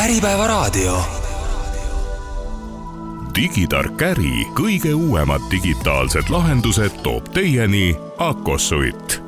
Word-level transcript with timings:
Äripäevaraadio. 0.00 1.02
digitark 3.34 4.02
äri 4.02 4.46
kõige 4.56 4.94
uuemad 4.94 5.40
digitaalsed 5.50 6.30
lahendused 6.30 7.02
toob 7.02 7.28
teieni 7.34 7.96
Akosuit. 8.18 9.22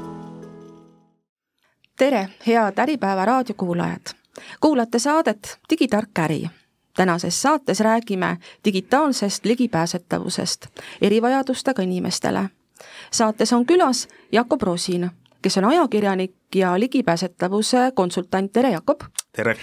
tere, 1.99 2.29
head 2.47 2.79
Äripäeva 2.79 3.25
raadiokuulajad! 3.25 4.15
kuulate 4.61 4.99
saadet 4.99 5.59
Digitark 5.71 6.19
äri. 6.19 6.51
tänases 6.97 7.43
saates 7.43 7.81
räägime 7.81 8.37
digitaalsest 8.65 9.45
ligipääsetavusest 9.45 10.67
erivajadustega 11.03 11.83
inimestele. 11.83 12.49
saates 13.11 13.53
on 13.53 13.67
külas 13.67 14.09
Jakob 14.33 14.63
Rosin, 14.63 15.11
kes 15.43 15.59
on 15.59 15.65
ajakirjanik 15.65 16.35
ja 16.55 16.81
ligipääsetavuse 16.81 17.93
konsultant, 17.95 18.53
tere 18.53 18.71
Jakob! 18.71 19.01
tere! 19.37 19.57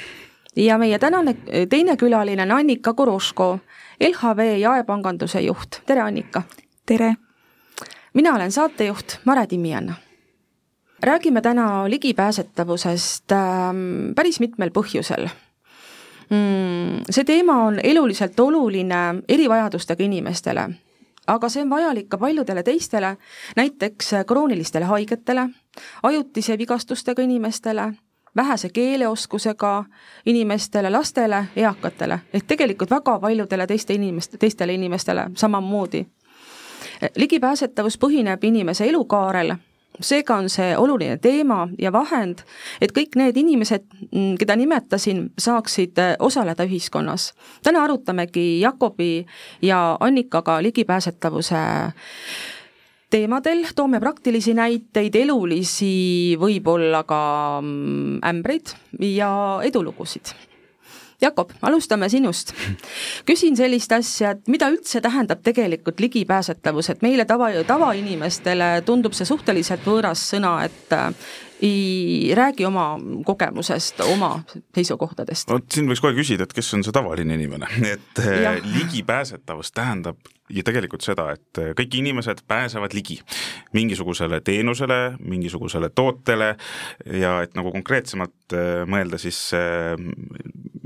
Ja 0.56 0.78
meie 0.78 1.00
tänane 1.00 1.36
teine 1.70 1.98
külaline 1.98 2.44
on 2.44 2.52
Annika 2.52 2.94
Kuruško, 2.94 3.60
LHV 4.00 4.60
jaepanganduse 4.60 5.42
juht, 5.42 5.82
tere 5.86 6.02
Annika! 6.02 6.42
tere! 6.86 7.16
mina 8.14 8.36
olen 8.36 8.52
saatejuht 8.52 9.18
Mare 9.26 9.48
Timmianna. 9.48 9.94
räägime 11.04 11.42
täna 11.42 11.90
ligipääsetavusest 11.90 13.32
ähm, 13.32 14.14
päris 14.16 14.40
mitmel 14.40 14.70
põhjusel 14.70 15.30
mm,. 16.30 17.04
see 17.10 17.24
teema 17.24 17.64
on 17.64 17.80
eluliselt 17.84 18.40
oluline 18.40 19.16
erivajadustega 19.30 20.04
inimestele, 20.04 20.70
aga 21.28 21.50
see 21.50 21.62
on 21.64 21.70
vajalik 21.70 22.10
ka 22.10 22.18
paljudele 22.18 22.64
teistele, 22.64 23.18
näiteks 23.56 24.12
kroonilistele 24.28 24.86
haigetele, 24.86 25.50
ajutise 26.04 26.58
vigastustega 26.58 27.22
inimestele 27.22 27.94
vähese 28.40 28.70
keeleoskusega 28.70 29.86
inimestele, 30.26 30.90
lastele, 30.90 31.46
eakatele, 31.56 32.20
ehk 32.34 32.46
tegelikult 32.48 32.92
väga 32.92 33.20
paljudele 33.20 33.68
teiste 33.68 33.94
inimeste, 33.94 34.38
teistele 34.38 34.74
inimestele 34.74 35.30
samamoodi. 35.36 36.06
ligipääsetavus 37.16 37.98
põhineb 38.00 38.44
inimese 38.44 38.88
elukaarel, 38.88 39.54
seega 40.00 40.36
on 40.36 40.50
see 40.50 40.78
oluline 40.78 41.18
teema 41.18 41.68
ja 41.80 41.92
vahend, 41.92 42.44
et 42.82 42.92
kõik 42.96 43.16
need 43.20 43.38
inimesed, 43.38 43.86
keda 44.40 44.56
nimetasin, 44.56 45.30
saaksid 45.38 46.00
osaleda 46.20 46.64
ühiskonnas. 46.64 47.34
täna 47.64 47.84
arutamegi 47.84 48.60
Jakobi 48.60 49.26
ja 49.62 49.98
Annikaga 50.00 50.62
ligipääsetavuse 50.64 51.56
teemadel, 53.10 53.66
toome 53.76 54.00
praktilisi 54.02 54.54
näiteid, 54.58 55.16
elulisi, 55.16 56.36
võib-olla 56.40 57.04
ka 57.10 57.22
mm, 57.62 58.22
ämbreid 58.30 58.76
ja 59.06 59.32
edulugusid. 59.66 60.36
Jakob, 61.20 61.52
alustame 61.68 62.08
sinust. 62.10 62.54
küsin 63.28 63.58
sellist 63.60 63.92
asja, 63.92 64.32
et 64.38 64.48
mida 64.48 64.70
üldse 64.72 65.02
tähendab 65.04 65.42
tegelikult 65.44 66.00
ligipääsetavus, 66.00 66.94
et 66.94 67.04
meile 67.04 67.26
tava, 67.28 67.50
tavainimestele 67.68 68.78
tundub 68.88 69.18
see 69.18 69.28
suhteliselt 69.28 69.84
võõras 69.84 70.24
sõna, 70.32 70.54
et 70.70 70.96
ei 71.62 72.32
räägi 72.36 72.66
oma 72.66 72.94
kogemusest, 73.26 74.00
oma 74.00 74.32
seisukohtadest. 74.76 75.50
vot 75.50 75.68
siin 75.74 75.90
võiks 75.90 76.02
kohe 76.04 76.16
küsida, 76.18 76.48
et 76.48 76.56
kes 76.56 76.74
on 76.78 76.84
see 76.86 76.96
tavaline 76.96 77.36
inimene, 77.36 77.70
et 77.94 78.24
äh, 78.24 78.42
ja. 78.46 78.54
ligipääsetavus 78.64 79.74
tähendab 79.76 80.20
ja 80.50 80.64
tegelikult 80.66 81.06
seda, 81.06 81.30
et 81.36 81.62
äh, 81.62 81.74
kõik 81.78 82.00
inimesed 82.00 82.46
pääsevad 82.48 82.96
ligi 82.98 83.20
mingisugusele 83.76 84.42
teenusele, 84.42 85.00
mingisugusele 85.20 85.92
tootele 85.94 86.56
ja 87.20 87.40
et 87.44 87.56
nagu 87.60 87.74
konkreetsemalt 87.76 88.58
mõelda, 88.90 89.20
siis 89.22 89.52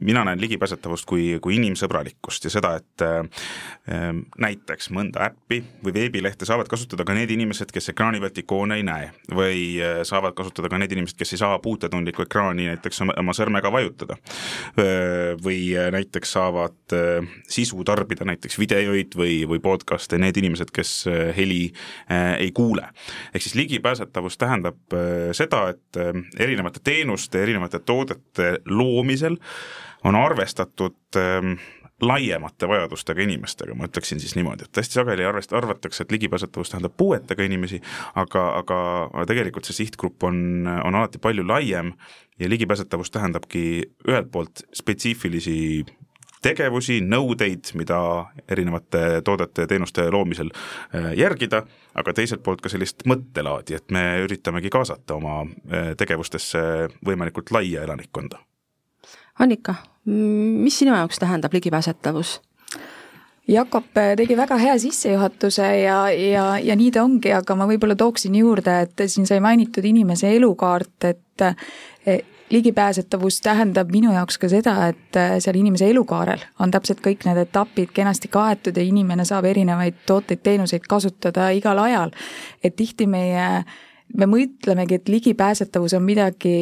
mina 0.03 0.23
näen 0.23 0.41
ligipääsetavust 0.41 1.05
kui, 1.07 1.37
kui 1.41 1.55
inimsõbralikkust 1.57 2.47
ja 2.47 2.51
seda, 2.53 2.73
et 2.79 3.03
äh, 3.05 4.09
näiteks 4.41 4.89
mõnda 4.95 5.29
äppi 5.29 5.61
või 5.83 5.95
veebilehte 5.95 6.47
saavad 6.47 6.69
kasutada 6.71 7.05
ka 7.07 7.15
need 7.17 7.31
inimesed, 7.33 7.71
kes 7.73 7.93
ekraani 7.93 8.21
pealt 8.23 8.41
ikoone 8.43 8.79
ei 8.79 8.87
näe 8.87 9.11
või 9.33 9.63
äh, 9.79 10.01
saavad 10.07 10.35
kasutada 10.37 10.62
ka 10.69 10.79
need 10.81 10.91
inimesed, 10.95 11.17
kes 11.19 11.33
ei 11.35 11.41
saa 11.41 11.59
puutetundlikku 11.63 12.25
ekraani 12.25 12.69
näiteks 12.71 13.03
oma, 13.05 13.35
sõrmega 13.35 13.71
vajutada. 13.73 14.17
või 15.43 15.73
näiteks 15.91 16.31
saavad 16.31 16.95
äh, 16.95 17.27
sisu 17.49 17.83
tarbida, 17.83 18.25
näiteks 18.25 18.57
videoid 18.59 19.17
või, 19.17 19.43
või 19.49 19.59
podcast'e 19.63 20.17
need 20.21 20.37
inimesed, 20.39 20.71
kes 20.73 20.93
äh, 21.07 21.31
heli 21.37 21.71
äh, 22.11 22.33
ei 22.39 22.51
kuule. 22.51 22.87
ehk 23.33 23.43
siis 23.43 23.55
ligipääsetavus 23.55 24.37
tähendab 24.37 24.93
äh, 24.93 25.31
seda, 25.31 25.67
et 25.73 25.99
äh, 25.99 26.11
erinevate 26.39 26.79
teenuste, 26.83 27.43
erinevate 27.43 27.79
toodete 27.79 28.57
loomisel 28.65 29.37
on 30.03 30.15
arvestatud 30.15 31.17
ähm, 31.17 31.55
laiemate 32.01 32.67
vajadustega 32.67 33.21
inimestega, 33.23 33.75
ma 33.75 33.87
ütleksin 33.87 34.19
siis 34.19 34.35
niimoodi, 34.35 34.65
et 34.67 34.77
hästi 34.81 34.99
sageli 34.99 35.25
arvest-, 35.27 35.55
arvatakse, 35.55 36.03
et 36.03 36.11
ligipääsetavus 36.11 36.73
tähendab 36.73 36.95
puuetega 36.97 37.45
inimesi, 37.45 37.81
aga, 38.19 38.47
aga 38.59 39.25
tegelikult 39.29 39.69
see 39.69 39.83
sihtgrupp 39.83 40.23
on, 40.27 40.67
on 40.83 40.95
alati 40.95 41.21
palju 41.23 41.45
laiem 41.47 41.93
ja 42.39 42.49
ligipääsetavus 42.49 43.11
tähendabki 43.13 43.65
ühelt 44.09 44.31
poolt 44.31 44.65
spetsiifilisi 44.73 45.85
tegevusi, 46.43 46.99
nõudeid, 47.01 47.71
mida 47.79 47.99
erinevate 48.51 49.21
toodete 49.25 49.63
ja 49.63 49.69
teenuste 49.71 50.09
loomisel 50.11 50.51
äh, 50.51 51.13
järgida, 51.17 51.63
aga 51.95 52.13
teiselt 52.15 52.43
poolt 52.43 52.61
ka 52.63 52.71
sellist 52.71 53.05
mõttelaadi, 53.09 53.77
et 53.79 53.93
me 53.95 54.03
üritamegi 54.25 54.71
kaasata 54.73 55.15
oma 55.15 55.41
äh, 55.45 55.93
tegevustesse 55.99 56.89
võimalikult 57.05 57.53
laia 57.55 57.85
elanikkonda. 57.87 58.41
Annika, 59.39 59.75
mis 60.05 60.79
sinu 60.79 60.95
jaoks 60.95 61.19
tähendab 61.19 61.53
ligipääsetavus? 61.53 62.41
Jakob 63.47 63.89
tegi 64.17 64.37
väga 64.39 64.55
hea 64.57 64.77
sissejuhatuse 64.79 65.65
ja, 65.81 65.97
ja, 66.15 66.45
ja 66.63 66.75
nii 66.79 66.91
ta 66.95 67.03
ongi, 67.03 67.33
aga 67.35 67.57
ma 67.59 67.67
võib-olla 67.67 67.95
tooksin 67.99 68.35
juurde, 68.39 68.77
et 68.85 69.03
siin 69.11 69.27
sai 69.27 69.41
mainitud 69.43 69.83
inimese 69.83 70.31
elukaart, 70.37 71.09
et 71.09 71.43
ligipääsetavus 72.53 73.41
tähendab 73.41 73.91
minu 73.91 74.13
jaoks 74.13 74.37
ka 74.39 74.47
seda, 74.51 74.75
et 74.93 75.19
seal 75.43 75.59
inimese 75.59 75.89
elukaarel 75.91 76.43
on 76.63 76.71
täpselt 76.71 77.01
kõik 77.03 77.25
need 77.27 77.41
etapid 77.43 77.91
kenasti 77.95 78.31
kaetud 78.31 78.77
ja 78.77 78.85
inimene 78.85 79.25
saab 79.27 79.49
erinevaid 79.49 80.03
tooteid-teenuseid 80.07 80.87
kasutada 80.89 81.49
igal 81.57 81.83
ajal. 81.83 82.11
et 82.63 82.75
tihti 82.75 83.07
meie, 83.07 83.63
me 84.15 84.29
mõtlemegi, 84.29 85.01
et 85.01 85.09
ligipääsetavus 85.09 85.97
on 85.99 86.07
midagi 86.07 86.55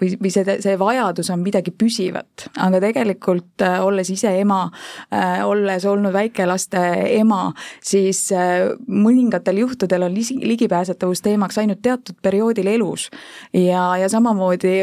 või, 0.00 0.14
või 0.20 0.32
see, 0.32 0.56
see 0.64 0.76
vajadus 0.80 1.30
on 1.34 1.42
midagi 1.44 1.72
püsivat, 1.74 2.48
aga 2.60 2.80
tegelikult 2.82 3.64
äh, 3.64 3.78
olles 3.84 4.10
ise 4.12 4.32
ema, 4.40 4.64
äh, 5.14 5.42
olles 5.46 5.86
olnud 5.88 6.14
väikelaste 6.14 6.82
ema, 7.18 7.46
siis 7.84 8.26
äh, 8.34 8.70
mõningatel 8.88 9.62
juhtudel 9.64 10.06
on 10.08 10.16
ligipääsetavus 10.16 11.24
teemaks 11.24 11.58
ainult 11.62 11.82
teatud 11.82 12.18
perioodil 12.22 12.70
elus. 12.74 13.08
ja, 13.52 13.96
ja 14.00 14.08
samamoodi 14.08 14.74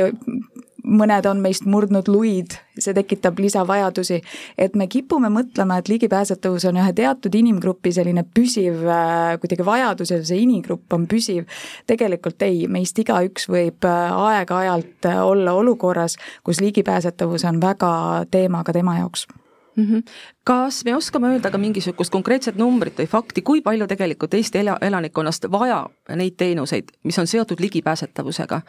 mõned 0.83 1.25
on 1.29 1.41
meist 1.43 1.65
murdnud 1.69 2.07
luid, 2.11 2.55
see 2.79 2.93
tekitab 2.95 3.39
lisavajadusi, 3.39 4.21
et 4.57 4.75
me 4.75 4.87
kipume 4.91 5.29
mõtlema, 5.33 5.77
et 5.79 5.91
ligipääsetavus 5.91 6.65
on 6.69 6.79
ühe 6.81 6.93
teatud 6.97 7.35
inimgrupi 7.37 7.93
selline 7.93 8.23
püsiv 8.23 8.85
äh, 8.87 9.35
kuidagi 9.41 9.65
vajadus 9.65 10.13
ja 10.13 10.21
see 10.25 10.41
inimgrupp 10.45 10.93
on 10.93 11.07
püsiv. 11.11 11.45
tegelikult 11.87 12.41
ei, 12.47 12.65
meist 12.67 12.97
igaüks 12.99 13.49
võib 13.51 13.85
äh, 13.87 14.23
aeg-ajalt 14.29 15.09
äh, 15.09 15.21
olla 15.25 15.53
olukorras, 15.53 16.17
kus 16.43 16.61
ligipääsetavus 16.61 17.45
on 17.45 17.61
väga 17.61 17.93
teema 18.31 18.63
ka 18.63 18.73
tema 18.73 18.97
jaoks 18.99 19.27
mm. 19.75 19.83
-hmm. 19.83 20.03
kas 20.43 20.85
me 20.85 20.95
oskame 20.95 21.27
öelda 21.27 21.51
ka 21.51 21.57
mingisugust 21.57 22.11
konkreetset 22.11 22.55
numbrit 22.55 22.97
või 22.99 23.07
fakti, 23.07 23.41
kui 23.41 23.61
palju 23.61 23.87
tegelikult 23.87 24.33
Eesti 24.33 24.57
ela-, 24.57 24.77
elanikkonnast 24.81 25.45
vajab 25.51 26.15
neid 26.15 26.33
teenuseid, 26.37 26.91
mis 27.03 27.19
on 27.19 27.27
seotud 27.27 27.59
ligipääsetavusega? 27.59 28.61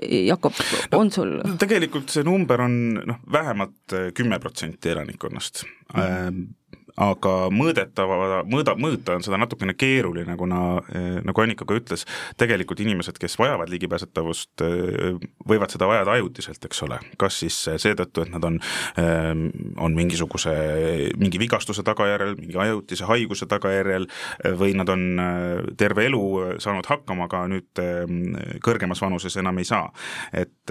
Jakob, 0.00 0.54
on 0.94 1.10
sul? 1.10 1.32
tegelikult 1.58 2.12
see 2.14 2.22
number 2.26 2.62
on 2.62 2.76
noh, 2.94 3.20
vähemalt 3.32 3.96
kümme 4.14 4.38
protsenti 4.38 4.92
elanikkonnast 4.94 5.64
mm. 5.64 6.00
-hmm 6.00 6.48
aga 6.98 7.34
mõõdetava, 7.54 8.42
mõõda, 8.48 8.74
mõõta 8.80 9.16
on 9.18 9.24
seda 9.24 9.38
natukene 9.40 9.74
keeruline, 9.78 10.34
kuna 10.40 10.60
eh, 10.90 11.20
nagu 11.26 11.44
Annika 11.44 11.66
ka 11.68 11.76
ütles, 11.78 12.06
tegelikult 12.40 12.80
inimesed, 12.82 13.18
kes 13.20 13.36
vajavad 13.40 13.70
ligipääsetavust, 13.72 14.64
eh, 14.66 15.20
võivad 15.48 15.72
seda 15.72 15.88
vajada 15.90 16.16
ajutiselt, 16.18 16.64
eks 16.66 16.82
ole, 16.86 17.00
kas 17.20 17.40
siis 17.44 17.58
seetõttu, 17.82 18.24
et 18.24 18.32
nad 18.34 18.46
on, 18.46 18.58
eh, 19.00 19.30
on 19.80 19.96
mingisuguse, 19.96 20.54
mingi 21.20 21.40
vigastuse 21.42 21.84
tagajärjel, 21.86 22.36
mingi 22.40 22.58
ajutise 22.60 23.08
haiguse 23.08 23.48
tagajärjel 23.50 24.08
või 24.58 24.74
nad 24.78 24.88
on 24.92 25.06
terve 25.78 26.06
elu 26.08 26.22
saanud 26.62 26.86
hakkama, 26.86 27.26
aga 27.28 27.42
nüüd 27.50 27.80
kõrgemas 28.64 29.02
vanuses 29.02 29.36
enam 29.40 29.58
ei 29.58 29.68
saa. 29.68 29.90
et 30.32 30.70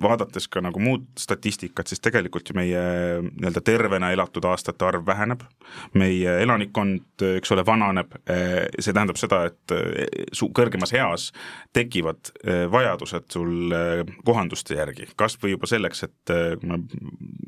vaadates 0.00 0.46
ka 0.48 0.60
nagu 0.64 0.80
muud 0.80 1.06
statistikat, 1.18 1.88
siis 1.88 2.00
tegelikult 2.00 2.48
ju 2.48 2.56
meie 2.56 2.82
nii-öelda 3.26 3.62
tervena 3.64 4.10
elatud 4.14 4.44
aastate 4.48 4.86
arv 4.86 5.06
väheneb 5.06 5.45
meie 5.98 6.38
elanikkond, 6.42 7.24
eks 7.36 7.52
ole, 7.54 7.64
vananeb, 7.66 8.14
see 8.78 8.94
tähendab 8.94 9.18
seda, 9.20 9.42
et 9.50 9.74
su-, 10.36 10.50
kõrgemas 10.56 10.92
eas 10.96 11.30
tekivad 11.76 12.30
vajadused 12.72 13.26
sul 13.34 13.74
kohanduste 14.24 14.78
järgi, 14.78 15.08
kas 15.18 15.36
või 15.42 15.56
juba 15.56 15.68
selleks, 15.70 16.04
et 16.06 16.34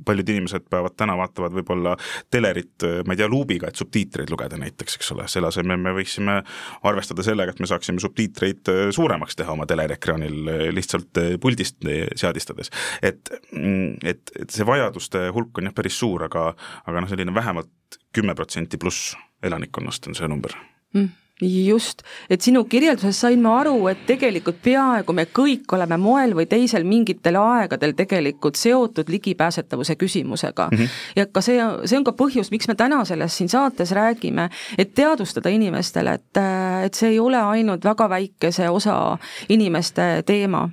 paljud 0.08 0.32
inimesed 0.34 0.68
päevad 0.70 0.96
täna 0.98 1.16
vaatavad 1.18 1.54
võib-olla 1.56 1.94
telerit, 2.32 2.84
ma 3.06 3.14
ei 3.14 3.20
tea, 3.20 3.28
luubiga, 3.30 3.70
et 3.70 3.80
subtiitreid 3.80 4.30
lugeda 4.32 4.58
näiteks, 4.60 4.98
eks 4.98 5.12
ole, 5.14 5.28
selle 5.30 5.50
asemel 5.52 5.80
me 5.80 5.94
võiksime 5.96 6.40
arvestada 6.88 7.24
sellega, 7.26 7.54
et 7.54 7.62
me 7.62 7.70
saaksime 7.70 8.02
subtiitreid 8.02 8.72
suuremaks 8.94 9.38
teha 9.38 9.54
oma 9.54 9.66
telerekraanil 9.68 10.72
lihtsalt 10.74 11.22
puldist 11.40 11.84
seadistades. 12.18 12.72
et, 13.02 13.30
mm, 13.52 13.98
et, 14.04 14.32
et 14.42 14.50
see 14.50 14.66
vajaduste 14.66 15.28
hulk 15.34 15.58
on 15.58 15.68
jah, 15.68 15.76
päris 15.76 15.98
suur, 15.98 16.24
aga, 16.28 16.50
aga 16.86 17.02
noh, 17.02 17.10
selline 17.10 17.34
vähemalt 17.34 17.70
kümme 18.12 18.34
protsenti 18.34 18.76
pluss 18.76 19.16
elanikkonnast 19.42 20.06
on 20.06 20.14
see 20.14 20.28
number 20.28 20.54
mm 20.94 21.08
just, 21.42 22.02
et 22.30 22.42
sinu 22.42 22.64
kirjeldusest 22.64 23.20
sain 23.20 23.42
ma 23.42 23.58
aru, 23.60 23.76
et 23.90 24.00
tegelikult 24.08 24.58
peaaegu 24.62 25.14
me 25.14 25.26
kõik 25.34 25.70
oleme 25.76 25.98
moel 26.00 26.34
või 26.36 26.48
teisel 26.50 26.86
mingitel 26.88 27.38
aegadel 27.40 27.94
tegelikult 27.98 28.58
seotud 28.58 29.10
ligipääsetavuse 29.12 29.96
küsimusega 29.96 30.68
mm. 30.70 30.78
-hmm. 30.78 30.88
ja 31.16 31.26
ka 31.26 31.40
see, 31.40 31.60
see 31.84 31.98
on 31.98 32.04
ka 32.04 32.12
põhjus, 32.18 32.50
miks 32.50 32.68
me 32.68 32.74
täna 32.74 33.04
sellest 33.04 33.38
siin 33.38 33.48
saates 33.48 33.92
räägime, 33.92 34.48
et 34.78 34.94
teadvustada 34.94 35.48
inimestele, 35.48 36.18
et, 36.18 36.42
et 36.84 36.94
see 36.94 37.14
ei 37.14 37.20
ole 37.20 37.38
ainult 37.38 37.84
väga 37.84 38.08
väikese 38.08 38.68
osa 38.68 39.18
inimeste 39.48 40.22
teema 40.26 40.68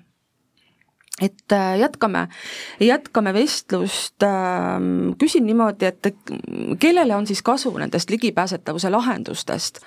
et 1.22 1.52
äh, 1.52 1.78
jätkame, 1.80 2.28
jätkame 2.80 3.34
vestlust, 3.34 4.24
ähm, 4.24 5.14
küsin 5.20 5.46
niimoodi, 5.48 5.88
et 5.88 6.10
kellele 6.80 7.16
on 7.16 7.28
siis 7.28 7.42
kasu 7.42 7.72
nendest 7.78 8.10
ligipääsetavuse 8.10 8.92
lahendustest? 8.92 9.80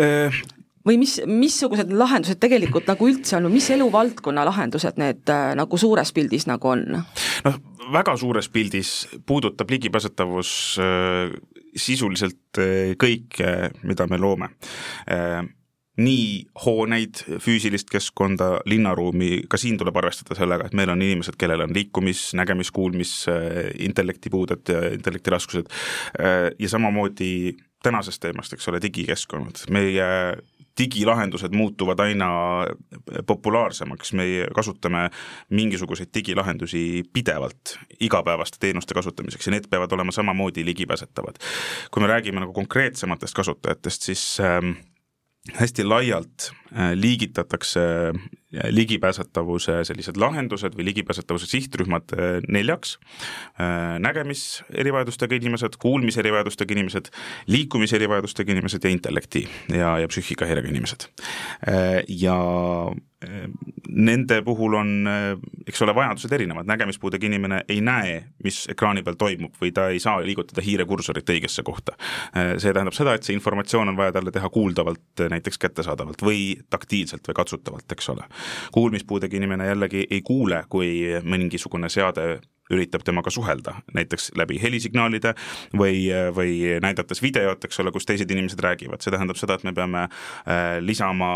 Äh. 0.00 0.42
või 0.84 0.96
mis, 0.98 1.20
missugused 1.26 1.92
lahendused 1.92 2.40
tegelikult 2.40 2.88
nagu 2.90 3.06
üldse 3.08 3.36
on 3.36 3.46
või 3.46 3.60
mis 3.60 3.68
eluvaldkonna 3.70 4.44
lahendused 4.48 4.98
need 5.00 5.32
äh, 5.32 5.52
nagu 5.56 5.78
suures 5.80 6.12
pildis 6.12 6.48
nagu 6.50 6.74
on? 6.74 6.84
noh, 7.44 7.58
väga 7.92 8.16
suures 8.20 8.48
pildis 8.52 8.94
puudutab 9.26 9.70
ligipääsetavus 9.70 10.50
sisuliselt 11.76 12.60
kõike, 13.00 13.52
mida 13.84 14.06
me 14.10 14.18
loome 14.20 14.52
nii 15.96 16.46
hooneid, 16.64 17.20
füüsilist 17.42 17.90
keskkonda, 17.92 18.58
linnaruumi, 18.66 19.44
ka 19.50 19.58
siin 19.60 19.78
tuleb 19.78 19.96
arvestada 20.00 20.34
sellega, 20.38 20.66
et 20.66 20.74
meil 20.74 20.90
on 20.90 21.02
inimesed, 21.02 21.38
kellel 21.38 21.62
on 21.66 21.74
liikumis, 21.74 22.32
nägemis, 22.38 22.72
kuulmis, 22.74 23.12
äh, 23.30 23.68
intellektipuuded 23.78 24.74
ja 24.74 24.88
intellektiraskused. 24.96 25.70
Äh, 26.18 26.50
ja 26.58 26.68
samamoodi 26.68 27.54
tänasest 27.84 28.22
teemast, 28.24 28.52
eks 28.56 28.68
ole, 28.68 28.80
digikeskkonnad, 28.82 29.66
meie 29.70 30.08
digilahendused 30.78 31.52
muutuvad 31.54 32.00
aina 32.02 32.28
populaarsemaks, 33.26 34.12
me 34.12 34.24
kasutame 34.54 35.10
mingisuguseid 35.54 36.10
digilahendusi 36.14 37.04
pidevalt 37.12 37.76
igapäevaste 38.00 38.58
teenuste 38.60 38.94
kasutamiseks 38.94 39.46
ja 39.46 39.54
need 39.54 39.68
peavad 39.70 39.92
olema 39.92 40.12
samamoodi 40.12 40.64
ligipääsetavad. 40.64 41.38
kui 41.90 42.02
me 42.02 42.08
räägime 42.08 42.40
nagu 42.40 42.52
konkreetsematest 42.52 43.34
kasutajatest, 43.34 44.02
siis 44.02 44.40
äh, 44.40 44.74
hästi 45.52 45.84
laialt 45.84 46.50
äh, 46.72 46.92
liigitatakse 46.94 47.80
äh, 48.08 48.70
ligipääsetavuse 48.70 49.82
sellised 49.84 50.16
lahendused 50.16 50.76
või 50.78 50.86
ligipääsetavuse 50.88 51.46
sihtrühmad 51.50 52.14
äh, 52.16 52.38
neljaks. 52.48 52.98
nägemis 53.98 54.64
erivajadustega 54.74 55.36
inimesed, 55.36 55.76
kuulmis 55.78 56.16
erivajadustega 56.18 56.74
inimesed, 56.74 57.10
liikumis 57.46 57.92
erivajadustega 57.92 58.52
inimesed 58.52 58.84
ja 58.84 58.90
intellekti 58.90 59.44
ja, 59.68 59.98
ja 59.98 60.08
psüühikahäirega 60.08 60.68
inimesed. 60.68 61.06
ja 62.08 62.36
nende 63.88 64.40
puhul 64.42 64.74
on, 64.74 64.90
eks 65.68 65.82
ole, 65.84 65.94
vajadused 65.94 66.32
erinevad, 66.32 66.66
nägemispuudega 66.66 67.26
inimene 67.26 67.60
ei 67.68 67.80
näe, 67.84 68.16
mis 68.44 68.64
ekraani 68.72 69.04
peal 69.06 69.18
toimub 69.20 69.54
või 69.60 69.72
ta 69.74 69.88
ei 69.92 70.00
saa 70.02 70.22
liigutada 70.24 70.64
hiirekursorit 70.64 71.30
õigesse 71.36 71.62
kohta. 71.62 71.96
see 72.32 72.72
tähendab 72.72 72.96
seda, 72.96 73.14
et 73.14 73.22
see 73.26 73.36
informatsioon 73.36 73.92
on 73.92 73.96
vaja 73.96 74.16
talle 74.16 74.32
teha 74.34 74.50
kuuldavalt 74.50 75.24
näiteks 75.30 75.58
kättesaadavalt 75.58 76.22
või 76.22 76.56
taktiilselt 76.70 77.28
või 77.28 77.38
katsutavalt, 77.40 77.92
eks 77.92 78.08
ole. 78.08 78.26
kuulmispuudega 78.72 79.36
inimene 79.36 79.66
jällegi 79.66 80.06
ei 80.10 80.22
kuule, 80.22 80.64
kui 80.68 80.90
mingisugune 81.22 81.88
seade 81.88 82.40
üritab 82.72 83.04
temaga 83.04 83.30
suhelda, 83.32 83.76
näiteks 83.94 84.30
läbi 84.38 84.56
helisignaalide 84.62 85.34
või, 85.76 86.06
või 86.34 86.54
näidates 86.82 87.20
videot, 87.22 87.64
eks 87.66 87.80
ole, 87.82 87.92
kus 87.92 88.06
teised 88.08 88.30
inimesed 88.30 88.60
räägivad, 88.64 89.02
see 89.04 89.12
tähendab 89.12 89.38
seda, 89.40 89.58
et 89.58 89.66
me 89.66 89.74
peame 89.76 90.06
äh, 90.06 90.78
lisama 90.84 91.28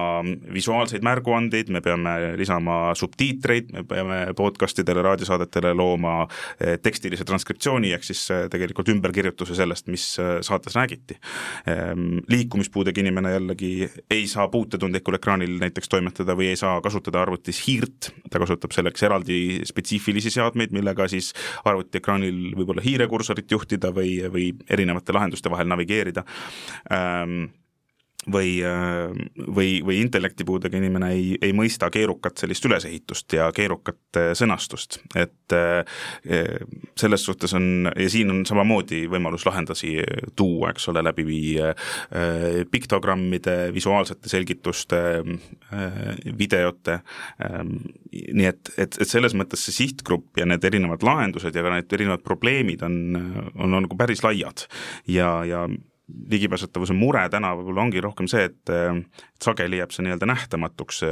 visuaalseid 0.54 1.04
märguandeid, 1.04 1.72
me 1.74 1.82
peame 1.84 2.14
lisama 2.40 2.94
subtiitreid, 2.98 3.72
me 3.76 3.84
peame 3.88 4.20
podcastidele, 4.38 5.04
raadiosaadetele 5.04 5.74
looma 5.76 6.22
äh, 6.24 6.78
tekstilise 6.82 7.26
transkriptsiooni, 7.28 7.92
ehk 7.96 8.08
siis 8.08 8.24
äh, 8.32 8.46
tegelikult 8.52 8.88
ümberkirjutuse 8.94 9.56
sellest, 9.58 9.88
mis 9.92 10.06
saates 10.16 10.74
räägiti. 10.76 11.18
Ähm, 11.68 12.22
liikumispuudega 12.30 13.00
inimene 13.02 13.34
jällegi 13.34 13.72
ei 14.10 14.26
saa 14.30 14.48
puutetundlikul 14.48 15.18
ekraanil 15.18 15.58
näiteks 15.60 15.90
toimetada 15.92 16.36
või 16.38 16.50
ei 16.52 16.58
saa 16.58 16.80
kasutada 16.84 17.22
arvutis 17.22 17.60
hiirt, 17.66 18.10
ta 18.30 18.40
kasutab 18.40 18.72
selleks 18.74 19.04
eraldi 19.06 19.38
spetsiifilisi 19.68 20.32
seadmeid, 20.32 20.72
millega 20.74 21.08
siis 21.10 21.17
siis 21.18 21.34
arvutiekraanil 21.68 22.54
võib-olla 22.58 22.84
hiirekursorit 22.84 23.50
juhtida 23.50 23.92
või, 23.94 24.18
või 24.32 24.50
erinevate 24.70 25.16
lahenduste 25.16 25.52
vahel 25.52 25.70
navigeerida. 25.70 26.24
Ähm, 26.94 27.50
või, 28.32 28.58
või, 29.54 29.78
või 29.84 30.00
intellektipuudega 30.02 30.78
inimene 30.78 31.10
ei, 31.14 31.38
ei 31.42 31.54
mõista 31.56 31.90
keerukat 31.92 32.40
sellist 32.40 32.64
ülesehitust 32.68 33.32
ja 33.36 33.48
keerukat 33.54 34.20
sõnastust, 34.38 35.00
et 35.18 35.56
eh, 35.56 35.98
selles 36.98 37.24
suhtes 37.24 37.54
on, 37.56 37.90
ja 37.90 38.08
siin 38.10 38.32
on 38.32 38.44
samamoodi 38.48 39.04
võimalus 39.10 39.46
lahendusi 39.48 39.96
tuua, 40.36 40.72
eks 40.74 40.88
ole, 40.92 41.02
läbi 41.06 41.26
eh, 41.62 42.64
piktogrammide, 42.70 43.56
visuaalsete 43.74 44.30
selgituste, 44.30 44.98
videote, 46.38 46.98
nii 48.12 48.46
et, 48.48 48.70
et, 48.76 48.96
et 49.00 49.08
selles 49.08 49.34
mõttes 49.36 49.62
see 49.66 49.76
sihtgrupp 49.82 50.40
ja 50.40 50.46
need 50.48 50.64
erinevad 50.64 51.04
lahendused 51.06 51.54
ja 51.54 51.64
ka 51.64 51.74
need 51.74 51.92
erinevad 51.98 52.24
probleemid 52.26 52.82
on, 52.86 52.98
on, 53.54 53.68
on 53.68 53.84
nagu 53.84 53.98
päris 53.98 54.22
laiad. 54.24 54.66
Ja, 55.08 55.38
ja 55.48 55.66
ligipääsetavuse 56.30 56.94
mure 56.96 57.22
täna 57.32 57.52
võib-olla 57.56 57.84
ongi 57.84 58.00
rohkem 58.04 58.28
see, 58.30 58.48
et 58.48 58.72
et 59.38 59.44
sageli 59.44 59.78
jääb 59.78 59.92
see 59.94 60.04
nii-öelda 60.06 60.26
nähtamatuks, 60.26 61.02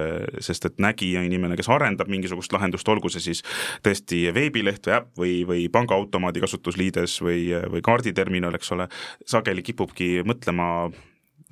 sest 0.43 0.69
et 0.69 0.81
nägija 0.83 1.23
inimene, 1.27 1.57
kes 1.59 1.69
arendab 1.73 2.09
mingisugust 2.11 2.53
lahendust, 2.53 2.89
olgu 2.89 3.11
see 3.13 3.23
siis 3.29 3.43
tõesti 3.87 4.25
veebileht 4.35 4.89
või 4.89 4.97
äpp 4.97 5.21
või, 5.21 5.35
või 5.49 5.67
pangaautomaadi 5.73 6.43
kasutusliides 6.43 7.21
või, 7.23 7.51
või 7.73 7.85
kaarditerminal, 7.87 8.57
eks 8.59 8.73
ole, 8.75 8.89
sageli 9.27 9.63
kipubki 9.67 10.25
mõtlema 10.27 10.91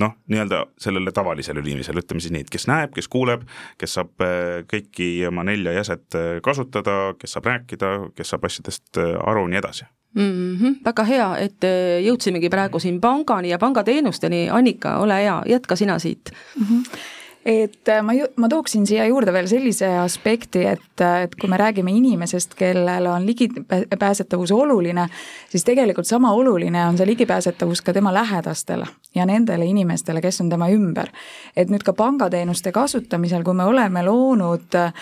noh, 0.02 0.14
nii-öelda 0.26 0.64
sellele 0.80 1.12
tavalisele 1.14 1.62
inimesele, 1.62 2.02
ütleme 2.02 2.24
siis 2.24 2.34
nii, 2.34 2.46
et 2.46 2.52
kes 2.52 2.66
näeb, 2.70 2.94
kes 2.96 3.08
kuuleb, 3.12 3.44
kes 3.78 3.98
saab 4.00 4.24
kõiki 4.70 5.10
oma 5.28 5.46
nelja 5.46 5.76
jäset 5.78 6.18
kasutada, 6.42 7.14
kes 7.20 7.36
saab 7.36 7.52
rääkida, 7.52 7.92
kes 8.16 8.34
saab 8.34 8.48
asjadest 8.50 8.98
aru, 8.98 9.46
nii 9.46 9.62
edasi 9.62 9.86
mm. 10.14 10.56
-hmm, 10.56 10.78
väga 10.84 11.04
hea, 11.04 11.28
et 11.38 11.64
äh, 11.64 12.00
jõudsimegi 12.06 12.50
praegu 12.50 12.78
siin 12.78 13.00
pangani 13.00 13.50
ja 13.50 13.58
pangateenusteni, 13.58 14.48
Annika, 14.50 14.98
ole 14.98 15.20
hea, 15.22 15.42
jätka 15.46 15.76
sina 15.76 15.98
siit 15.98 16.30
mm. 16.56 16.66
-hmm 16.66 17.22
et 17.44 17.88
äh, 17.88 18.02
ma 18.02 18.14
ju, 18.16 18.26
ma 18.40 18.48
tooksin 18.48 18.86
siia 18.88 19.04
juurde 19.08 19.32
veel 19.34 19.48
sellise 19.48 19.88
aspekti, 20.00 20.64
et, 20.68 21.00
äh, 21.00 21.24
et 21.26 21.34
kui 21.36 21.50
me 21.50 21.58
räägime 21.60 21.92
inimesest, 21.92 22.54
kellele 22.56 23.10
on 23.10 23.26
ligipääsetavus 23.26 24.52
oluline, 24.52 25.08
siis 25.52 25.64
tegelikult 25.64 26.08
sama 26.08 26.32
oluline 26.32 26.86
on 26.86 26.96
see 26.98 27.06
ligipääsetavus 27.06 27.82
ka 27.84 27.92
tema 27.92 28.14
lähedastele 28.14 28.86
ja 29.14 29.26
nendele 29.26 29.66
inimestele, 29.68 30.22
kes 30.24 30.40
on 30.40 30.48
tema 30.50 30.70
ümber. 30.72 31.10
et 31.56 31.70
nüüd 31.70 31.84
ka 31.84 31.92
pangateenuste 31.92 32.72
kasutamisel, 32.72 33.44
kui 33.44 33.54
me 33.54 33.64
oleme 33.64 34.02
loonud 34.02 34.74
äh, 34.74 34.92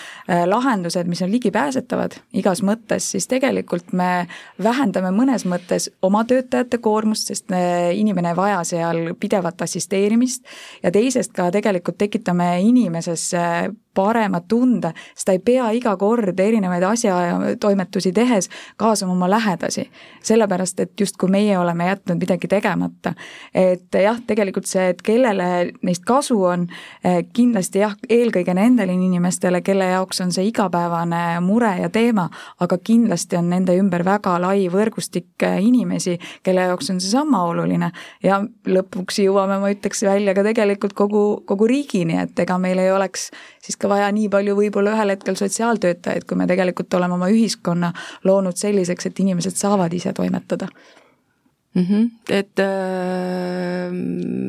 lahendused, 0.45 1.07
mis 1.07 1.21
on 1.21 1.31
ligipääsetavad 1.31 2.19
igas 2.33 2.61
mõttes, 2.61 3.07
siis 3.15 3.27
tegelikult 3.27 3.93
me 3.93 4.27
vähendame 4.63 5.13
mõnes 5.15 5.47
mõttes 5.47 5.89
oma 6.01 6.25
töötajate 6.27 6.77
koormust, 6.77 7.31
sest 7.31 7.55
inimene 7.93 8.33
ei 8.33 8.35
vaja 8.35 8.63
seal 8.67 9.13
pidevat 9.19 9.61
assisteerimist 9.61 10.43
ja 10.83 10.91
teisest 10.91 11.31
ka 11.33 11.49
tegelikult 11.51 11.97
tekitame 11.97 12.32
inimesesse 12.41 13.71
parema 13.93 14.41
tunde, 14.41 14.93
sest 15.13 15.25
ta 15.25 15.35
ei 15.35 15.39
pea 15.39 15.69
iga 15.75 15.95
kord 15.97 16.39
erinevaid 16.39 16.83
asjatoimetusi 16.83 18.11
tehes 18.13 18.49
kaasama 18.77 19.13
oma 19.13 19.29
lähedasi. 19.29 19.89
sellepärast, 20.23 20.79
et 20.79 20.99
justkui 20.99 21.29
meie 21.29 21.57
oleme 21.57 21.87
jätnud 21.87 22.19
midagi 22.19 22.47
tegemata. 22.47 23.13
et 23.53 23.93
jah, 23.93 24.21
tegelikult 24.27 24.65
see, 24.65 24.89
et 24.89 25.01
kellele 25.01 25.71
neist 25.81 26.03
kasu 26.05 26.43
on, 26.43 26.67
eh, 27.03 27.25
kindlasti 27.33 27.79
jah, 27.79 27.95
eelkõige 28.09 28.53
nendele 28.53 28.93
inimestele, 28.93 29.61
kelle 29.61 29.85
jaoks 29.85 30.21
on 30.21 30.31
see 30.31 30.47
igapäevane 30.47 31.39
mure 31.39 31.77
ja 31.81 31.89
teema, 31.89 32.29
aga 32.59 32.77
kindlasti 32.77 33.37
on 33.37 33.49
nende 33.49 33.77
ümber 33.79 34.05
väga 34.05 34.39
lai 34.41 34.67
võrgustik 34.69 35.43
eh, 35.43 35.59
inimesi, 35.61 36.17
kelle 36.43 36.61
jaoks 36.61 36.89
on 36.89 37.01
seesama 37.01 37.43
oluline 37.43 37.91
ja 38.23 38.41
lõpuks 38.65 39.19
jõuame, 39.23 39.59
ma 39.59 39.71
ütleks, 39.73 40.03
välja 40.03 40.33
ka 40.33 40.43
tegelikult 40.43 40.93
kogu, 40.93 41.43
kogu 41.45 41.67
riigini, 41.67 42.17
et 42.23 42.39
ega 42.39 42.57
meil 42.57 42.79
ei 42.79 42.91
oleks 42.91 43.29
siis 43.63 43.77
ka 43.83 43.91
vaja 43.91 44.09
nii 44.15 44.31
palju 44.31 44.55
võib-olla 44.57 44.95
ühel 44.95 45.13
hetkel 45.15 45.37
sotsiaaltöötajaid, 45.39 46.27
kui 46.29 46.39
me 46.39 46.47
tegelikult 46.49 46.93
oleme 46.99 47.17
oma 47.19 47.29
ühiskonna 47.33 47.91
loonud 48.23 48.59
selliseks, 48.59 49.09
et 49.09 49.23
inimesed 49.23 49.59
saavad 49.59 49.93
ise 49.93 50.13
toimetada 50.15 50.69
mm. 51.73 51.85
-hmm. 51.89 52.09
et 52.29 52.59
äh, 52.59 53.91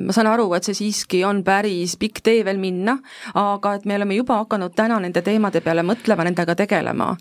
ma 0.07 0.13
saan 0.13 0.27
aru, 0.27 0.53
et 0.55 0.65
see 0.65 0.75
siiski 0.75 1.25
on 1.25 1.43
päris 1.45 1.97
pikk 2.01 2.23
tee 2.23 2.45
veel 2.45 2.59
minna, 2.59 2.99
aga 3.35 3.75
et 3.75 3.85
me 3.85 3.97
oleme 3.97 4.15
juba 4.15 4.39
hakanud 4.45 4.75
täna 4.77 5.01
nende 5.01 5.23
teemade 5.23 5.61
peale 5.61 5.83
mõtlema, 5.83 6.25
nendega 6.25 6.55
tegelema. 6.55 7.17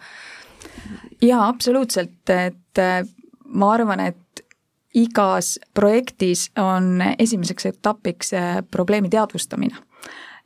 jaa, 1.22 1.48
absoluutselt, 1.48 2.30
et 2.30 2.80
äh, 2.80 3.08
ma 3.46 3.74
arvan, 3.74 4.00
et 4.00 4.46
igas 4.94 5.60
projektis 5.74 6.52
on 6.58 7.02
esimeseks 7.20 7.66
etapiks 7.66 8.34
äh, 8.34 8.62
probleemi 8.72 9.10
teadvustamine 9.10 9.76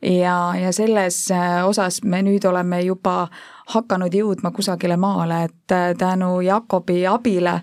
ja, 0.02 0.54
ja 0.56 0.72
selles 0.72 1.30
äh, 1.30 1.66
osas 1.66 2.02
me 2.04 2.22
nüüd 2.22 2.44
oleme 2.46 2.80
juba 2.86 3.28
hakanud 3.68 4.14
jõudma 4.14 4.52
kusagile 4.54 4.96
maale, 4.96 5.42
et 5.48 5.74
äh, 5.74 5.90
tänu 5.98 6.40
Jakobi 6.40 7.02
abile 7.06 7.58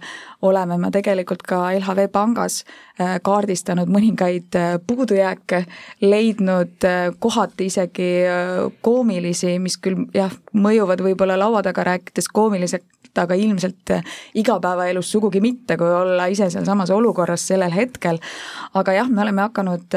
oleme 0.45 0.77
me 0.77 0.91
tegelikult 0.91 1.45
ka 1.47 1.61
LHV 1.77 2.09
Pangas 2.11 2.63
äh, 2.99 3.15
kaardistanud 3.23 3.89
mõningaid 3.91 4.59
puudujääke, 4.87 5.63
leidnud 6.01 6.89
kohati 7.19 7.71
isegi 7.71 8.11
koomilisi, 8.81 9.55
mis 9.59 9.79
küll 9.79 10.05
jah, 10.13 10.35
mõjuvad 10.53 11.01
võib-olla 11.07 11.39
laua 11.39 11.63
taga 11.63 11.87
rääkides 11.87 12.27
koomilised, 12.33 12.85
aga 13.15 13.35
ilmselt 13.39 13.95
igapäevaelus 14.35 15.07
sugugi 15.11 15.39
mitte, 15.39 15.77
kui 15.79 15.87
olla 15.87 16.27
ise 16.27 16.49
sealsamas 16.51 16.91
olukorras 16.91 17.47
sellel 17.47 17.71
hetkel. 17.71 18.19
aga 18.73 18.93
jah, 18.99 19.09
me 19.09 19.23
oleme 19.23 19.47
hakanud 19.47 19.95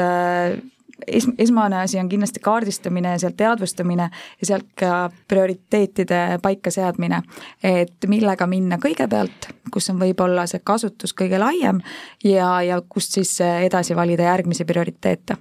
es-, 1.07 1.29
esmane 1.37 1.81
asi 1.81 1.99
on 1.99 2.09
kindlasti 2.09 2.39
kaardistamine 2.39 3.11
ja 3.15 3.19
sealt 3.19 3.37
teadvustamine 3.37 4.09
ja 4.41 4.49
sealt 4.51 4.67
ka 4.79 5.09
prioriteetide 5.27 6.39
paikaseadmine. 6.41 7.21
et 7.63 8.07
millega 8.07 8.47
minna 8.47 8.77
kõigepealt, 8.77 9.51
kus 9.73 9.89
on 9.89 9.99
võib-olla 9.99 10.47
see 10.47 10.61
kasutus 10.63 11.13
kõige 11.13 11.39
laiem 11.39 11.81
ja, 12.23 12.61
ja 12.61 12.81
kust 12.81 13.13
siis 13.17 13.37
edasi 13.41 13.95
valida 13.95 14.29
järgmisi 14.31 14.65
prioriteete 14.65 15.37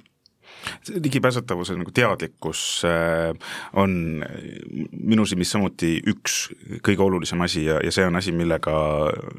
ligipääsetavuse 0.89 1.77
nagu 1.79 1.93
teadlikkus 1.95 2.83
äh, 2.89 3.33
on 3.73 4.25
minu 4.93 5.27
silmis 5.27 5.53
samuti 5.55 5.99
üks 6.09 6.41
kõige 6.85 7.05
olulisem 7.05 7.41
asi 7.45 7.65
ja, 7.67 7.79
ja 7.85 7.93
see 7.95 8.07
on 8.07 8.17
asi, 8.19 8.33
millega 8.33 8.75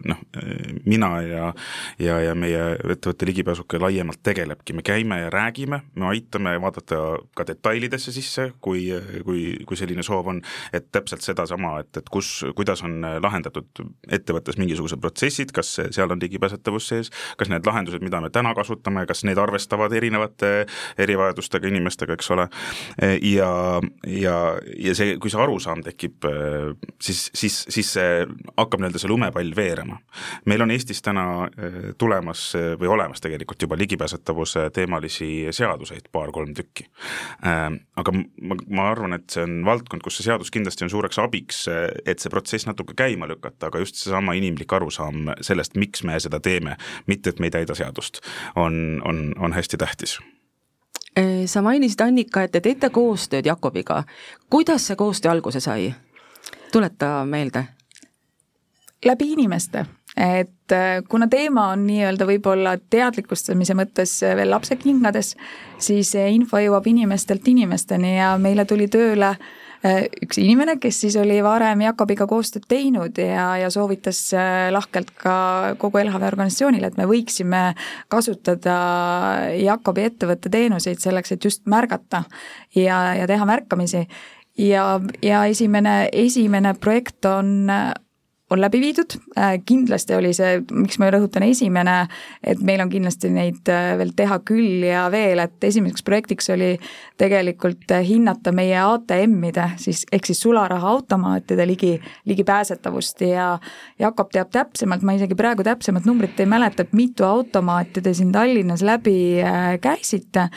noh, 0.10 0.24
mina 0.86 1.12
ja 1.26 1.54
ja, 2.00 2.20
ja 2.24 2.36
meie 2.38 2.62
ettevõtte 2.80 3.28
ligipääsuke 3.30 3.80
laiemalt 3.82 4.22
tegelebki, 4.24 4.74
me 4.78 4.84
käime 4.86 5.20
ja 5.24 5.30
räägime, 5.34 5.82
me 5.96 6.10
aitame 6.12 6.56
vaadata 6.62 7.02
ka 7.36 7.46
detailidesse 7.48 8.14
sisse, 8.16 8.50
kui, 8.62 8.88
kui, 9.26 9.44
kui 9.68 9.80
selline 9.80 10.04
soov 10.06 10.32
on, 10.34 10.42
et 10.74 10.90
täpselt 10.92 11.26
sedasama, 11.26 11.80
et, 11.84 11.92
et 12.02 12.10
kus, 12.12 12.32
kuidas 12.58 12.84
on 12.88 13.00
lahendatud 13.24 13.84
ettevõttes 14.12 14.60
mingisugused 14.62 15.02
protsessid, 15.02 15.54
kas 15.56 15.76
seal 15.80 16.12
on 16.12 16.22
ligipääsetavus 16.22 16.90
sees, 16.92 17.14
kas 17.40 17.52
need 17.52 17.68
lahendused, 17.68 18.04
mida 18.06 18.22
me 18.24 18.32
täna 18.34 18.54
kasutame, 18.58 19.06
kas 19.10 19.24
need 19.28 19.40
arvestavad 19.42 19.94
erinevate 19.96 20.54
eri 20.98 21.18
erivajadustega 21.20 21.68
inimestega, 21.68 22.16
eks 22.16 22.32
ole, 22.32 22.48
ja, 23.26 23.52
ja, 24.08 24.36
ja 24.78 24.96
see, 24.96 25.18
kui 25.22 25.32
see 25.32 25.42
arusaam 25.42 25.84
tekib, 25.86 26.26
siis, 27.02 27.28
siis, 27.36 27.62
siis 27.70 27.94
see 27.98 28.24
hakkab 28.56 28.82
nii-öelda 28.82 29.02
see 29.02 29.12
lumepall 29.12 29.54
veerema. 29.56 30.00
meil 30.46 30.64
on 30.64 30.72
Eestis 30.72 31.02
täna 31.04 31.50
tulemas 31.98 32.54
või 32.80 32.92
olemas 32.96 33.22
tegelikult 33.22 33.62
juba 33.62 33.78
ligipääsetavuse 33.80 34.70
teemalisi 34.74 35.50
seaduseid, 35.56 36.10
paar-kolm 36.12 36.54
tükki. 36.58 36.88
Aga 37.44 38.16
ma, 38.16 38.58
ma 38.68 38.90
arvan, 38.92 39.18
et 39.20 39.30
see 39.34 39.44
on 39.46 39.60
valdkond, 39.68 40.04
kus 40.06 40.20
see 40.20 40.30
seadus 40.30 40.52
kindlasti 40.54 40.88
on 40.88 40.94
suureks 40.94 41.20
abiks, 41.22 41.66
et 41.70 42.20
see 42.20 42.32
protsess 42.32 42.68
natuke 42.70 42.96
käima 42.98 43.28
lükata, 43.30 43.70
aga 43.70 43.84
just 43.84 44.00
seesama 44.00 44.38
inimlik 44.40 44.74
arusaam 44.74 45.34
sellest, 45.46 45.78
miks 45.80 46.04
me 46.08 46.20
seda 46.20 46.42
teeme, 46.44 46.78
mitte 47.08 47.34
et 47.34 47.40
me 47.40 47.50
ei 47.50 47.58
täida 47.60 47.78
seadust, 47.78 48.24
on, 48.60 49.02
on, 49.06 49.30
on 49.40 49.56
hästi 49.56 49.80
tähtis 49.80 50.20
Äh, 50.20 50.39
sa 51.46 51.62
mainisid, 51.62 52.02
Annika, 52.02 52.44
et 52.44 52.52
te 52.52 52.62
teete 52.62 52.90
koostööd 52.90 53.46
Jakobiga. 53.46 54.04
kuidas 54.50 54.88
see 54.88 54.96
koostöö 54.96 55.32
alguse 55.32 55.60
sai? 55.60 55.94
tuleta 56.72 57.26
meelde. 57.26 57.64
läbi 59.06 59.32
inimeste, 59.32 59.86
et 60.18 60.72
äh, 60.72 61.04
kuna 61.10 61.28
teema 61.28 61.70
on 61.70 61.88
nii-öelda 61.88 62.26
võib-olla 62.26 62.78
teadlikustamise 62.90 63.74
mõttes 63.74 64.22
veel 64.22 64.52
lapsekingades, 64.52 65.36
siis 65.78 66.16
info 66.16 66.58
jõuab 66.58 66.88
inimestelt 66.88 67.48
inimesteni 67.48 68.18
ja 68.18 68.38
meile 68.38 68.66
tuli 68.66 68.88
tööle 68.88 69.30
äh, 69.30 69.38
Äh, 69.38 69.59
üks 69.86 70.40
inimene, 70.42 70.76
kes 70.82 70.98
siis 71.06 71.16
oli 71.20 71.38
varem 71.44 71.80
Jakobiga 71.86 72.28
koostööd 72.28 72.66
teinud 72.68 73.20
ja, 73.22 73.54
ja 73.62 73.70
soovitas 73.72 74.22
äh, 74.36 74.68
lahkelt 74.76 75.14
ka 75.16 75.36
kogu 75.80 76.02
LHV 76.02 76.28
organisatsioonile, 76.28 76.90
et 76.92 76.98
me 77.00 77.08
võiksime 77.08 77.62
kasutada 78.12 78.76
Jakobi 79.56 80.04
ettevõtte 80.10 80.52
teenuseid 80.52 81.00
selleks, 81.00 81.32
et 81.36 81.48
just 81.48 81.64
märgata 81.72 82.26
ja, 82.76 83.00
ja 83.22 83.30
teha 83.30 83.48
märkamisi. 83.48 84.04
ja, 84.58 85.00
ja 85.24 85.46
esimene, 85.46 86.10
esimene 86.12 86.74
projekt 86.76 87.26
on 87.26 87.70
on 88.50 88.62
läbi 88.62 88.80
viidud, 88.82 89.14
äh, 89.38 89.60
kindlasti 89.66 90.16
oli 90.16 90.32
see, 90.34 90.60
miks 90.74 90.98
ma 91.00 91.10
rõhutan 91.14 91.46
esimene, 91.46 92.08
et 92.44 92.62
meil 92.66 92.82
on 92.82 92.90
kindlasti 92.90 93.30
neid 93.34 93.70
äh, 93.70 93.92
veel 94.00 94.14
teha 94.18 94.40
küll 94.46 94.86
ja 94.88 95.06
veel, 95.14 95.42
et 95.44 95.68
esimeseks 95.70 96.04
projektiks 96.06 96.50
oli 96.56 96.72
tegelikult 97.22 97.92
äh, 97.94 98.02
hinnata 98.08 98.52
meie 98.56 98.78
ATM-ide 98.82 99.68
siis, 99.82 100.06
ehk 100.12 100.30
siis 100.30 100.42
sularahaautomaatide 100.42 101.68
ligi, 101.70 101.92
ligipääsetavust 102.30 103.22
ja 103.28 103.52
Jakob 104.00 104.34
teab 104.34 104.50
täpsemalt, 104.56 105.06
ma 105.06 105.14
isegi 105.18 105.38
praegu 105.38 105.64
täpsemat 105.68 106.10
numbrit 106.10 106.40
ei 106.42 106.50
mäleta, 106.50 106.88
et 106.88 106.98
mitu 106.98 107.28
automaati 107.28 108.02
te 108.02 108.16
siin 108.18 108.34
Tallinnas 108.34 108.82
läbi 108.86 109.44
käisite, 109.82 110.48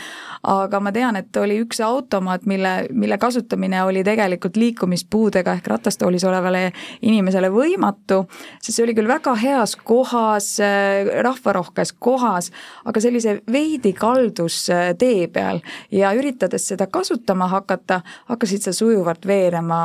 aga 0.49 0.81
ma 0.81 0.93
tean, 0.95 1.17
et 1.21 1.37
oli 1.37 1.59
üks 1.63 1.83
automaat, 1.85 2.47
mille, 2.49 2.73
mille 2.91 3.19
kasutamine 3.21 3.83
oli 3.85 4.05
tegelikult 4.07 4.57
liikumispuudega 4.57 5.59
ehk 5.59 5.73
ratastoolis 5.75 6.25
olevale 6.25 6.71
inimesele 7.03 7.51
võimalik, 7.53 7.82
võimatu, 7.83 8.27
sest 8.63 8.77
see 8.77 8.85
oli 8.85 8.95
küll 8.95 9.11
väga 9.11 9.35
heas 9.39 9.75
kohas, 9.77 10.61
äh, 10.61 11.09
rahvarohkes 11.23 11.93
kohas, 11.99 12.51
aga 12.85 13.01
sellise 13.01 13.41
veidi 13.51 13.93
kaldus 13.93 14.69
äh, 14.71 14.95
tee 14.99 15.29
peal 15.29 15.61
ja 15.91 16.13
üritades 16.15 16.69
seda 16.69 16.87
kasutama 16.87 17.49
hakata, 17.49 18.03
hakkasid 18.29 18.63
sa 18.63 18.73
sujuvalt 18.73 19.27
veerema 19.27 19.81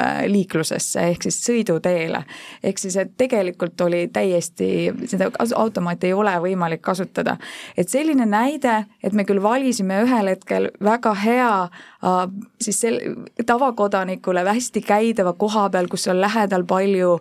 äh, 0.00 0.24
liiklusesse 0.26 1.08
ehk 1.12 1.22
siis 1.28 1.42
sõiduteele. 1.44 2.24
ehk 2.62 2.78
siis, 2.78 2.96
et 2.96 3.16
tegelikult 3.16 3.80
oli 3.80 4.08
täiesti, 4.08 4.92
seda 5.06 5.30
automaati 5.56 6.06
ei 6.06 6.12
ole 6.12 6.34
võimalik 6.40 6.82
kasutada. 6.82 7.36
et 7.76 7.88
selline 7.88 8.26
näide, 8.26 8.86
et 9.02 9.12
me 9.12 9.24
küll 9.24 9.42
valisime 9.42 10.02
ühel 10.02 10.28
hetkel 10.28 10.70
väga 10.80 11.14
hea 11.14 11.52
siis 12.60 12.80
sel-, 12.80 13.00
tavakodanikule 13.46 14.44
hästi 14.44 14.80
käidava 14.82 15.32
koha 15.32 15.68
peal, 15.70 15.88
kus 15.88 16.08
on 16.08 16.20
lähedal 16.20 16.64
palju 16.64 17.18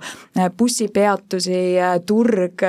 bussipeatusi, 0.58 1.80
äh, 1.80 1.98
turg, 2.06 2.64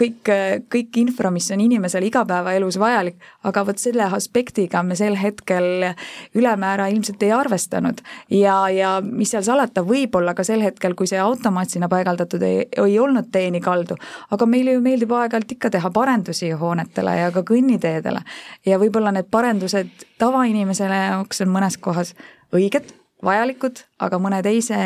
kõik, 0.00 0.30
kõik 0.72 0.98
infra, 1.00 1.30
mis 1.30 1.48
on 1.54 1.60
inimesele 1.64 2.06
igapäevaelus 2.10 2.78
vajalik, 2.78 3.16
aga 3.44 3.64
vot 3.66 3.80
selle 3.80 4.08
aspektiga 4.16 4.82
me 4.82 4.96
sel 4.98 5.16
hetkel 5.16 5.92
ülemäära 6.34 6.88
ilmselt 6.92 7.22
ei 7.22 7.32
arvestanud. 7.32 8.02
ja, 8.30 8.56
ja 8.70 9.00
mis 9.04 9.30
seal 9.30 9.42
salata, 9.46 9.84
võib-olla 9.86 10.34
ka 10.34 10.44
sel 10.44 10.62
hetkel, 10.64 10.94
kui 10.94 11.06
see 11.06 11.20
automaat 11.20 11.70
sinna 11.70 11.88
paigaldatud 11.88 12.42
ei, 12.42 12.66
ei 12.76 12.98
olnud 12.98 13.30
teeni 13.32 13.60
kaldu, 13.60 13.96
aga 14.30 14.46
meile 14.46 14.76
ju 14.76 14.84
meeldib 14.84 15.12
aeg-ajalt 15.12 15.56
ikka 15.56 15.70
teha 15.70 15.90
parendusi 15.90 16.50
hoonetele 16.50 17.16
ja 17.20 17.32
ka 17.32 17.42
kõnniteedele. 17.46 18.22
ja 18.66 18.78
võib-olla 18.78 19.12
need 19.12 19.30
parendused 19.30 20.06
tavainimesele 20.18 21.02
jaoks 21.06 21.40
on 21.44 21.52
mõnes 21.54 21.78
kohas 21.80 22.14
õiged 22.54 23.05
vajalikud, 23.26 23.82
aga 24.00 24.20
mõne 24.22 24.42
teise 24.46 24.76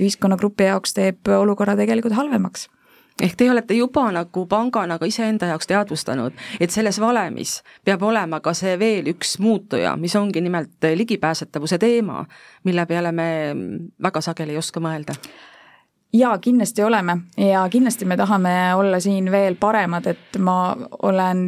ühiskonnagrupi 0.00 0.70
jaoks 0.70 0.94
teeb 0.96 1.32
olukorra 1.40 1.76
tegelikult 1.78 2.16
halvemaks. 2.16 2.68
Ehk 3.20 3.36
te 3.36 3.50
olete 3.52 3.76
juba 3.76 4.06
nagu 4.14 4.46
pangana 4.48 4.96
ka 4.98 5.04
iseenda 5.08 5.50
jaoks 5.50 5.68
teadvustanud, 5.68 6.32
et 6.60 6.72
selles 6.72 6.96
valemis 7.02 7.58
peab 7.84 8.02
olema 8.08 8.40
ka 8.40 8.54
see 8.56 8.78
veel 8.80 9.10
üks 9.12 9.34
muutuja, 9.44 9.92
mis 10.00 10.16
ongi 10.16 10.40
nimelt 10.40 10.88
ligipääsetavuse 10.96 11.78
teema, 11.78 12.24
mille 12.64 12.86
peale 12.88 13.12
me 13.12 13.28
väga 14.02 14.22
sageli 14.24 14.56
ei 14.56 14.60
oska 14.62 14.80
mõelda. 14.80 15.18
Jaa, 16.12 16.38
kindlasti 16.42 16.82
oleme 16.82 17.18
ja 17.38 17.66
kindlasti 17.70 18.08
me 18.08 18.16
tahame 18.16 18.54
olla 18.74 18.98
siin 19.00 19.28
veel 19.30 19.54
paremad, 19.60 20.08
et 20.10 20.40
ma 20.42 20.72
olen 21.02 21.44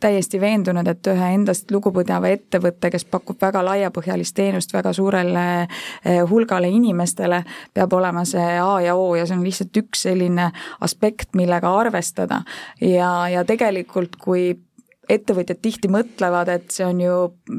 täiesti 0.00 0.40
veendunud, 0.40 0.86
et 0.88 1.08
ühe 1.08 1.28
endast 1.34 1.70
lugupidava 1.72 2.28
ettevõtte, 2.28 2.90
kes 2.92 3.06
pakub 3.08 3.40
väga 3.40 3.62
laiapõhjalist 3.64 4.36
teenust 4.36 4.74
väga 4.76 4.92
suurele 4.96 5.46
eh, 5.62 6.20
hulgale 6.28 6.68
inimestele, 6.68 7.42
peab 7.74 7.96
olema 7.96 8.24
see 8.28 8.58
A 8.60 8.80
ja 8.84 8.96
O 8.96 9.14
ja 9.16 9.26
see 9.26 9.38
on 9.38 9.44
lihtsalt 9.46 9.80
üks 9.80 10.04
selline 10.08 10.50
aspekt, 10.84 11.32
millega 11.34 11.72
arvestada. 11.80 12.42
ja, 12.80 13.28
ja 13.32 13.44
tegelikult, 13.44 14.16
kui 14.20 14.52
ettevõtjad 15.08 15.60
tihti 15.62 15.88
mõtlevad, 15.92 16.50
et 16.50 16.72
see 16.74 16.86
on 16.86 17.00
ju 17.00 17.16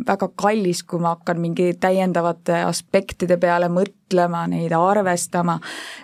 väga 0.08 0.30
kallis, 0.36 0.84
kui 0.84 1.00
ma 1.00 1.16
hakkan 1.16 1.40
mingi 1.40 1.72
täiendavate 1.80 2.60
aspektide 2.68 3.38
peale 3.40 3.70
mõtlema, 3.72 4.44
neid 4.52 4.74
arvestama, 4.76 5.58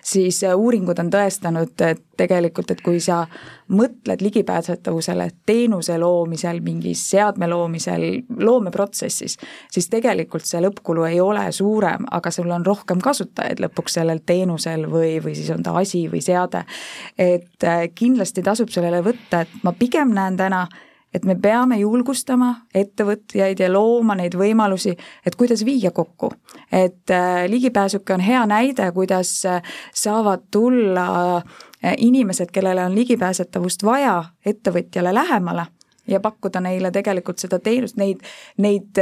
siis 0.04 0.42
äh, 0.48 0.56
uuringud 0.56 1.00
on 1.04 1.12
tõestanud, 1.12 1.74
et 1.88 2.02
tegelikult, 2.20 2.72
et 2.72 2.84
kui 2.84 3.02
sa 3.04 3.24
mõtled 3.74 4.22
ligipääsetavusele 4.24 5.28
teenuse 5.50 5.98
loomisel, 6.00 6.62
mingi 6.64 6.94
seadme 7.00 7.50
loomisel, 7.52 8.06
loomeprotsessis, 8.40 9.38
siis 9.72 9.90
tegelikult 9.92 10.48
see 10.48 10.64
lõppkulu 10.64 11.08
ei 11.10 11.20
ole 11.24 11.50
suurem, 11.52 12.08
aga 12.12 12.32
sul 12.32 12.52
on 12.56 12.66
rohkem 12.66 13.04
kasutajaid 13.04 13.64
lõpuks 13.66 14.00
sellel 14.00 14.24
teenusel 14.26 14.88
või, 14.92 15.18
või 15.24 15.36
siis 15.36 15.52
on 15.56 15.64
ta 15.66 15.76
asi 15.80 16.06
või 16.12 16.24
seade. 16.24 16.64
et 17.18 17.68
äh, 17.68 17.90
kindlasti 17.96 18.44
tasub 18.44 18.72
sellele 18.72 19.04
võtta, 19.04 19.44
et 19.44 19.64
ma 19.64 19.76
pigem 19.76 20.16
näen 20.16 20.40
täna, 20.40 20.68
et 21.14 21.26
me 21.26 21.36
peame 21.36 21.78
julgustama 21.80 22.54
ettevõtjaid 22.76 23.60
ja 23.62 23.70
looma 23.72 24.16
neid 24.18 24.36
võimalusi, 24.38 24.96
et 25.26 25.36
kuidas 25.36 25.66
viia 25.66 25.92
kokku. 25.92 26.32
et 26.72 27.12
äh, 27.12 27.46
ligipääsuke 27.48 28.14
on 28.14 28.20
hea 28.20 28.46
näide, 28.46 28.92
kuidas 28.92 29.46
äh, 29.46 29.62
saavad 29.94 30.48
tulla 30.52 31.38
äh, 31.38 31.94
inimesed, 31.98 32.52
kellele 32.52 32.86
on 32.86 32.96
ligipääsetavust 32.96 33.84
vaja, 33.84 34.24
ettevõtjale 34.46 35.14
lähemale 35.14 35.66
ja 36.08 36.20
pakkuda 36.20 36.60
neile 36.60 36.92
tegelikult 36.92 37.40
seda 37.40 37.60
teenust, 37.60 37.98
neid, 37.98 38.20
neid, 38.58 39.00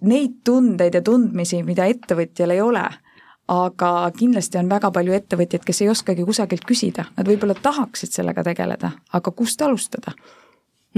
neid 0.00 0.40
tundeid 0.44 0.94
ja 0.94 1.02
tundmisi, 1.02 1.62
mida 1.62 1.84
ettevõtjal 1.84 2.54
ei 2.54 2.60
ole. 2.60 2.84
Aga 3.48 4.10
kindlasti 4.12 4.58
on 4.60 4.68
väga 4.68 4.90
palju 4.92 5.14
ettevõtjaid, 5.16 5.62
kes 5.64 5.80
ei 5.80 5.88
oskagi 5.88 6.24
kusagilt 6.24 6.66
küsida, 6.68 7.06
nad 7.16 7.28
võib-olla 7.28 7.54
tahaksid 7.56 8.12
sellega 8.12 8.44
tegeleda, 8.44 8.90
aga 9.12 9.30
kust 9.32 9.62
alustada 9.64 10.12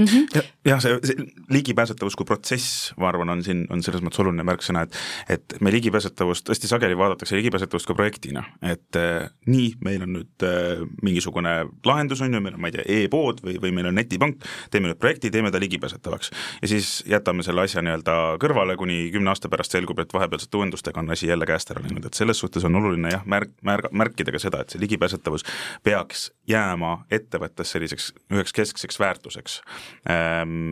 mm. 0.00 0.06
-hmm. 0.06 0.26
ja, 0.34 0.42
jah, 0.64 0.80
see, 0.82 0.98
see 1.04 1.26
ligipääsetavus 1.50 2.16
kui 2.16 2.26
protsess, 2.26 2.92
ma 3.00 3.08
arvan, 3.08 3.28
on 3.28 3.44
siin, 3.44 3.66
on 3.70 3.82
selles 3.82 4.02
mõttes 4.04 4.20
oluline 4.22 4.44
märksõna, 4.46 4.84
et 4.86 4.96
et 5.28 5.56
me 5.60 5.72
ligipääsetavust, 5.72 6.48
hästi 6.48 6.68
sageli 6.68 6.96
vaadatakse 6.98 7.36
ligipääsetavust 7.36 7.86
ka 7.86 7.94
projektina, 7.94 8.44
et 8.62 8.96
äh, 8.96 9.30
nii, 9.46 9.72
meil 9.84 10.04
on 10.06 10.14
nüüd 10.18 10.46
äh, 10.46 10.82
mingisugune 11.02 11.54
lahendus, 11.86 12.20
on 12.20 12.34
ju, 12.34 12.40
meil 12.40 12.56
on, 12.56 12.60
ma 12.60 12.70
ei 12.70 12.76
tea 12.78 12.86
e, 12.86 13.04
e-pood 13.04 13.42
või, 13.44 13.56
või 13.62 13.72
meil 13.76 13.90
on 13.90 13.98
netipank, 13.98 14.44
teeme 14.70 14.90
nüüd 14.90 15.00
projekti, 15.00 15.30
teeme 15.30 15.50
ta 15.50 15.60
ligipääsetavaks. 15.60 16.30
ja 16.62 16.68
siis 16.68 16.92
jätame 17.08 17.42
selle 17.46 17.64
asja 17.66 17.82
nii-öelda 17.84 18.16
kõrvale, 18.42 18.76
kuni 18.80 19.10
kümne 19.14 19.32
aasta 19.34 19.48
pärast 19.48 19.76
selgub, 19.76 19.98
et 19.98 20.12
vahepealsete 20.14 20.56
uuendustega 20.56 21.00
on 21.00 21.10
asi 21.10 21.28
jälle 21.28 21.46
käest 21.46 21.70
ära 21.70 21.82
läinud, 21.84 22.06
et 22.06 22.14
selles 22.14 22.38
suhtes 22.38 22.64
on 22.64 22.76
oluline 22.76 23.12
jah, 23.12 23.26
märk, 23.26 23.54
märg-, 23.66 23.90
märkida 23.92 24.32
ka 24.32 24.42
seda, 24.42 24.62
et 24.62 24.74
see 24.74 24.80
ligipääsetavus 24.82 25.46
peaks 25.82 26.30
jääma 26.48 27.04
ettevõttes 27.10 27.72
selliseks 27.74 28.12
üheks 28.32 28.54
keskseks 28.56 28.98
väärtuseks 29.00 29.60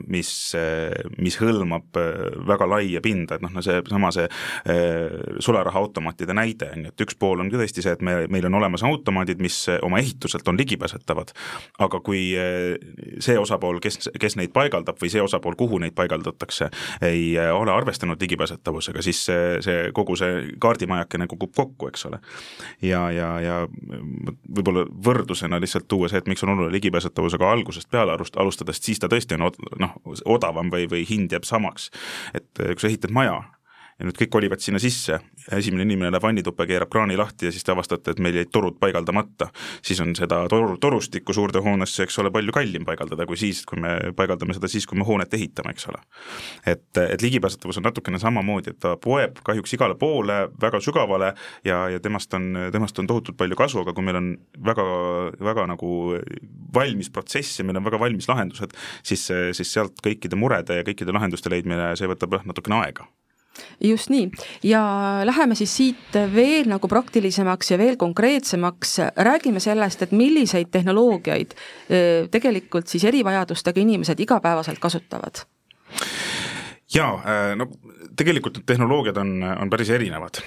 mis, 0.09 0.31
äh, 0.57 1.11
mis 1.21 1.37
hõlmab 1.41 1.99
äh, 2.01 2.29
väga 2.49 2.69
laia 2.69 3.03
pinda, 3.05 3.37
et 3.37 3.45
noh, 3.45 3.53
no 3.53 3.63
seesama 3.65 4.11
see, 4.15 4.27
see 4.65 4.75
äh, 4.75 5.41
sularahaautomaatide 5.45 6.37
näide 6.37 6.71
on 6.75 6.87
ju, 6.87 6.93
et 6.93 7.05
üks 7.05 7.19
pool 7.19 7.43
on 7.43 7.51
ka 7.53 7.61
tõesti 7.61 7.85
see, 7.85 7.95
et 7.97 8.05
me, 8.05 8.15
meil 8.33 8.49
on 8.49 8.59
olemas 8.61 8.85
automaadid, 8.87 9.43
mis 9.45 9.61
oma 9.83 10.01
ehituselt 10.03 10.49
on 10.49 10.59
ligipääsetavad, 10.59 11.33
aga 11.85 12.01
kui 12.05 12.23
see 13.23 13.37
osapool, 13.39 13.81
kes, 13.85 14.11
kes 14.21 14.39
neid 14.41 14.53
paigaldab 14.57 14.99
või 15.01 15.11
see 15.13 15.23
osapool, 15.23 15.57
kuhu 15.59 15.81
neid 15.83 15.97
paigaldatakse, 15.99 16.71
ei 17.05 17.37
ole 17.39 17.73
arvestanud 17.73 18.21
ligipääsetavusega, 18.23 19.03
siis 19.05 19.25
see, 19.29 19.59
see 19.65 19.89
kogu 19.97 20.17
see 20.19 20.55
kaardimajakene 20.61 21.29
kukub 21.31 21.55
kokku, 21.57 21.91
eks 21.93 22.07
ole. 22.09 22.21
ja, 22.83 23.05
ja, 23.15 23.29
ja 23.45 23.59
võib-olla 23.69 24.87
võrdlusena 24.89 25.61
lihtsalt 25.63 25.89
tuua 25.89 26.11
see, 26.11 26.23
et 26.23 26.31
miks 26.31 26.45
on 26.45 26.55
oluline 26.55 26.75
ligipääsetavusega 26.79 27.53
algusest 27.53 27.91
peale 27.91 28.17
alustades, 28.17 28.81
siis 28.83 28.98
ta 29.03 29.11
tõesti 29.11 29.39
on 29.39 29.49
noh, 29.81 29.95
odavam 30.25 30.73
või, 30.73 30.89
või 30.91 31.05
hind 31.09 31.33
jääb 31.35 31.47
samaks. 31.49 31.91
et 32.35 32.51
kui 32.59 32.81
sa 32.81 32.91
ehitad 32.91 33.15
maja, 33.15 33.41
ja 33.99 34.07
nüüd 34.07 34.19
kõik 34.19 34.31
kolivad 34.31 34.63
sinna 34.63 34.79
sisse, 34.83 35.17
esimene 35.55 35.83
inimene 35.83 36.13
läheb 36.13 36.23
vannituppe, 36.23 36.69
keerab 36.71 36.91
kraani 36.93 37.17
lahti 37.19 37.49
ja 37.49 37.53
siis 37.55 37.67
te 37.67 37.73
avastate, 37.75 38.13
et 38.15 38.21
meil 38.23 38.37
jäid 38.39 38.53
torud 38.55 38.77
paigaldamata. 38.79 39.49
siis 39.83 39.99
on 40.01 40.15
seda 40.15 40.45
toru, 40.51 40.77
torustikku 40.79 41.35
suurde 41.35 41.59
hoonesse, 41.65 42.05
eks 42.07 42.19
ole, 42.23 42.31
palju 42.31 42.55
kallim 42.55 42.87
paigaldada 42.87 43.27
kui 43.27 43.37
siis, 43.41 43.65
kui 43.67 43.81
me 43.83 43.97
paigaldame 44.17 44.55
seda 44.55 44.71
siis, 44.71 44.87
kui 44.87 44.99
me 44.99 45.07
hoonet 45.09 45.35
ehitame, 45.35 45.75
eks 45.75 45.89
ole. 45.91 46.03
et, 46.67 47.03
et 47.03 47.23
ligipääsetavus 47.23 47.83
on 47.83 47.89
natukene 47.89 48.23
samamoodi, 48.23 48.77
et 48.77 48.81
ta 48.87 48.95
poeb 49.03 49.43
kahjuks 49.45 49.75
igale 49.75 49.99
poole 49.99 50.41
väga 50.63 50.81
sügavale 50.85 51.35
ja, 51.67 51.89
ja 51.91 52.01
temast 52.01 52.35
on, 52.39 52.53
temast 52.73 52.99
on 53.03 53.11
tohutult 53.11 53.37
palju 53.37 53.59
kasu, 53.59 53.83
aga 53.83 53.95
kui 53.97 54.07
meil 54.07 54.23
on 54.23 54.33
väga, 54.71 54.87
väga 55.43 55.67
nagu 55.75 55.95
valmis 56.75 57.11
protsess 57.11 57.59
ja 57.59 57.67
meil 57.67 57.83
on 57.83 57.91
väga 57.91 57.99
valmis 58.07 58.31
lahendused, 58.31 58.79
siis, 59.03 59.27
siis 59.27 59.73
sealt 59.75 59.99
kõikide 60.05 60.39
murede 60.39 60.79
ja 60.79 60.87
kõikide 60.87 61.15
lahenduste 61.15 61.51
leidmine, 61.51 61.97
see 61.99 62.11
võtab 62.11 62.39
jah, 62.39 62.47
natukene 62.47 62.85
aega 62.85 63.11
just 63.81 64.11
nii, 64.13 64.31
ja 64.67 64.83
läheme 65.29 65.57
siis 65.59 65.77
siit 65.77 66.19
veel 66.35 66.69
nagu 66.71 66.89
praktilisemaks 66.89 67.73
ja 67.73 67.79
veel 67.79 67.97
konkreetsemaks, 68.01 68.99
räägime 69.17 69.61
sellest, 69.61 70.03
et 70.03 70.13
milliseid 70.13 70.71
tehnoloogiaid 70.75 71.55
tegelikult 72.31 72.89
siis 72.89 73.05
erivajadustega 73.09 73.81
inimesed 73.81 74.21
igapäevaselt 74.21 74.79
kasutavad. 74.83 75.45
Jaa, 76.95 77.13
no 77.57 77.69
tegelikult 78.17 78.61
need 78.61 78.69
tehnoloogiad 78.69 79.21
on, 79.21 79.35
on 79.43 79.71
päris 79.71 79.91
erinevad 79.93 80.41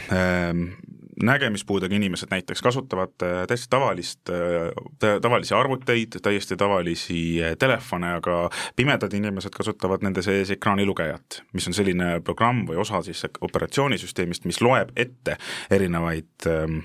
nägemispuudega 1.24 1.96
inimesed 1.96 2.28
näiteks 2.32 2.62
kasutavad 2.62 3.24
äh, 3.24 3.48
täiesti 3.48 3.68
tavalist, 3.70 4.30
äh, 4.30 5.20
tavalisi 5.22 5.54
arvuteid, 5.54 6.20
täiesti 6.22 6.58
tavalisi 6.58 7.44
äh, 7.44 7.56
telefone, 7.60 8.14
aga 8.14 8.50
pimedad 8.76 9.14
inimesed 9.14 9.54
kasutavad 9.56 10.04
nende 10.06 10.24
sees 10.26 10.52
ekraanilugejat, 10.56 11.42
mis 11.54 11.68
on 11.68 11.76
selline 11.76 12.20
programm 12.24 12.64
või 12.70 12.80
osa 12.82 13.02
siis 13.06 13.26
operatsioonisüsteemist, 13.42 14.46
mis 14.46 14.62
loeb 14.62 14.94
ette 14.96 15.38
erinevaid 15.72 16.48
ähm, 16.50 16.80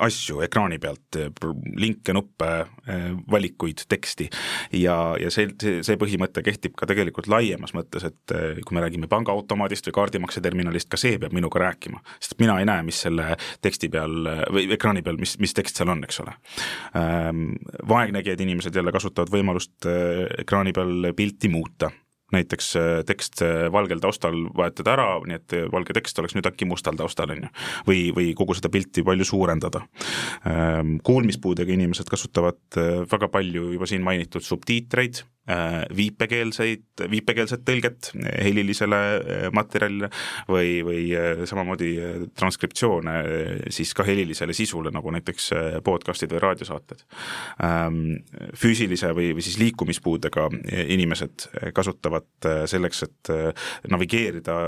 asju 0.00 0.40
ekraani 0.44 0.78
pealt, 0.82 1.18
linke, 1.76 2.12
nuppe, 2.16 2.50
valikuid, 3.30 3.84
teksti. 3.88 4.28
ja, 4.72 4.96
ja 5.20 5.30
see, 5.30 5.48
see, 5.62 5.80
see 5.86 5.98
põhimõte 6.00 6.42
kehtib 6.44 6.76
ka 6.78 6.88
tegelikult 6.88 7.28
laiemas 7.30 7.74
mõttes, 7.76 8.04
et 8.06 8.36
kui 8.64 8.76
me 8.76 8.84
räägime 8.84 9.08
pangaautomaadist 9.10 9.88
või 9.88 9.96
kaardimakseterminalist, 10.00 10.90
ka 10.92 11.00
see 11.00 11.18
peab 11.20 11.34
minuga 11.36 11.60
rääkima, 11.62 12.02
sest 12.20 12.38
mina 12.40 12.58
ei 12.60 12.68
näe, 12.68 12.84
mis 12.86 13.00
selle 13.06 13.36
teksti 13.64 13.90
peal 13.92 14.16
või 14.52 14.66
ekraani 14.76 15.02
peal, 15.06 15.18
mis, 15.20 15.36
mis 15.42 15.54
tekst 15.56 15.80
seal 15.80 15.92
on, 15.92 16.02
eks 16.06 16.22
ole. 16.24 16.34
Ähm, 16.98 17.52
vaegnägijad 17.88 18.40
inimesed 18.44 18.76
jälle 18.76 18.92
kasutavad 18.94 19.32
võimalust 19.32 19.88
äh, 19.88 20.26
ekraani 20.42 20.74
peal 20.76 21.12
pilti 21.16 21.50
muuta 21.52 21.90
näiteks 22.34 22.72
äh, 22.76 22.88
tekst 23.06 23.42
äh, 23.46 23.66
valgel 23.72 24.00
taustal 24.02 24.34
vahetada 24.56 24.96
ära, 24.96 25.06
nii 25.22 25.38
et 25.38 25.56
valge 25.72 25.94
tekst 25.94 26.18
oleks 26.18 26.34
nüüd 26.34 26.48
äkki 26.50 26.66
mustal 26.66 26.98
taustal, 26.98 27.30
on 27.34 27.46
ju. 27.46 27.52
või, 27.86 28.00
või 28.16 28.32
kogu 28.38 28.56
seda 28.58 28.72
pilti 28.72 29.04
palju 29.06 29.28
suurendada. 29.28 29.84
Ähm, 30.48 30.96
kuulmispuudega 31.06 31.76
inimesed 31.76 32.10
kasutavad 32.10 32.80
väga 33.12 33.30
palju 33.32 33.70
juba 33.76 33.88
siin 33.90 34.04
mainitud 34.06 34.44
subtiitreid 34.44 35.22
viipekeelseid, 35.96 37.04
viipekeelset 37.10 37.62
tõlget 37.66 38.10
helilisele 38.42 38.98
äh, 38.98 39.44
materjalile 39.54 40.10
või, 40.48 40.80
või 40.86 41.04
äh, 41.14 41.44
samamoodi 41.48 41.92
transkriptsioone 42.38 43.16
siis 43.70 43.94
ka 43.96 44.06
helilisele 44.06 44.56
sisule, 44.56 44.90
nagu 44.94 45.12
näiteks 45.14 45.50
podcast'id 45.86 46.34
või 46.34 46.42
raadiosaated. 46.42 47.06
Ähm, 47.64 48.02
füüsilise 48.58 49.12
või, 49.16 49.30
või 49.36 49.46
siis 49.46 49.58
liikumispuudega 49.62 50.48
inimesed 50.96 51.48
kasutavad 51.76 52.50
selleks, 52.70 53.06
et 53.06 53.32
navigeerida 53.90 54.66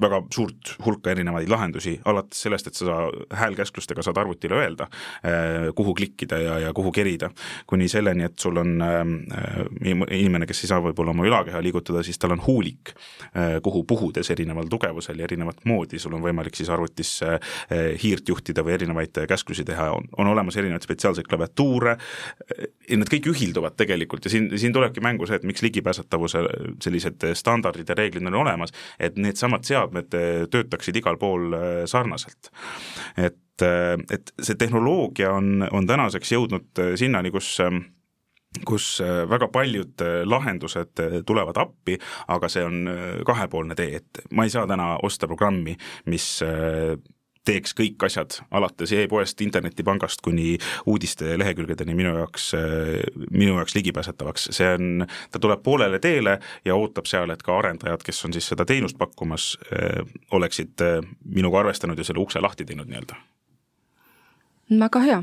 väga 0.00 0.18
suurt 0.34 0.72
hulka 0.82 1.12
erinevaid 1.12 1.48
lahendusi, 1.50 1.94
alates 2.10 2.40
sellest, 2.42 2.66
et 2.66 2.78
sa 2.78 2.96
häälkäsklustega 3.38 4.02
saad 4.02 4.18
arvutile 4.18 4.58
öelda, 4.58 4.88
äh, 5.22 5.68
kuhu 5.78 5.94
klikkida 5.94 6.38
ja, 6.42 6.56
ja 6.58 6.72
kuhu 6.74 6.90
kerida, 6.92 7.30
kuni 7.66 7.86
selleni, 7.88 8.26
et 8.26 8.38
sul 8.42 8.58
on 8.58 8.82
äh, 8.82 10.00
inimene, 10.18 10.48
kes 10.50 10.64
ei 10.64 10.72
saa 10.72 10.82
võib-olla 10.82 11.14
oma 11.14 11.26
ülakeha 11.28 11.62
liigutada, 11.62 12.02
siis 12.02 12.18
tal 12.18 12.34
on 12.34 12.42
huulik, 12.46 12.90
äh, 13.30 13.58
kuhu 13.62 13.84
puhudes 13.86 14.30
erineval 14.34 14.66
tugevusel 14.70 15.22
ja 15.22 15.28
erinevat 15.28 15.62
moodi 15.70 16.02
sul 16.02 16.18
on 16.18 16.26
võimalik 16.26 16.58
siis 16.58 16.70
arvutisse 16.74 17.38
hiirt 18.02 18.28
juhtida 18.28 18.64
või 18.66 18.74
erinevaid 18.74 19.22
käsklusi 19.30 19.62
teha, 19.66 19.92
on, 19.94 20.10
on 20.18 20.32
olemas 20.32 20.58
erinevaid 20.58 20.82
spetsiaalseid 20.86 21.28
klaviatuure, 21.30 21.94
need 22.88 23.10
kõik 23.12 23.30
ühilduvad 23.30 23.78
tegelikult 23.78 24.26
ja 24.26 24.32
siin, 24.32 24.50
siin 24.58 24.74
tulebki 24.74 25.02
mängu 25.04 25.26
see, 25.28 25.38
et 25.38 25.46
miks 25.46 25.62
ligipääsetavuse 25.62 26.42
sellised 26.82 27.28
standardid 27.38 27.88
ja 27.88 27.96
reeglid 27.98 28.26
on 28.26 28.40
olemas, 28.42 28.74
et 28.98 29.18
needsamad 29.20 29.67
seadmed 29.68 30.16
töötaksid 30.52 30.98
igal 31.00 31.18
pool 31.20 31.52
eh, 31.52 31.84
sarnaselt. 31.90 32.50
et, 33.16 33.62
eh, 33.62 33.94
et 34.10 34.32
see 34.40 34.58
tehnoloogia 34.58 35.32
on, 35.34 35.68
on 35.72 35.86
tänaseks 35.86 36.34
jõudnud 36.36 36.84
sinnani, 36.98 37.32
kus 37.34 37.56
kus 38.64 39.02
väga 39.28 39.50
paljud 39.52 40.00
lahendused 40.24 41.00
tulevad 41.28 41.58
appi, 41.60 41.98
aga 42.32 42.48
see 42.48 42.62
on 42.64 42.88
kahepoolne 43.28 43.76
tee, 43.76 44.00
et 44.00 44.22
ma 44.32 44.46
ei 44.48 44.50
saa 44.50 44.64
täna 44.66 44.94
osta 45.04 45.28
programmi, 45.28 45.74
mis 46.08 46.30
teeks 47.48 47.74
kõik 47.76 48.04
asjad, 48.08 48.38
alates 48.54 48.92
e-poest, 48.96 49.40
internetipangast 49.44 50.22
kuni 50.24 50.56
uudistelehekülgedeni 50.90 51.96
minu 51.96 52.14
jaoks, 52.20 52.50
minu 53.30 53.56
jaoks 53.56 53.76
ligipääsetavaks, 53.78 54.48
see 54.56 54.68
on, 54.74 55.06
ta 55.32 55.40
tuleb 55.42 55.62
poolele 55.64 56.00
teele 56.02 56.38
ja 56.64 56.76
ootab 56.76 57.08
seal, 57.10 57.32
et 57.34 57.44
ka 57.44 57.56
arendajad, 57.58 58.04
kes 58.06 58.24
on 58.28 58.36
siis 58.36 58.50
seda 58.52 58.66
teenust 58.68 58.98
pakkumas, 59.00 59.50
oleksid 60.36 60.84
minuga 61.24 61.64
arvestanud 61.64 61.98
ja 61.98 62.06
selle 62.06 62.22
ukse 62.22 62.42
lahti 62.44 62.68
teinud 62.68 62.90
nii-öelda. 62.90 63.16
väga 64.80 65.00
hea 65.00 65.22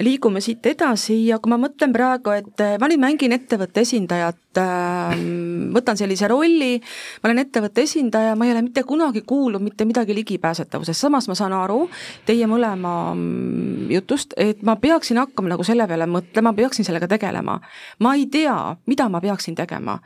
liigume 0.00 0.40
siit 0.40 0.66
edasi 0.66 1.16
ja 1.26 1.38
kui 1.42 1.50
ma 1.52 1.58
mõtlen 1.60 1.92
praegu, 1.92 2.32
et 2.36 2.62
äh, 2.64 2.76
ma 2.80 2.88
nüüd 2.88 3.00
mängin 3.02 3.34
ettevõtte 3.34 3.82
esindajat, 3.84 4.60
ähm, 4.62 5.68
võtan 5.74 5.98
sellise 5.98 6.28
rolli, 6.30 6.78
ma 7.22 7.28
olen 7.28 7.42
ettevõtte 7.42 7.84
esindaja, 7.84 8.36
ma 8.38 8.46
ei 8.46 8.54
ole 8.54 8.62
mitte 8.68 8.84
kunagi 8.88 9.22
kuulnud 9.28 9.62
mitte 9.64 9.84
midagi 9.88 10.16
ligipääsetavusest, 10.16 11.00
samas 11.00 11.28
ma 11.28 11.36
saan 11.38 11.56
aru 11.56 11.82
teie 12.28 12.48
mõlema 12.48 12.94
mm, 13.12 13.90
jutust, 13.98 14.34
et 14.40 14.62
ma 14.62 14.78
peaksin 14.80 15.20
hakkama 15.20 15.52
nagu 15.52 15.66
selle 15.66 15.88
peale 15.90 16.08
mõtlema, 16.08 16.54
peaksin 16.56 16.88
sellega 16.88 17.10
tegelema. 17.10 17.60
ma 17.98 18.14
ei 18.14 18.26
tea, 18.26 18.56
mida 18.86 19.08
ma 19.08 19.20
peaksin 19.20 19.58
tegema 19.58 19.98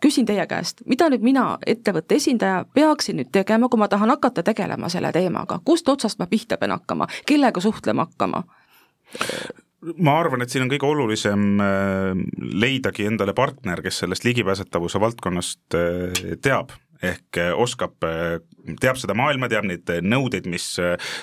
küsin 0.00 0.26
teie 0.26 0.44
käest, 0.46 0.82
mida 0.86 1.08
nüüd 1.10 1.24
mina, 1.24 1.56
ettevõtte 1.66 2.18
esindaja, 2.20 2.64
peaksin 2.74 3.16
nüüd 3.16 3.32
tegema, 3.32 3.68
kui 3.72 3.80
ma 3.80 3.88
tahan 3.88 4.12
hakata 4.12 4.44
tegelema 4.46 4.90
selle 4.92 5.10
teemaga, 5.12 5.58
kust 5.64 5.88
otsast 5.88 6.20
ma 6.20 6.28
pihta 6.30 6.60
pean 6.60 6.74
hakkama, 6.76 7.08
kellega 7.26 7.60
suhtlema 7.64 8.06
hakkama? 8.06 8.44
Ma 10.02 10.16
arvan, 10.20 10.42
et 10.42 10.50
siin 10.50 10.64
on 10.64 10.72
kõige 10.72 10.88
olulisem 10.88 11.60
äh, 11.62 12.10
leidagi 12.64 13.06
endale 13.06 13.36
partner, 13.36 13.82
kes 13.84 14.02
sellest 14.02 14.26
ligipääsetavuse 14.26 15.00
valdkonnast 15.02 15.78
äh, 15.78 16.34
teab 16.42 16.74
ehk 17.04 17.40
äh, 17.42 17.52
oskab 17.56 17.98
teab 18.80 18.98
seda 18.98 19.14
maailma, 19.16 19.48
teab 19.50 19.66
neid 19.68 19.88
nõudeid, 20.02 20.48
mis 20.50 20.64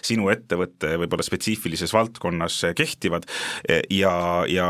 sinu 0.06 0.30
ettevõtte 0.32 0.94
võib-olla 1.02 1.26
spetsiifilises 1.26 1.92
valdkonnas 1.94 2.60
kehtivad 2.78 3.26
ja, 3.92 4.14
ja 4.48 4.68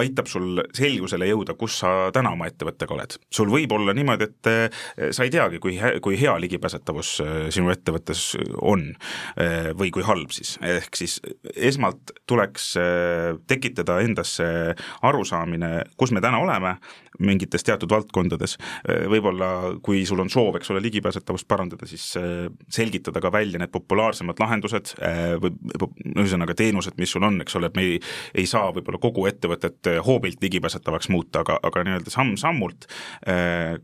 aitab 0.00 0.30
sul 0.30 0.62
selgusele 0.76 1.28
jõuda, 1.28 1.52
kus 1.58 1.80
sa 1.82 1.92
täna 2.14 2.32
oma 2.32 2.48
ettevõttega 2.48 2.96
oled. 2.96 3.18
sul 3.28 3.52
võib 3.52 3.74
olla 3.76 3.92
niimoodi, 3.96 4.28
et 4.28 5.12
sa 5.12 5.26
ei 5.26 5.32
teagi, 5.34 5.60
kui, 5.60 5.76
kui 6.04 6.16
hea 6.20 6.32
ligipääsetavus 6.40 7.10
sinu 7.54 7.72
ettevõttes 7.74 8.30
on 8.64 8.88
või 9.76 9.92
kui 9.92 10.06
halb 10.08 10.32
siis, 10.32 10.56
ehk 10.64 10.96
siis 10.96 11.18
esmalt 11.54 12.14
tuleks 12.24 12.72
tekitada 13.50 14.00
endasse 14.04 14.48
arusaamine, 15.04 15.84
kus 16.00 16.14
me 16.16 16.24
täna 16.24 16.40
oleme 16.40 16.78
mingites 17.18 17.64
teatud 17.66 17.90
valdkondades, 17.90 18.56
võib-olla 19.10 19.50
kui 19.84 20.04
sul 20.06 20.22
on 20.22 20.27
soov, 20.32 20.56
eks 20.58 20.72
ole, 20.72 20.82
ligipääsetavust 20.84 21.48
parandada, 21.48 21.86
siis 21.86 21.98
siis 21.98 22.16
äh, 22.16 22.50
selgitada 22.70 23.20
ka 23.20 23.32
välja 23.32 23.58
need 23.60 23.72
populaarsemad 23.74 24.38
lahendused 24.40 24.94
äh, 25.02 25.34
või 25.40 25.52
ühesõnaga 26.14 26.54
teenused, 26.58 26.96
mis 27.00 27.12
sul 27.14 27.26
on, 27.26 27.40
eks 27.42 27.56
ole, 27.58 27.70
et 27.70 27.78
me 27.78 27.84
ei, 27.84 27.98
ei 28.38 28.46
saa 28.48 28.70
võib-olla 28.74 29.00
kogu 29.02 29.26
ettevõtet 29.30 29.90
äh, 29.90 30.00
hoobilt 30.04 30.42
ligipääsetavaks 30.44 31.10
muuta, 31.12 31.42
aga, 31.44 31.58
aga 31.62 31.84
nii-öelda 31.86 32.12
samm-sammult 32.12 32.88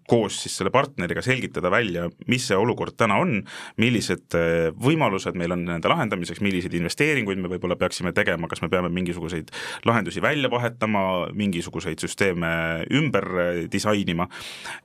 koos 0.08 0.36
siis 0.44 0.56
selle 0.58 0.70
partneriga 0.74 1.22
selgitada 1.24 1.70
välja, 1.72 2.06
mis 2.30 2.46
see 2.48 2.56
olukord 2.58 2.96
täna 2.98 3.16
on, 3.22 3.36
millised 3.80 4.34
võimalused 4.80 5.36
meil 5.38 5.54
on 5.54 5.64
nende 5.66 5.90
lahendamiseks, 5.90 6.40
milliseid 6.44 6.74
investeeringuid 6.78 7.40
me 7.40 7.50
võib-olla 7.52 7.76
peaksime 7.80 8.12
tegema, 8.16 8.48
kas 8.50 8.62
me 8.64 8.70
peame 8.72 8.90
mingisuguseid 8.94 9.50
lahendusi 9.88 10.22
välja 10.24 10.50
vahetama, 10.52 11.04
mingisuguseid 11.36 12.02
süsteeme 12.02 12.50
ümber 12.94 13.28
disainima 13.72 14.28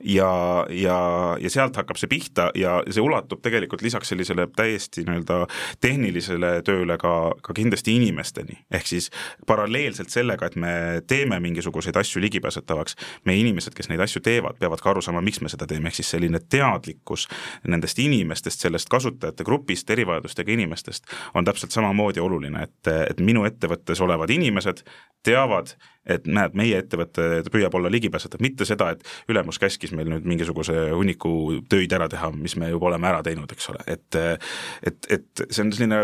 ja, 0.04 0.30
ja, 0.74 0.98
ja 1.40 1.49
sealt 1.50 1.76
hakkab 1.76 1.98
see 2.00 2.10
pihta 2.10 2.50
ja 2.58 2.78
see 2.90 3.02
ulatub 3.02 3.42
tegelikult 3.42 3.82
lisaks 3.82 4.12
sellisele 4.12 4.46
täiesti 4.56 5.04
nii-öelda 5.06 5.40
tehnilisele 5.80 6.52
tööle 6.66 6.96
ka, 7.00 7.14
ka 7.42 7.54
kindlasti 7.56 7.96
inimesteni. 7.98 8.58
ehk 8.70 8.86
siis 8.86 9.10
paralleelselt 9.46 10.10
sellega, 10.10 10.46
et 10.46 10.56
me 10.56 11.02
teeme 11.06 11.40
mingisuguseid 11.40 11.96
asju 11.96 12.22
ligipääsetavaks, 12.22 12.96
meie 13.24 13.40
inimesed, 13.40 13.74
kes 13.74 13.88
neid 13.88 14.00
asju 14.00 14.22
teevad, 14.24 14.58
peavad 14.58 14.80
ka 14.80 14.90
aru 14.90 15.02
saama, 15.04 15.22
miks 15.24 15.40
me 15.40 15.52
seda 15.52 15.66
teeme, 15.66 15.90
ehk 15.90 16.00
siis 16.00 16.10
selline 16.16 16.40
teadlikkus 16.48 17.28
nendest 17.68 17.98
inimestest, 17.98 18.66
sellest 18.66 18.88
kasutajate 18.92 19.44
grupist, 19.44 19.90
erivajadustega 19.90 20.52
inimestest 20.52 21.06
on 21.34 21.44
täpselt 21.44 21.74
samamoodi 21.74 22.20
oluline, 22.20 22.62
et, 22.68 22.92
et 23.10 23.20
minu 23.20 23.44
ettevõttes 23.48 24.00
olevad 24.00 24.30
inimesed 24.30 24.84
teavad, 25.26 25.74
et 26.06 26.26
näed, 26.26 26.54
meie 26.56 26.80
ettevõte 26.80 27.42
püüab 27.52 27.74
olla 27.76 27.90
ligipääsetav, 27.92 28.40
mitte 28.42 28.64
seda, 28.68 28.90
et 28.94 29.04
ülemus 29.30 29.60
käskis 29.60 29.92
meil 29.96 30.08
nüüd 30.10 30.28
mingisuguse 30.28 30.90
hunniku 30.94 31.60
töid 31.70 31.92
ära 31.96 32.08
teha, 32.10 32.30
mis 32.32 32.56
me 32.60 32.70
juba 32.72 32.90
oleme 32.90 33.10
ära 33.10 33.22
teinud, 33.26 33.52
eks 33.52 33.70
ole, 33.72 33.84
et 33.86 34.20
et, 34.20 35.10
et 35.10 35.44
see 35.48 35.64
on 35.64 35.72
selline 35.76 36.00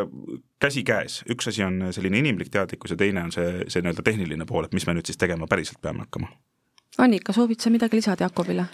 käsikäes, 0.63 1.23
üks 1.33 1.49
asi 1.51 1.65
on 1.65 1.89
selline 1.93 2.21
inimlik 2.23 2.51
teadlikkus 2.53 2.95
ja 2.95 3.01
teine 3.01 3.27
on 3.27 3.33
see, 3.33 3.65
see 3.69 3.85
nii-öelda 3.85 4.05
tehniline 4.05 4.49
pool, 4.49 4.67
et 4.67 4.75
mis 4.77 4.87
me 4.87 4.97
nüüd 4.97 5.09
siis 5.09 5.21
tegema 5.21 5.49
päriselt 5.51 5.81
peame 5.83 6.05
hakkama. 6.07 6.33
Annika, 7.03 7.33
soovid 7.37 7.61
sa 7.61 7.73
midagi 7.73 7.99
lisada 7.99 8.29
Jakobile? 8.29 8.67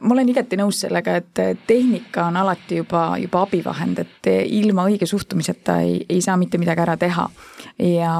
ma 0.00 0.14
olen 0.14 0.30
igati 0.32 0.56
nõus 0.56 0.78
sellega, 0.80 1.18
et 1.20 1.40
tehnika 1.68 2.24
on 2.30 2.38
alati 2.40 2.78
juba, 2.80 3.02
juba 3.20 3.42
abivahend, 3.44 4.00
et 4.00 4.30
ilma 4.48 4.86
õige 4.88 5.04
suhtumiseta 5.08 5.80
ei, 5.84 5.98
ei 6.08 6.22
saa 6.24 6.38
mitte 6.40 6.58
midagi 6.58 6.84
ära 6.86 6.96
teha. 7.00 7.26
ja, 7.84 8.14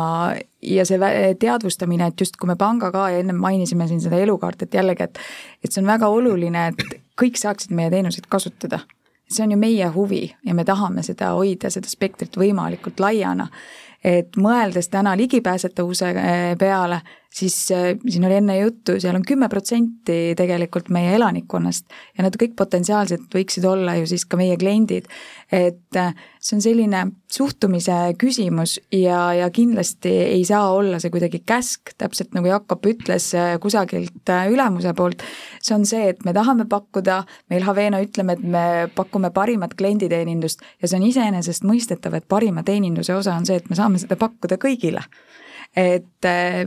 ja 0.63 0.85
see 0.87 0.99
teadvustamine, 1.41 2.11
et 2.11 2.21
just 2.21 2.37
kui 2.37 2.49
me 2.51 2.57
panga 2.57 2.91
ka 2.93 3.09
ennem 3.17 3.37
mainisime 3.41 3.89
siin 3.89 4.01
seda 4.01 4.19
elukaarti, 4.21 4.69
et 4.69 4.75
jällegi, 4.75 5.03
et 5.09 5.19
et 5.65 5.73
see 5.73 5.83
on 5.83 5.89
väga 5.89 6.09
oluline, 6.09 6.67
et 6.69 6.97
kõik 7.21 7.39
saaksid 7.41 7.73
meie 7.77 7.91
teenuseid 7.91 8.29
kasutada. 8.29 8.81
see 9.31 9.45
on 9.45 9.53
ju 9.53 9.57
meie 9.59 9.87
huvi 9.95 10.35
ja 10.47 10.55
me 10.55 10.65
tahame 10.65 11.03
seda 11.03 11.31
hoida, 11.39 11.71
seda 11.71 11.89
spektrit 11.89 12.37
võimalikult 12.37 13.01
laiana 13.01 13.47
et 14.05 14.37
mõeldes 14.41 14.89
täna 14.89 15.17
ligipääsetavuse 15.17 16.11
eh, 16.11 16.57
peale, 16.59 17.01
siis 17.35 17.71
äh, 17.71 17.95
siin 18.09 18.25
oli 18.25 18.35
enne 18.41 18.59
juttu, 18.59 18.97
seal 18.99 19.15
on 19.15 19.25
kümme 19.27 19.49
protsenti 19.49 20.35
tegelikult 20.37 20.91
meie 20.91 21.15
elanikkonnast 21.15 21.87
ja 22.19 22.27
nad 22.27 22.37
kõik 22.41 22.57
potentsiaalselt 22.59 23.31
võiksid 23.35 23.67
olla 23.71 23.95
ju 24.01 24.09
siis 24.11 24.27
ka 24.27 24.39
meie 24.41 24.57
kliendid. 24.59 25.07
et 25.53 25.97
äh, 25.97 26.15
see 26.41 26.57
on 26.57 26.63
selline 26.63 27.05
suhtumise 27.31 27.97
küsimus 28.19 28.79
ja, 28.93 29.31
ja 29.35 29.51
kindlasti 29.51 30.11
ei 30.11 30.45
saa 30.45 30.73
olla 30.75 30.99
see 30.99 31.11
kuidagi 31.11 31.43
käsk, 31.47 31.95
täpselt 31.99 32.35
nagu 32.35 32.51
Jakob 32.51 32.87
ütles 32.87 33.31
äh, 33.39 33.55
kusagilt 33.63 34.35
ülemuse 34.51 34.95
poolt. 34.95 35.23
see 35.63 35.75
on 35.75 35.87
see, 35.87 36.11
et 36.11 36.25
me 36.25 36.35
tahame 36.35 36.67
pakkuda, 36.67 37.23
meil 37.51 37.63
Havena 37.63 38.03
ütleme, 38.03 38.35
et 38.35 38.43
me 38.43 38.67
pakume 38.95 39.31
parimat 39.31 39.75
klienditeenindust 39.79 40.67
ja 40.83 40.89
see 40.91 40.99
on 40.99 41.07
iseenesestmõistetav, 41.07 42.19
et 42.19 42.29
parima 42.29 42.67
teeninduse 42.67 43.15
osa 43.15 43.39
on 43.39 43.47
see, 43.47 43.63
et 43.63 43.71
me 43.71 43.79
saame 43.79 44.03
seda 44.03 44.19
pakkuda 44.19 44.59
kõigile 44.59 45.07
et 45.75 46.25
äh, 46.25 46.67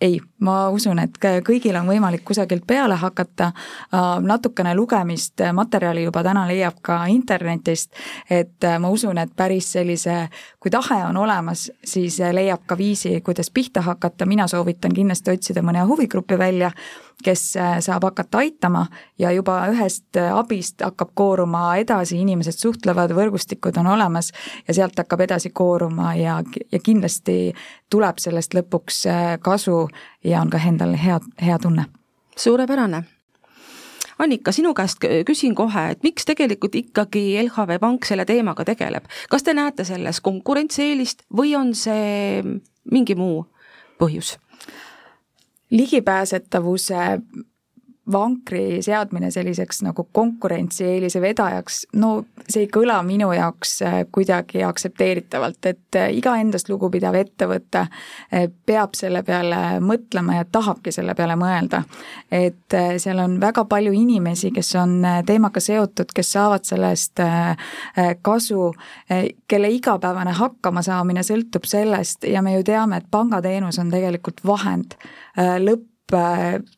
ei, 0.00 0.20
ma 0.40 0.68
usun, 0.70 0.98
et 1.02 1.18
kõigil 1.18 1.76
on 1.80 1.88
võimalik 1.88 2.24
kusagilt 2.24 2.66
peale 2.66 2.94
hakata 2.94 3.52
natukene 4.20 4.74
lugemist, 4.74 5.40
äh, 5.40 5.52
materjali 5.52 6.04
juba 6.04 6.22
täna 6.22 6.46
leiab 6.48 6.78
ka 6.82 7.00
internetist, 7.10 7.92
et 8.30 8.64
äh, 8.64 8.78
ma 8.78 8.90
usun, 8.94 9.18
et 9.18 9.34
päris 9.36 9.72
sellise, 9.72 10.28
kui 10.60 10.70
tahe 10.70 11.02
on 11.08 11.16
olemas, 11.16 11.68
siis 11.84 12.20
äh, 12.20 12.32
leiab 12.34 12.66
ka 12.66 12.78
viisi, 12.78 13.20
kuidas 13.24 13.50
pihta 13.50 13.82
hakata, 13.82 14.26
mina 14.26 14.46
soovitan 14.48 14.94
kindlasti 14.94 15.34
otsida 15.34 15.64
mõne 15.66 15.84
huvigrupi 15.88 16.38
välja 16.38 16.72
kes 17.18 17.40
saab 17.82 18.04
hakata 18.06 18.38
aitama 18.38 18.84
ja 19.18 19.32
juba 19.34 19.56
ühest 19.72 20.14
abist 20.22 20.84
hakkab 20.86 21.08
kooruma 21.18 21.62
edasi, 21.82 22.20
inimesed 22.22 22.54
suhtlevad, 22.54 23.10
võrgustikud 23.10 23.74
on 23.82 23.88
olemas 23.90 24.30
ja 24.68 24.76
sealt 24.76 24.94
hakkab 25.02 25.24
edasi 25.26 25.50
kooruma 25.50 26.12
ja, 26.14 26.36
ja 26.70 26.78
kindlasti 26.78 27.50
tuleb 27.90 28.22
sellest 28.22 28.54
lõpuks 28.54 29.02
kasu 29.42 29.80
ja 30.24 30.40
on 30.40 30.50
ka 30.50 30.58
endal 30.68 30.96
hea, 30.96 31.20
hea 31.42 31.58
tunne. 31.58 31.84
suurepärane 32.36 33.04
Annika, 34.18 34.52
sinu 34.52 34.72
käest 34.74 35.04
küsin 35.26 35.54
kohe, 35.54 35.90
et 35.92 36.02
miks 36.02 36.24
tegelikult 36.26 36.74
ikkagi 36.74 37.36
LHV 37.44 37.78
Pank 37.78 38.04
selle 38.04 38.24
teemaga 38.26 38.64
tegeleb, 38.66 39.04
kas 39.30 39.46
te 39.46 39.54
näete 39.54 39.84
selles 39.86 40.18
konkurentsieelist 40.20 41.22
või 41.30 41.54
on 41.54 41.70
see 41.74 42.42
mingi 42.90 43.14
muu 43.14 43.44
põhjus? 43.98 44.36
ligipääsetavuse 45.70 46.96
vankri 48.12 48.82
seadmine 48.82 49.30
selliseks 49.30 49.82
nagu 49.82 50.08
konkurentsieelise 50.12 51.20
vedajaks, 51.20 51.80
no 52.00 52.24
see 52.48 52.64
ei 52.64 52.70
kõla 52.72 52.98
minu 53.06 53.30
jaoks 53.36 53.74
äh, 53.84 53.98
kuidagi 54.12 54.62
aktsepteeritavalt, 54.64 55.60
et 55.68 55.98
äh, 55.98 56.08
iga 56.16 56.36
endast 56.40 56.70
lugupidav 56.72 57.16
ettevõte 57.18 57.84
äh, 57.84 58.46
peab 58.66 58.96
selle 58.98 59.22
peale 59.26 59.78
mõtlema 59.84 60.38
ja 60.38 60.46
tahabki 60.48 60.92
selle 60.94 61.14
peale 61.18 61.36
mõelda. 61.38 61.82
et 62.32 62.74
seal 63.00 63.18
on 63.18 63.38
väga 63.40 63.64
palju 63.68 63.92
inimesi, 63.92 64.50
kes 64.54 64.74
on 64.76 65.02
teemaga 65.26 65.60
seotud, 65.60 66.12
kes 66.14 66.32
saavad 66.32 66.64
sellest 66.68 67.20
kasu, 68.22 68.72
kelle 69.48 69.70
igapäevane 69.72 70.34
hakkamasaamine 70.36 71.22
sõltub 71.24 71.64
sellest 71.66 72.24
ja 72.28 72.42
me 72.42 72.54
ju 72.56 72.64
teame, 72.64 73.00
et 73.00 73.10
pangateenus 73.10 73.78
on 73.80 73.90
tegelikult 73.90 74.44
vahend 74.46 74.98
lõpp 75.36 75.86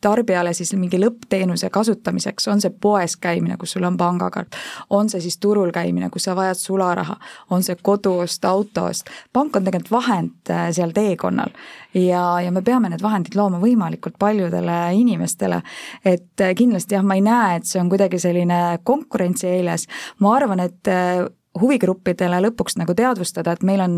tarbijale 0.00 0.52
siis 0.54 0.72
mingi 0.74 0.98
lõppteenuse 0.98 1.70
kasutamiseks, 1.70 2.48
on 2.50 2.60
see 2.62 2.72
poes 2.82 3.16
käimine, 3.20 3.56
kus 3.60 3.76
sul 3.76 3.86
on 3.86 3.96
pangakaart, 4.00 4.56
on 4.90 5.10
see 5.10 5.22
siis 5.22 5.38
turul 5.38 5.70
käimine, 5.74 6.10
kus 6.10 6.26
sa 6.26 6.34
vajad 6.36 6.58
sularaha, 6.58 7.16
on 7.50 7.62
see 7.62 7.78
koduost, 7.82 8.44
autoost, 8.44 9.10
pank 9.32 9.56
on 9.56 9.66
tegelikult 9.66 9.94
vahend 9.94 10.50
äh, 10.50 10.68
seal 10.74 10.94
teekonnal. 10.96 11.54
Ja, 11.94 12.40
ja 12.42 12.52
me 12.54 12.62
peame 12.62 12.90
need 12.90 13.02
vahendid 13.02 13.34
looma 13.38 13.58
võimalikult 13.62 14.18
paljudele 14.18 14.78
inimestele, 14.98 15.62
et 16.04 16.42
äh, 16.42 16.54
kindlasti 16.58 16.98
jah, 16.98 17.06
ma 17.06 17.18
ei 17.18 17.24
näe, 17.26 17.60
et 17.60 17.70
see 17.70 17.82
on 17.82 17.90
kuidagi 17.92 18.18
selline 18.22 18.80
konkurentsieeles, 18.84 19.86
ma 20.18 20.34
arvan, 20.38 20.66
et 20.66 20.90
äh, 20.90 21.26
huvigruppidele 21.58 22.38
lõpuks 22.44 22.76
nagu 22.78 22.94
teadvustada, 22.94 23.56
et 23.56 23.64
meil 23.66 23.80
on, 23.82 23.96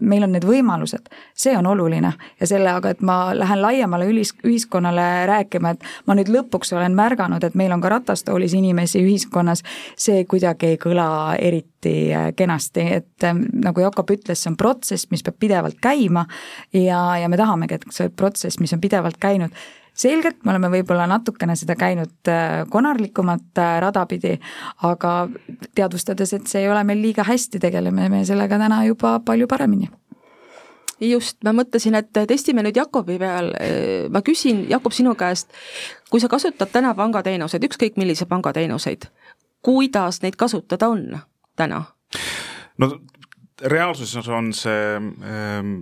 meil 0.00 0.22
on 0.22 0.32
need 0.36 0.44
võimalused, 0.46 1.08
see 1.34 1.54
on 1.58 1.66
oluline. 1.66 2.12
Ja 2.40 2.46
selle, 2.46 2.70
aga 2.70 2.92
et 2.94 3.02
ma 3.02 3.32
lähen 3.34 3.58
laiemale 3.62 4.06
ülis-, 4.06 4.34
ühiskonnale 4.46 5.26
rääkima, 5.26 5.74
et 5.74 5.82
ma 6.06 6.14
nüüd 6.18 6.30
lõpuks 6.30 6.70
olen 6.76 6.94
märganud, 6.98 7.42
et 7.42 7.58
meil 7.58 7.74
on 7.74 7.82
ka 7.82 7.90
ratastoolis 7.96 8.54
inimesi 8.54 9.02
ühiskonnas, 9.02 9.64
see 9.98 10.22
kuidagi 10.30 10.74
ei 10.74 10.80
kõla 10.82 11.08
eriti 11.42 12.12
kenasti, 12.38 12.86
et 13.00 13.28
nagu 13.50 13.82
Jakob 13.82 14.14
ütles, 14.14 14.38
see 14.38 14.52
on 14.52 14.60
protsess, 14.60 15.10
mis 15.10 15.26
peab 15.26 15.40
pidevalt 15.42 15.82
käima 15.82 16.28
ja, 16.70 17.02
ja 17.18 17.28
me 17.28 17.40
tahamegi, 17.40 17.80
et 17.80 17.90
see 17.90 18.14
protsess, 18.14 18.62
mis 18.62 18.78
on 18.78 18.82
pidevalt 18.82 19.18
käinud, 19.22 19.50
selgelt 20.02 20.44
me 20.44 20.52
oleme 20.54 20.70
võib-olla 20.72 21.06
natukene 21.10 21.56
seda 21.58 21.76
käinud 21.78 22.30
äh, 22.30 22.62
konarlikumat 22.70 23.62
äh, 23.62 23.78
rada 23.84 24.04
pidi, 24.10 24.36
aga 24.88 25.16
teadvustades, 25.74 26.34
et 26.36 26.50
see 26.50 26.64
ei 26.64 26.70
ole 26.72 26.84
meil 26.88 27.02
liiga 27.02 27.26
hästi, 27.26 27.62
tegeleme 27.62 28.08
me 28.12 28.24
sellega 28.28 28.58
täna 28.60 28.82
juba 28.88 29.18
palju 29.24 29.48
paremini 29.50 29.90
just, 31.02 31.38
ma 31.44 31.50
mõtlesin, 31.56 31.96
et 31.98 32.12
testime 32.30 32.62
nüüd 32.62 32.76
Jakobi 32.78 33.16
peal, 33.18 33.48
ma 34.14 34.20
küsin, 34.22 34.60
Jakob, 34.70 34.94
sinu 34.94 35.16
käest, 35.18 35.50
kui 36.10 36.22
sa 36.22 36.30
kasutad 36.30 36.70
täna 36.70 36.92
pangateenuseid, 36.94 37.64
ükskõik 37.66 37.98
millise 37.98 38.28
pangateenuseid, 38.30 39.08
kuidas 39.66 40.20
neid 40.22 40.38
kasutada 40.38 40.92
on 40.92 41.18
täna? 41.58 41.84
no 42.78 42.88
reaalsuses 43.62 44.28
on 44.28 44.52
see 44.56 44.96
ähm, 44.96 45.74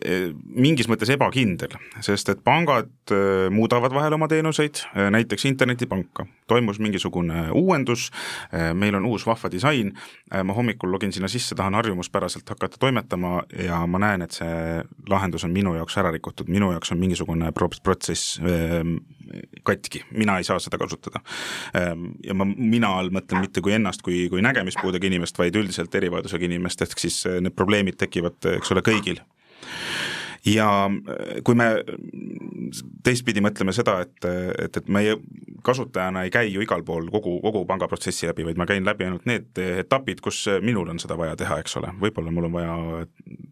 mingis 0.00 0.88
mõttes 0.88 1.10
ebakindel, 1.12 1.74
sest 2.04 2.30
et 2.32 2.40
pangad 2.44 3.12
eh, 3.12 3.48
muudavad 3.52 3.92
vahel 3.94 4.16
oma 4.16 4.28
teenuseid, 4.30 4.82
eh, 4.94 5.10
näiteks 5.12 5.44
internetipanka. 5.50 6.26
toimus 6.50 6.80
mingisugune 6.82 7.44
uuendus, 7.54 8.08
meil 8.74 8.96
on 8.98 9.04
uus 9.06 9.22
vahva 9.26 9.46
disain, 9.50 9.92
ma 10.44 10.54
hommikul 10.54 10.90
login 10.90 11.12
sinna 11.14 11.28
sisse, 11.30 11.54
tahan 11.54 11.76
harjumuspäraselt 11.78 12.48
hakata 12.48 12.76
toimetama 12.80 13.44
ja 13.54 13.78
ma 13.86 14.00
näen, 14.02 14.24
et 14.26 14.34
see 14.34 14.82
lahendus 15.08 15.44
on 15.46 15.54
minu 15.54 15.76
jaoks 15.76 15.94
ära 16.02 16.10
rikutud, 16.10 16.50
minu 16.50 16.72
jaoks 16.72 16.90
on 16.90 16.98
mingisugune 16.98 17.52
protsess 17.54 18.40
katki, 19.62 20.02
mina 20.10 20.40
ei 20.42 20.44
saa 20.44 20.58
seda 20.58 20.78
kasutada. 20.78 21.22
Ja 22.26 22.34
ma 22.34 22.48
mina 22.50 22.96
all 22.98 23.14
mõtlen 23.14 23.46
mitte 23.46 23.62
kui 23.62 23.78
ennast 23.78 24.02
kui, 24.02 24.24
kui 24.28 24.42
nägemispuudega 24.42 25.06
inimest, 25.06 25.38
vaid 25.38 25.54
üldiselt 25.54 25.94
erivajadusega 25.94 26.50
inimest, 26.50 26.82
ehk 26.82 26.98
siis 26.98 27.22
need 27.38 27.54
probleemid 27.54 28.00
tekivad, 28.02 28.42
eks 28.58 28.74
ole, 28.74 28.82
kõigil 28.82 29.22
ja 30.46 30.68
äh, 30.88 31.40
kui 31.44 31.58
me 31.58 31.70
teistpidi 33.04 33.42
mõtleme 33.44 33.74
seda, 33.76 34.00
et, 34.04 34.24
et, 34.64 34.76
et 34.76 34.88
meie 34.92 35.16
kasutajana 35.66 36.24
ei 36.24 36.32
käi 36.32 36.48
ju 36.52 36.62
igal 36.64 36.82
pool 36.86 37.08
kogu, 37.12 37.36
kogu 37.44 37.64
pangaprotsessi 37.68 38.28
läbi, 38.30 38.46
vaid 38.48 38.60
ma 38.60 38.66
käin 38.68 38.86
läbi 38.86 39.06
ainult 39.06 39.26
need 39.28 39.58
etapid, 39.60 40.22
kus 40.24 40.46
minul 40.64 40.88
on 40.92 41.00
seda 41.02 41.18
vaja 41.20 41.36
teha, 41.40 41.60
eks 41.60 41.76
ole, 41.80 41.92
võib-olla 42.00 42.32
mul 42.32 42.48
on 42.48 42.56
vaja 42.56 42.76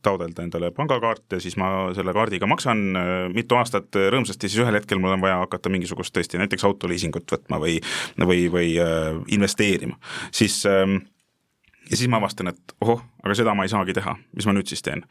taodelda 0.04 0.46
endale 0.46 0.70
pangakaart 0.76 1.36
ja 1.36 1.42
siis 1.42 1.58
ma 1.60 1.90
selle 1.96 2.14
kaardiga 2.16 2.48
maksan 2.50 2.86
äh, 2.96 3.12
mitu 3.34 3.58
aastat 3.58 3.98
rõõmsasti, 4.14 4.48
siis 4.48 4.62
ühel 4.64 4.78
hetkel 4.78 5.02
mul 5.02 5.16
on 5.16 5.24
vaja 5.24 5.42
hakata 5.42 5.72
mingisugust 5.72 6.14
tõesti 6.16 6.40
näiteks 6.40 6.64
autoliisingut 6.68 7.36
võtma 7.36 7.60
või, 7.62 7.78
või, 8.24 8.48
või 8.52 8.74
äh, 8.82 9.12
investeerima, 9.34 9.98
siis 10.32 10.62
äh, 10.68 10.86
ja 11.90 11.96
siis 11.96 12.08
ma 12.10 12.20
avastan, 12.20 12.52
et 12.52 12.76
ohoh, 12.84 13.02
aga 13.24 13.34
seda 13.34 13.54
ma 13.56 13.66
ei 13.66 13.72
saagi 13.72 13.94
teha, 13.96 14.14
mis 14.36 14.46
ma 14.46 14.54
nüüd 14.54 14.70
siis 14.70 14.82
teen. 14.84 15.02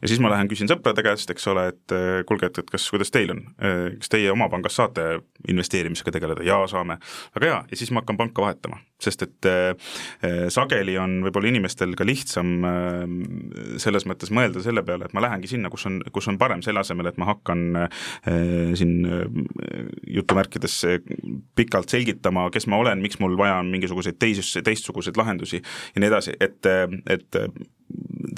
ja 0.00 0.10
siis 0.10 0.20
ma 0.22 0.30
lähen 0.30 0.48
küsin 0.50 0.70
sõprade 0.70 1.02
käest, 1.06 1.30
eks 1.32 1.46
ole, 1.50 1.66
et 1.72 1.94
eh, 1.94 2.20
kuulge, 2.28 2.50
et, 2.50 2.60
et 2.62 2.70
kas, 2.70 2.84
kuidas 2.92 3.10
teil 3.14 3.32
on, 3.34 3.42
eh, 3.58 3.96
kas 4.00 4.12
teie 4.12 4.30
oma 4.32 4.48
pangas 4.52 4.78
saate 4.78 5.06
investeerimisega 5.50 6.14
tegeleda, 6.14 6.46
jaa, 6.46 6.66
saame. 6.70 6.98
väga 7.34 7.50
hea, 7.50 7.58
ja 7.72 7.80
siis 7.80 7.90
ma 7.90 8.02
hakkan 8.02 8.20
panka 8.20 8.44
vahetama, 8.44 8.78
sest 9.02 9.26
et 9.26 9.50
äh, 9.50 9.90
sageli 10.52 10.96
on 11.00 11.18
võib-olla 11.26 11.50
inimestel 11.50 11.96
ka 11.98 12.06
lihtsam 12.06 12.54
selles 13.82 14.06
mõttes 14.08 14.30
mõelda 14.34 14.62
selle 14.64 14.82
peale, 14.86 15.08
et 15.08 15.14
ma 15.16 15.24
lähengi 15.24 15.50
sinna, 15.50 15.70
kus 15.72 15.86
on, 15.88 15.98
kus 16.14 16.28
on 16.30 16.38
parem, 16.38 16.62
selle 16.64 16.80
asemel, 16.82 17.10
et 17.10 17.18
ma 17.20 17.28
hakkan 17.28 17.64
siin 18.78 18.94
jutumärkides 20.16 20.78
pikalt 21.58 21.92
selgitama, 21.92 22.46
kes 22.54 22.68
ma 22.70 22.78
olen, 22.80 23.02
miks 23.02 23.20
mul 23.22 23.36
vaja 23.38 23.58
on 23.60 23.70
mingisuguseid 23.72 24.18
teis-, 24.22 24.54
teistsuguseid 24.64 25.18
lahendusi 25.18 25.60
ja 25.60 26.02
nii 26.02 26.10
edasi, 26.10 26.36
et, 26.40 26.70
et 27.12 27.40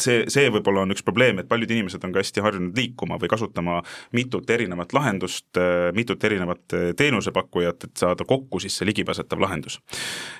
see, 0.00 0.24
see 0.30 0.50
võib-olla 0.52 0.84
on 0.84 0.94
üks 0.94 1.04
probleem, 1.06 1.40
et 1.40 1.48
paljud 1.50 1.70
inimesed 1.74 2.04
on 2.04 2.14
ka 2.14 2.22
hästi 2.22 2.44
harjunud 2.44 2.78
liikuma 2.78 3.18
või 3.20 3.30
kasutama 3.32 3.78
mitut 4.16 4.50
erinevat 4.50 4.94
lahendust, 4.96 5.60
mitut 5.96 6.24
erinevat 6.24 6.76
teenusepakkujat, 6.96 7.88
et 7.88 8.04
saada 8.04 8.26
kokku 8.28 8.60
siis 8.62 8.78
see 8.78 8.88
ligipääsetav 8.90 9.40
lahendus. 9.42 9.80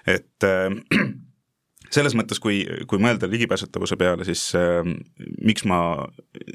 et 0.06 0.48
selles 1.92 2.14
mõttes, 2.18 2.40
kui, 2.42 2.60
kui 2.88 3.00
mõelda 3.00 3.28
ligipääsetavuse 3.30 3.96
peale, 4.00 4.26
siis 4.28 4.42
äh, 4.58 4.84
miks 5.44 5.64
ma 5.68 5.80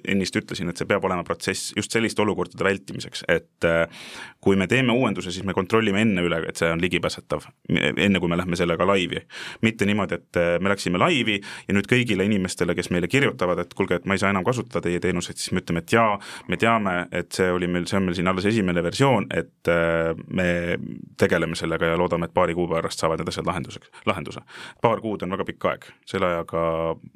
ennist 0.10 0.36
ütlesin, 0.38 0.70
et 0.70 0.80
see 0.80 0.90
peab 0.90 1.06
olema 1.08 1.26
protsess 1.26 1.74
just 1.78 1.94
selliste 1.94 2.22
olukordade 2.22 2.66
vältimiseks, 2.66 3.26
et 3.32 3.68
äh, 3.68 4.06
kui 4.44 4.58
me 4.60 4.68
teeme 4.70 4.94
uuenduse, 4.94 5.32
siis 5.34 5.46
me 5.48 5.56
kontrollime 5.58 6.04
enne 6.06 6.26
üle, 6.26 6.42
et 6.50 6.60
see 6.60 6.70
on 6.70 6.82
ligipääsetav, 6.84 7.48
enne 7.74 8.22
kui 8.22 8.32
me 8.32 8.38
lähme 8.38 8.60
sellega 8.60 8.86
laivi. 8.88 9.24
mitte 9.62 9.86
niimoodi, 9.90 10.20
et 10.22 10.42
äh, 10.42 10.52
me 10.62 10.70
läksime 10.70 11.02
laivi 11.02 11.40
ja 11.68 11.76
nüüd 11.76 11.90
kõigile 11.90 12.28
inimestele, 12.30 12.76
kes 12.76 12.92
meile 12.94 13.08
kirjutavad, 13.08 13.64
et 13.64 13.74
kuulge, 13.74 13.98
et 14.02 14.06
ma 14.06 14.18
ei 14.18 14.22
saa 14.22 14.34
enam 14.34 14.46
kasutada 14.46 14.84
teie 14.86 15.02
teenuseid, 15.02 15.42
siis 15.42 15.54
me 15.56 15.64
ütleme, 15.64 15.84
et 15.84 15.98
jaa, 15.98 16.20
me 16.48 16.60
teame, 16.62 16.96
et 17.12 17.32
see 17.34 17.50
oli 17.52 17.68
meil, 17.68 17.88
see 17.90 17.98
on 17.98 18.08
meil 18.08 18.18
siin 18.20 18.30
alles 18.30 18.46
esimene 18.54 18.84
versioon, 18.86 19.28
et 19.34 19.72
äh, 19.72 20.14
me 20.30 20.78
tegeleme 21.18 21.58
sellega 21.58 21.94
ja 21.94 21.98
loodame, 21.98 22.30
et 22.30 22.36
paari 22.36 22.54
kuu 22.58 22.68
pärast 22.70 23.02
saavad 23.02 23.22
need 23.22 23.34
asjad 23.34 23.50
lahenduseks, 23.50 23.90
lahenduse. 24.06 24.46
paar 24.82 25.02
kuud 25.02 25.23
on 25.26 25.36
väga 25.36 25.48
pikk 25.48 25.70
aeg, 25.72 25.88
selle 26.10 26.30
ajaga 26.32 26.66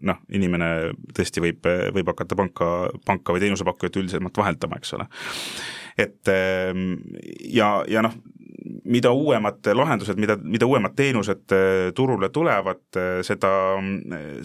noh, 0.10 0.22
inimene 0.34 0.72
tõesti 1.16 1.44
võib, 1.44 1.68
võib 1.96 2.14
hakata 2.14 2.38
panka, 2.40 2.70
panka 3.08 3.36
või 3.36 3.44
teenusepakkujat 3.46 4.00
üldisemalt 4.02 4.40
vaheldama, 4.40 4.80
eks 4.82 4.96
ole. 4.98 5.08
et 5.98 6.34
ehm, 6.34 6.96
ja, 7.54 7.72
ja 7.90 8.06
noh, 8.06 8.16
mida 8.88 9.12
uuemad 9.12 9.68
lahendused, 9.74 10.18
mida, 10.20 10.38
mida 10.44 10.68
uuemad 10.68 10.96
teenused 10.98 11.54
eh, 11.56 11.92
turule 11.96 12.30
tulevad, 12.34 12.84
eh, 12.96 13.20
seda, 13.26 13.52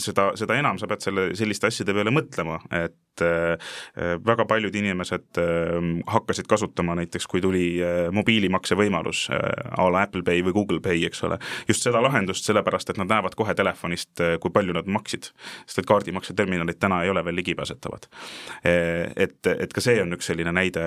seda, 0.02 0.30
seda 0.38 0.58
enam 0.58 0.80
sa 0.80 0.88
pead 0.90 1.04
selle, 1.06 1.26
selliste 1.38 1.70
asjade 1.70 1.94
peale 1.96 2.14
mõtlema, 2.14 2.58
et 2.76 3.11
eh, 3.20 3.72
väga 4.24 4.46
paljud 4.48 4.74
inimesed 4.74 5.38
hakkasid 6.08 6.46
kasutama 6.48 6.94
näiteks, 6.98 7.26
kui 7.30 7.40
tuli 7.44 7.64
mobiilimakse 8.14 8.76
võimalus 8.78 9.26
a 9.32 9.86
la 9.92 10.04
Apple 10.06 10.22
Pay 10.26 10.42
või 10.46 10.54
Google 10.56 10.80
Pay, 10.84 11.04
eks 11.06 11.22
ole, 11.26 11.38
just 11.68 11.84
seda 11.84 12.02
lahendust, 12.02 12.46
sellepärast 12.48 12.92
et 12.92 13.00
nad 13.00 13.10
näevad 13.10 13.36
kohe 13.38 13.54
telefonist, 13.58 14.20
kui 14.40 14.52
palju 14.54 14.74
nad 14.76 14.88
maksid. 14.90 15.30
sest 15.66 15.82
et 15.82 15.88
kaardimakseterminalid 15.88 16.78
täna 16.80 17.02
ei 17.04 17.10
ole 17.10 17.24
veel 17.24 17.36
ligipääsetavad. 17.40 18.08
Et, 18.64 19.46
et 19.46 19.72
ka 19.72 19.84
see 19.84 20.00
on 20.02 20.16
üks 20.16 20.28
selline 20.30 20.52
näide 20.54 20.82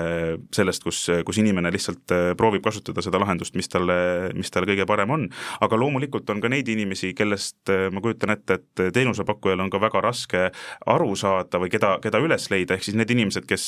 sellest, 0.55 0.83
kus, 0.83 1.01
kus 1.25 1.39
inimene 1.41 1.71
lihtsalt 1.73 2.13
proovib 2.37 2.63
kasutada 2.65 3.03
seda 3.05 3.19
lahendust, 3.21 3.55
mis 3.55 3.69
talle, 3.71 3.97
mis 4.37 4.51
talle 4.53 4.69
kõige 4.71 4.87
parem 4.89 5.13
on. 5.15 5.27
aga 5.61 5.79
loomulikult 5.79 6.29
on 6.29 6.41
ka 6.43 6.51
neid 6.51 6.69
inimesi, 6.71 7.13
kellest 7.17 7.71
ma 7.91 8.03
kujutan 8.03 8.35
ette, 8.35 8.59
et 8.59 8.93
teenusepakkujal 8.95 9.63
on 9.63 9.71
ka 9.73 9.81
väga 9.81 10.01
raske 10.03 10.45
aru 10.95 11.15
saada 11.19 11.61
või 11.61 11.71
keda, 11.73 11.95
keda 12.03 12.14
seda 12.15 12.23
üles 12.23 12.47
leida, 12.51 12.75
ehk 12.75 12.85
siis 12.85 12.95
need 12.97 13.11
inimesed, 13.11 13.45
kes 13.47 13.65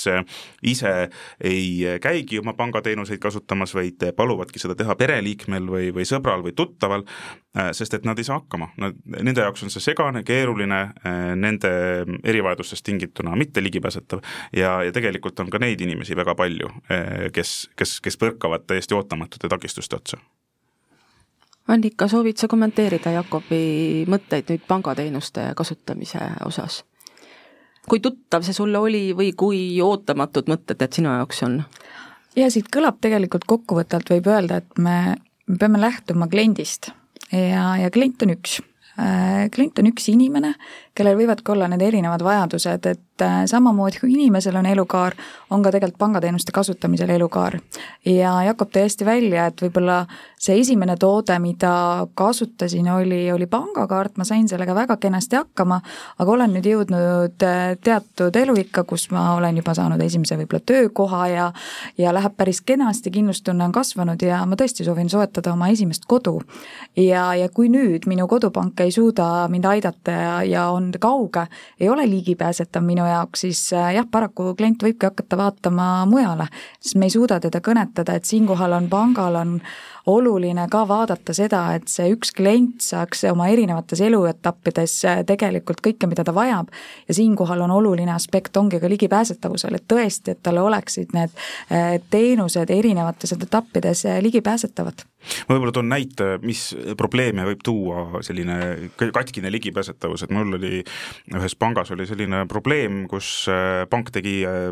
ise 0.68 0.94
ei 1.44 1.98
käigi 2.04 2.40
oma 2.40 2.54
pangateenuseid 2.58 3.20
kasutamas, 3.24 3.74
vaid 3.76 4.04
paluvadki 4.16 4.62
seda 4.62 4.76
teha 4.78 4.96
pereliikmel 5.00 5.68
või, 5.72 5.90
või 5.96 6.08
sõbral 6.08 6.44
või 6.46 6.56
tuttaval, 6.56 7.04
sest 7.76 7.98
et 7.98 8.08
nad 8.08 8.20
ei 8.20 8.28
saa 8.28 8.40
hakkama, 8.40 8.70
nad, 8.82 8.98
nende 9.18 9.44
jaoks 9.44 9.66
on 9.66 9.74
see 9.74 9.84
segane, 9.84 10.24
keeruline, 10.28 10.82
nende 11.36 11.74
erivajadustest 12.24 12.86
tingituna 12.88 13.36
mitte 13.36 13.64
ligipääsetav. 13.64 14.24
Ja, 14.56 14.78
ja 14.86 14.94
tegelikult 14.96 15.40
on 15.44 15.52
ka 15.52 15.62
neid 15.62 15.82
inimesi 15.82 16.16
väga 16.16 16.36
palju, 16.38 16.72
kes, 17.34 17.56
kes, 17.76 18.00
kes 18.04 18.20
põrkavad 18.22 18.68
täiesti 18.70 18.96
ootamatute 18.98 19.50
takistuste 19.52 20.00
otsa. 20.00 20.22
Annika, 21.68 22.08
soovid 22.08 22.40
sa 22.40 22.48
kommenteerida 22.48 23.12
Jakobi 23.12 24.06
mõtteid 24.08 24.54
nüüd 24.54 24.64
pangateenuste 24.70 25.50
kasutamise 25.58 26.22
osas? 26.48 26.86
Kui 27.90 28.02
tuttav 28.04 28.46
see 28.46 28.56
sulle 28.56 28.80
oli 28.80 29.12
või 29.18 29.32
kui 29.38 29.62
ootamatud 29.84 30.50
mõtted 30.52 30.82
need 30.82 31.00
sinu 31.00 31.14
jaoks 31.14 31.44
on? 31.48 31.62
ja 32.38 32.50
siit 32.54 32.70
kõlab 32.74 33.00
tegelikult 33.02 33.48
kokkuvõtvalt 33.50 34.12
võib 34.14 34.32
öelda, 34.32 34.62
et 34.62 34.82
me, 34.82 35.18
me 35.48 35.60
peame 35.60 35.82
lähtuma 35.82 36.28
kliendist 36.32 36.92
ja, 37.32 37.76
ja 37.82 37.92
klient 37.94 38.24
on 38.24 38.36
üks 38.38 38.60
klient 39.54 39.80
on 39.80 39.92
üks 39.92 40.08
inimene, 40.10 40.56
kellel 40.98 41.18
võivad 41.20 41.44
ka 41.46 41.54
olla 41.54 41.68
need 41.70 41.84
erinevad 41.86 42.24
vajadused, 42.26 42.86
et 42.90 43.22
äh, 43.22 43.44
samamoodi 43.50 44.00
kui 44.02 44.14
inimesel 44.16 44.56
on 44.58 44.66
elukaar, 44.66 45.14
on 45.54 45.62
ka 45.62 45.72
tegelikult 45.74 46.00
pangateenuste 46.02 46.54
kasutamisel 46.56 47.12
elukaar. 47.14 47.60
ja 48.06 48.32
Jakob 48.48 48.72
tõi 48.74 48.88
hästi 48.88 49.06
välja, 49.06 49.46
et 49.52 49.62
võib-olla 49.62 50.00
see 50.40 50.58
esimene 50.62 50.96
toode, 50.98 51.38
mida 51.40 52.08
kasutasin, 52.18 52.90
oli, 52.94 53.32
oli 53.32 53.46
pangakaart, 53.46 54.18
ma 54.18 54.26
sain 54.26 54.48
sellega 54.50 54.76
väga 54.76 54.98
kenasti 54.98 55.38
hakkama, 55.38 55.80
aga 56.18 56.32
olen 56.32 56.58
nüüd 56.58 56.70
jõudnud 56.72 57.46
äh, 57.46 57.76
teatud 57.84 58.36
eluikka, 58.36 58.84
kus 58.90 59.10
ma 59.14 59.28
olen 59.36 59.62
juba 59.62 59.78
saanud 59.78 60.02
esimese 60.02 60.40
võib-olla 60.42 60.64
töökoha 60.66 61.28
ja 61.34 61.52
ja 61.98 62.14
läheb 62.14 62.34
päris 62.38 62.62
kenasti, 62.62 63.12
kindlustunne 63.12 63.66
on 63.66 63.72
kasvanud 63.76 64.22
ja 64.22 64.42
ma 64.46 64.58
tõesti 64.58 64.86
soovin 64.86 65.10
soetada 65.10 65.54
oma 65.54 65.70
esimest 65.74 66.06
kodu. 66.08 66.42
ja, 66.98 67.34
ja 67.36 67.50
kui 67.50 67.70
nüüd 67.70 68.10
minu 68.10 68.28
kodupank 68.28 68.80
ei 68.82 68.87
suuda 68.92 69.48
mind 69.52 69.66
aidata 69.66 70.12
ja, 70.12 70.36
ja 70.44 70.68
on 70.74 70.88
on 70.88 71.00
kauge, 71.00 71.48
ei 71.80 71.90
ole 71.90 72.10
ligipääsetav 72.10 72.84
minu 72.84 73.06
jaoks, 73.06 73.42
siis 73.42 73.74
äh, 73.74 73.94
jah, 73.96 74.08
paraku 74.12 74.54
klient 74.58 74.84
võibki 74.84 75.10
hakata 75.10 75.38
vaatama 75.38 76.06
mujale, 76.10 76.48
sest 76.80 76.98
me 77.00 77.08
ei 77.08 77.14
suuda 77.14 77.40
teda 77.44 77.62
kõnetada, 77.64 78.18
et 78.18 78.26
siinkohal 78.26 78.78
on 78.78 78.90
pangal 78.90 79.36
on 79.36 79.60
oluline 80.08 80.68
ka 80.72 80.86
vaadata 80.88 81.34
seda, 81.36 81.64
et 81.76 81.90
see 81.92 82.14
üks 82.14 82.32
klient 82.36 82.84
saaks 82.84 83.26
oma 83.32 83.50
erinevates 83.52 84.02
eluetappides 84.08 84.96
äh, 85.06 85.24
tegelikult 85.28 85.84
kõike, 85.84 86.10
mida 86.10 86.24
ta 86.24 86.36
vajab. 86.36 86.72
Ja 87.08 87.18
siinkohal 87.18 87.66
on 87.66 87.76
oluline 87.76 88.14
aspekt, 88.16 88.56
ongi 88.58 88.80
ka 88.80 88.90
ligipääsetavusel, 88.90 89.80
et 89.80 89.88
tõesti, 89.92 90.36
et 90.36 90.44
tal 90.44 90.62
oleksid 90.64 91.16
need 91.18 91.36
äh, 91.72 91.98
teenused 92.10 92.72
erinevates 92.74 93.36
etappides 93.38 94.06
ligipääsetavad 94.22 95.06
ma 95.48 95.56
võib-olla 95.56 95.74
toon 95.76 95.90
näite, 95.92 96.28
mis 96.46 96.70
probleeme 96.98 97.46
võib 97.50 97.64
tuua 97.66 98.22
selline 98.26 98.58
katkine 99.14 99.52
ligipääsetavus, 99.52 100.26
et 100.26 100.34
mul 100.36 100.58
oli 100.58 100.82
ühes 101.36 101.56
pangas 101.60 101.92
oli 101.96 102.08
selline 102.10 102.44
probleem, 102.50 103.04
kus 103.12 103.30
äh, 103.52 103.84
pank 103.90 104.12
tegi 104.16 104.40
äh, 104.48 104.70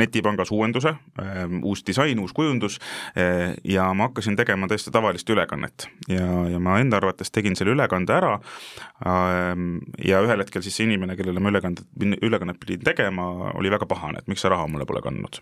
netipangas 0.00 0.52
uuenduse, 0.54 0.94
äh, 1.20 1.42
uus 1.62 1.84
disain, 1.86 2.18
uus 2.20 2.34
kujundus 2.36 2.78
ja 3.64 3.88
ma 3.94 4.08
hakkasin 4.08 4.36
tegema 4.38 4.68
täiesti 4.70 4.92
tavalist 4.94 5.28
ülekannet 5.30 5.86
ja, 6.10 6.26
ja 6.50 6.60
ma 6.62 6.78
enda 6.80 6.98
arvates 7.00 7.32
tegin 7.34 7.56
selle 7.58 7.74
ülekande 7.74 8.14
ära 8.14 8.32
ja 9.00 10.20
ühel 10.24 10.42
hetkel 10.42 10.62
siis 10.64 10.76
see 10.78 10.86
inimene, 10.86 11.16
kellele 11.18 11.42
ma 11.42 11.52
ülekandet, 11.52 11.86
ülekannet 12.20 12.60
pidin 12.60 12.82
tegema, 12.86 13.26
oli 13.58 13.72
väga 13.72 13.88
pahane, 13.90 14.22
et 14.22 14.30
miks 14.30 14.44
sa 14.44 14.52
raha 14.52 14.68
mulle 14.70 14.86
pole 14.88 15.02
kandnud. 15.04 15.40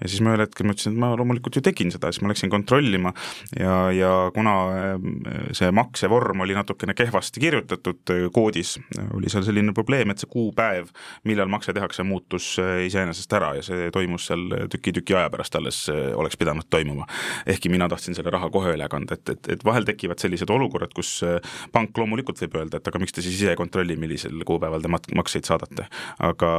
ja 0.00 0.08
siis 0.08 0.22
ma 0.24 0.34
ühel 0.34 0.46
hetkel 0.46 0.68
mõtlesin, 0.68 0.96
et 0.96 1.02
ma 1.04 1.12
loomulikult 1.18 1.58
ju 1.58 1.64
tegin 1.64 1.92
seda, 1.94 2.10
siis 2.12 2.24
ma 2.24 2.32
läksin 2.32 2.52
kontrollima 2.52 3.12
ja, 3.58 3.65
ja 3.92 4.30
kuna 4.34 4.54
äh, 4.68 4.94
see 5.56 5.70
maksevorm 5.74 6.40
oli 6.44 6.54
natukene 6.56 6.94
kehvasti 6.94 7.40
kirjutatud 7.40 8.12
äh, 8.12 8.26
koodis, 8.32 8.76
oli 9.14 9.30
seal 9.32 9.44
selline 9.46 9.74
probleem, 9.76 10.10
et 10.10 10.22
see 10.22 10.30
kuupäev, 10.30 10.90
millal 11.28 11.50
makse 11.52 11.74
tehakse, 11.76 12.04
muutus 12.06 12.54
äh, 12.62 12.84
iseenesest 12.86 13.32
ära 13.38 13.52
ja 13.58 13.64
see 13.66 13.90
toimus 13.94 14.28
seal 14.30 14.44
tüki-tüki 14.72 15.16
aja 15.16 15.30
pärast 15.32 15.56
alles 15.58 15.82
oleks 15.90 16.36
pidanud 16.36 16.68
toimuma. 16.70 17.06
ehkki 17.46 17.70
mina 17.72 17.88
tahtsin 17.88 18.16
selle 18.16 18.32
raha 18.34 18.50
kohe 18.50 18.74
üle 18.76 18.88
kanda, 18.92 19.18
et, 19.18 19.28
et, 19.34 19.52
et 19.56 19.64
vahel 19.64 19.86
tekivad 19.88 20.20
sellised 20.22 20.50
olukorrad, 20.50 20.92
kus 20.96 21.20
pank 21.72 21.98
loomulikult 21.98 22.40
võib 22.44 22.58
öelda, 22.60 22.80
et 22.80 22.88
aga 22.88 23.00
miks 23.02 23.16
te 23.16 23.24
siis 23.24 23.38
ise 23.40 23.52
ei 23.52 23.58
kontrolli, 23.58 23.96
millisel 24.00 24.44
kuupäeval 24.46 24.84
te 24.84 24.90
makseid 24.90 25.48
saadate. 25.48 25.88
aga 26.18 26.50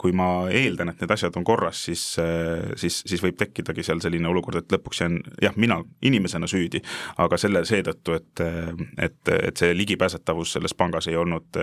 kui 0.00 0.12
ma 0.16 0.48
eeldan, 0.50 0.92
et 0.92 1.02
need 1.02 1.14
asjad 1.14 1.36
on 1.36 1.44
korras, 1.46 1.84
siis, 1.88 2.04
siis, 2.80 3.02
siis 3.06 3.22
võib 3.22 3.38
tekkidagi 3.40 3.84
seal 3.86 4.02
selline 4.02 4.28
olukord, 4.30 4.60
et 4.62 4.72
lõpuks 4.74 5.02
jään, 5.04 5.18
jah, 5.42 5.56
mina 5.60 5.80
inimesena 6.02 6.48
süüdi, 6.50 6.80
aga 7.18 7.38
selle 7.40 7.64
seetõttu, 7.68 8.16
et, 8.16 8.42
et, 8.98 9.32
et 9.36 9.56
see 9.56 9.76
ligipääsetavus 9.76 10.56
selles 10.56 10.74
pangas 10.74 11.08
ei 11.10 11.16
olnud, 11.16 11.60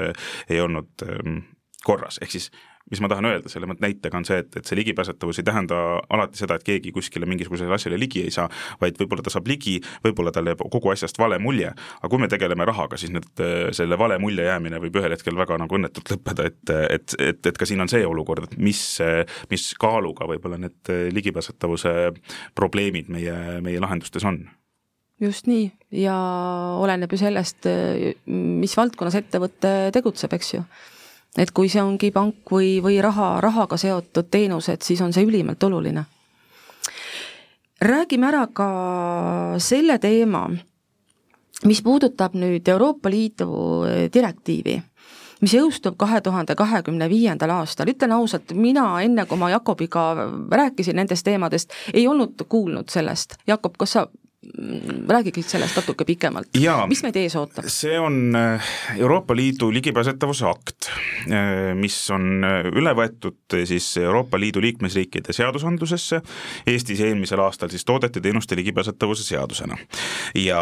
ei 0.49 0.61
olnud 0.61 1.07
ähm, 1.07 1.39
korras, 1.83 2.19
ehk 2.21 2.35
siis 2.37 2.51
mis 2.91 3.01
ma 3.03 3.09
tahan 3.11 3.27
öelda 3.29 3.51
selle 3.51 3.69
näitega, 3.69 4.17
on 4.17 4.25
see, 4.27 4.39
et, 4.43 4.51
et 4.59 4.67
see 4.67 4.77
ligipääsetavus 4.79 5.41
ei 5.41 5.47
tähenda 5.47 5.77
alati 6.13 6.39
seda, 6.39 6.57
et 6.57 6.65
keegi 6.67 6.93
kuskile 6.95 7.27
mingisugusele 7.29 7.73
asjale 7.75 7.99
ligi 7.99 8.23
ei 8.25 8.33
saa, 8.33 8.47
vaid 8.81 8.99
võib-olla 9.01 9.25
ta 9.25 9.33
saab 9.33 9.49
ligi, 9.49 9.77
võib-olla 10.05 10.33
tal 10.35 10.49
jääb 10.51 10.63
kogu 10.73 10.93
asjast 10.93 11.19
vale 11.19 11.39
mulje, 11.43 11.73
aga 11.99 12.11
kui 12.11 12.21
me 12.23 12.29
tegeleme 12.31 12.67
rahaga, 12.67 12.99
siis 12.99 13.13
need, 13.15 13.27
selle 13.77 13.99
vale 13.99 14.19
mulje 14.23 14.47
jäämine 14.47 14.81
võib 14.83 15.01
ühel 15.01 15.15
hetkel 15.15 15.37
väga 15.37 15.59
nagu 15.61 15.79
õnnetult 15.79 16.13
lõppeda, 16.15 16.47
et, 16.51 16.75
et, 16.97 17.17
et, 17.29 17.51
et 17.51 17.59
ka 17.59 17.67
siin 17.67 17.83
on 17.83 17.91
see 17.91 18.05
olukord, 18.07 18.47
et 18.47 18.59
mis, 18.61 18.83
mis 19.51 19.67
kaaluga 19.79 20.29
võib-olla 20.29 20.59
need 20.67 20.93
ligipääsetavuse 21.13 21.97
probleemid 22.55 23.11
meie, 23.13 23.35
meie 23.63 23.83
lahendustes 23.83 24.25
on. 24.27 24.45
Just 25.21 25.47
nii. 25.49 25.71
Ja 25.97 26.15
oleneb 26.77 27.11
ju 27.13 27.17
sellest, 27.17 27.65
mis 28.27 28.75
valdkonnas 28.77 29.17
ettevõte 29.17 29.71
tegutseb, 29.95 30.35
eks 30.37 30.53
ju. 30.53 30.61
Et 31.37 31.51
kui 31.51 31.69
see 31.69 31.81
ongi 31.83 32.11
pank 32.11 32.51
või, 32.51 32.77
või 32.83 33.01
raha, 33.01 33.37
rahaga 33.41 33.77
seotud 33.77 34.29
teenused, 34.31 34.81
siis 34.81 35.01
on 35.01 35.13
see 35.13 35.25
ülimalt 35.25 35.63
oluline. 35.63 36.05
räägime 37.81 38.27
ära 38.27 38.47
ka 38.53 38.69
selle 39.57 39.99
teema, 39.99 40.47
mis 41.65 41.81
puudutab 41.81 42.33
nüüd 42.33 42.67
Euroopa 42.67 43.09
Liidu 43.09 43.85
direktiivi 44.13 44.81
mis 45.41 45.53
jõustub 45.53 45.97
kahe 45.99 46.21
tuhande 46.21 46.55
kahekümne 46.57 47.09
viiendal 47.09 47.51
aastal, 47.59 47.89
ütlen 47.91 48.11
ausalt, 48.15 48.53
mina 48.53 49.01
enne, 49.03 49.25
kui 49.25 49.37
ma 49.37 49.51
Jakobiga 49.53 50.07
rääkisin 50.51 50.97
nendest 50.97 51.25
teemadest, 51.25 51.73
ei 51.93 52.07
olnud 52.07 52.47
kuulnud 52.49 52.89
sellest. 52.89 53.37
Jakob, 53.47 53.77
kas 53.77 53.97
sa 53.97 54.07
räägigi 55.09 55.43
sellest 55.43 55.75
natuke 55.75 56.05
pikemalt, 56.05 56.57
mis 56.89 57.01
meid 57.03 57.17
ees 57.19 57.35
ootab? 57.39 57.67
see 57.71 57.97
on 57.99 58.35
äh, 58.35 58.69
Euroopa 58.97 59.35
Liidu 59.35 59.69
ligipääsetavuse 59.73 60.45
akt, 60.47 60.89
äh, 61.27 61.73
mis 61.77 61.95
on 62.13 62.43
äh, 62.47 62.69
üle 62.71 62.93
võetud 62.97 63.57
siis 63.67 63.89
Euroopa 64.01 64.39
Liidu 64.39 64.61
liikmesriikide 64.63 65.35
seadusandlusesse, 65.35 66.21
Eestis 66.67 67.01
eelmisel 67.03 67.41
aastal 67.43 67.71
siis 67.73 67.85
toodete 67.85 68.21
teenuste 68.23 68.55
ligipääsetavuse 68.55 69.23
seadusena. 69.27 69.77
ja 70.35 70.61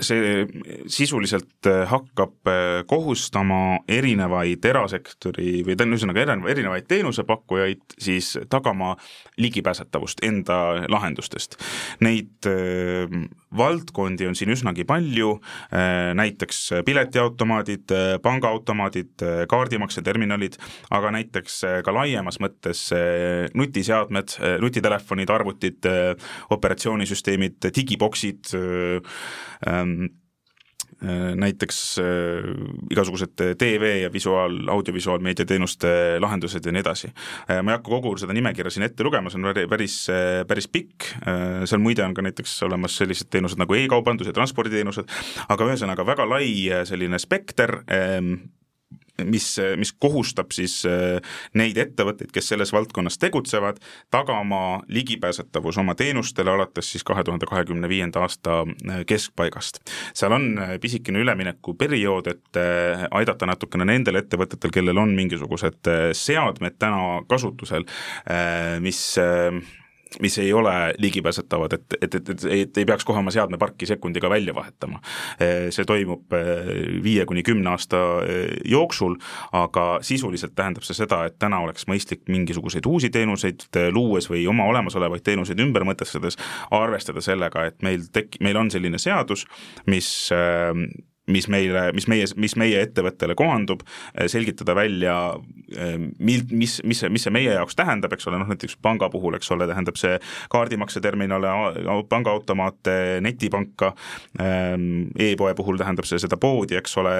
see 0.00 0.46
sisuliselt 0.86 1.68
hakkab 1.86 2.50
kohustama 2.86 3.78
erinevaid 3.88 4.64
erasektori 4.64 5.62
või 5.66 5.76
tähendab, 5.76 5.98
ühesõnaga 5.98 6.50
erinevaid 6.50 6.88
teenusepakkujaid 6.90 7.98
siis 7.98 8.34
tagama 8.50 8.96
ligipääsetavust 9.38 10.24
enda 10.26 10.58
lahendustest. 10.88 11.56
Neid 12.00 12.50
valdkondi 13.56 14.26
on 14.28 14.36
siin 14.38 14.52
üsnagi 14.54 14.84
palju, 14.88 15.34
äh, 15.72 16.12
näiteks 16.18 16.84
piletiautomaadid, 16.86 17.92
äh, 17.92 18.14
pangaautomaadid, 18.22 19.12
äh, 19.22 19.42
kaardimakseterminalid, 19.50 20.58
aga 20.90 21.12
näiteks 21.18 21.60
ka 21.84 21.94
laiemas 21.94 22.38
mõttes 22.42 22.88
nutiseadmed, 23.54 24.34
nutitelefonid, 24.62 25.30
arvutid, 25.30 25.86
operatsioonisüsteemid, 26.50 27.70
digiboksid, 27.76 28.52
ähm, 29.68 29.96
Äh, 30.02 30.21
näiteks 31.36 31.98
äh, 31.98 32.48
igasugused 32.90 33.34
TV 33.58 33.96
ja 34.02 34.12
visuaal, 34.12 34.56
audiovisuaalmeedia 34.70 35.46
teenuste 35.46 35.90
lahendused 36.22 36.66
ja 36.66 36.72
nii 36.72 36.82
edasi. 36.84 37.10
Äh, 37.50 37.62
ma 37.62 37.72
ei 37.72 37.78
hakka 37.78 37.90
kogu 37.90 38.14
seda 38.20 38.36
nimekirja 38.36 38.70
siin 38.70 38.86
ette 38.86 39.04
lugema, 39.06 39.32
see 39.32 39.40
on 39.42 39.68
päris, 39.70 39.98
päris 40.48 40.68
pikk, 40.70 41.10
seal 41.68 41.82
muide 41.82 42.04
on 42.06 42.14
ka 42.14 42.24
näiteks 42.24 42.54
olemas 42.68 42.96
sellised 43.00 43.30
teenused 43.32 43.60
nagu 43.60 43.76
e-kaubandus 43.76 44.30
ja 44.30 44.36
transporditeenused, 44.36 45.10
aga 45.52 45.70
ühesõnaga 45.70 46.06
väga 46.06 46.26
lai 46.28 46.48
selline 46.88 47.18
spekter, 47.22 47.80
ähm, 47.90 48.34
mis, 49.24 49.46
mis 49.76 49.92
kohustab 49.92 50.52
siis 50.54 50.82
neid 51.58 51.78
ettevõtteid, 51.78 52.32
kes 52.32 52.52
selles 52.52 52.72
valdkonnas 52.72 53.18
tegutsevad, 53.22 53.80
tagama 54.10 54.82
ligipääsetavus 54.88 55.78
oma 55.82 55.94
teenustele 55.98 56.50
alates 56.50 56.92
siis 56.94 57.04
kahe 57.04 57.24
tuhande 57.24 57.46
kahekümne 57.46 57.88
viienda 57.88 58.24
aasta 58.24 58.62
keskpaigast. 59.06 59.82
seal 60.14 60.32
on 60.32 60.48
pisikene 60.80 61.22
üleminekuperiood, 61.24 62.32
et 62.32 62.62
aidata 63.10 63.46
natukene 63.46 63.86
nendel 63.88 64.22
ettevõtetel, 64.22 64.72
kellel 64.74 64.98
on 64.98 65.14
mingisugused 65.16 65.92
seadmed 66.16 66.78
täna 66.80 67.22
kasutusel, 67.28 67.86
mis 68.80 69.04
mis 70.20 70.38
ei 70.38 70.52
ole 70.52 70.94
ligipääsetavad, 70.98 71.72
et, 71.72 71.96
et, 72.00 72.14
et, 72.14 72.28
et, 72.28 72.44
et 72.44 72.78
ei 72.78 72.84
peaks 72.88 73.04
kohe 73.04 73.18
oma 73.18 73.30
seadmeparki 73.30 73.86
sekundiga 73.86 74.30
välja 74.30 74.54
vahetama. 74.54 75.00
see 75.72 75.84
toimub 75.88 76.32
eh, 76.36 76.72
viie 77.02 77.24
kuni 77.26 77.42
kümne 77.42 77.70
aasta 77.72 78.00
eh, 78.26 78.56
jooksul, 78.68 79.16
aga 79.52 79.86
sisuliselt 80.02 80.54
tähendab 80.58 80.86
see 80.86 80.96
seda, 80.96 81.22
et 81.26 81.38
täna 81.42 81.62
oleks 81.64 81.86
mõistlik 81.90 82.26
mingisuguseid 82.32 82.86
uusi 82.86 83.10
teenuseid 83.10 83.66
eh, 83.76 83.88
luues 83.92 84.28
või 84.30 84.44
oma 84.50 84.66
olemasolevaid 84.70 85.24
teenuseid 85.26 85.60
ümber 85.64 85.86
mõtestades 85.88 86.38
arvestada 86.70 87.24
sellega, 87.24 87.66
et 87.70 87.80
meil 87.82 88.04
tek-, 88.12 88.40
meil 88.40 88.60
on 88.60 88.70
selline 88.72 89.00
seadus, 89.02 89.46
mis 89.86 90.12
mis 91.32 91.48
meile, 91.52 91.88
mis 91.96 92.08
meie, 92.10 92.28
mis 92.40 92.56
meie 92.60 92.82
ettevõttele 92.86 93.36
kohandub, 93.38 93.82
eh, 94.14 94.28
selgitada 94.30 94.74
välja, 94.78 95.16
eh, 95.74 95.96
mil-, 96.18 96.46
mis, 96.50 96.78
mis 96.84 97.02
see, 97.02 97.10
mis 97.12 97.26
see 97.26 97.34
meie 97.34 97.56
jaoks 97.56 97.78
tähendab, 97.78 98.14
eks 98.16 98.28
ole, 98.30 98.40
noh 98.42 98.50
näiteks 98.52 98.78
panga 98.82 99.08
puhul, 99.12 99.36
eks 99.38 99.50
ole, 99.54 99.68
tähendab 99.70 99.98
see 100.00 100.18
kaardimakseterminale, 100.52 101.52
pangaautomaate, 102.08 102.96
netipanka, 103.24 103.92
ehm, 104.38 104.88
e-poe 105.18 105.54
puhul 105.58 105.80
tähendab 105.80 106.08
see 106.08 106.20
seda 106.22 106.38
poodi, 106.40 106.78
eks 106.80 106.96
ole, 107.02 107.16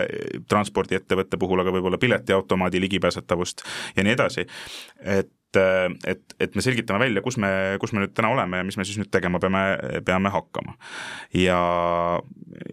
transpordiettevõtte 0.50 1.40
puhul 1.40 1.64
aga 1.64 1.74
võib-olla 1.74 2.00
piletiautomaadi 2.02 2.80
ligipääsetavust 2.86 3.64
ja 3.96 4.04
nii 4.06 4.18
edasi, 4.18 4.46
et 5.02 5.32
et, 5.56 6.36
et 6.40 6.54
me 6.56 6.64
selgitame 6.64 7.02
välja, 7.02 7.22
kus 7.24 7.38
me, 7.40 7.50
kus 7.80 7.92
me 7.92 8.04
nüüd 8.04 8.14
täna 8.16 8.32
oleme 8.32 8.60
ja 8.60 8.66
mis 8.66 8.78
me 8.78 8.86
siis 8.88 9.00
nüüd 9.00 9.10
tegema 9.12 9.40
peame, 9.42 9.62
peame 10.06 10.32
hakkama. 10.32 10.76
ja, 11.36 11.60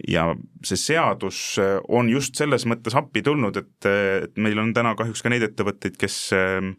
ja 0.08 0.26
see 0.66 0.80
seadus 0.80 1.40
on 1.88 2.10
just 2.12 2.40
selles 2.40 2.66
mõttes 2.70 2.96
appi 2.98 3.24
tulnud, 3.26 3.58
et, 3.60 3.88
et 3.88 4.40
meil 4.42 4.60
on 4.60 4.72
täna 4.76 4.94
kahjuks 5.00 5.24
ka 5.24 5.32
neid 5.32 5.46
ettevõtteid, 5.46 5.96
kes 6.00 6.18
äh, 6.36 6.70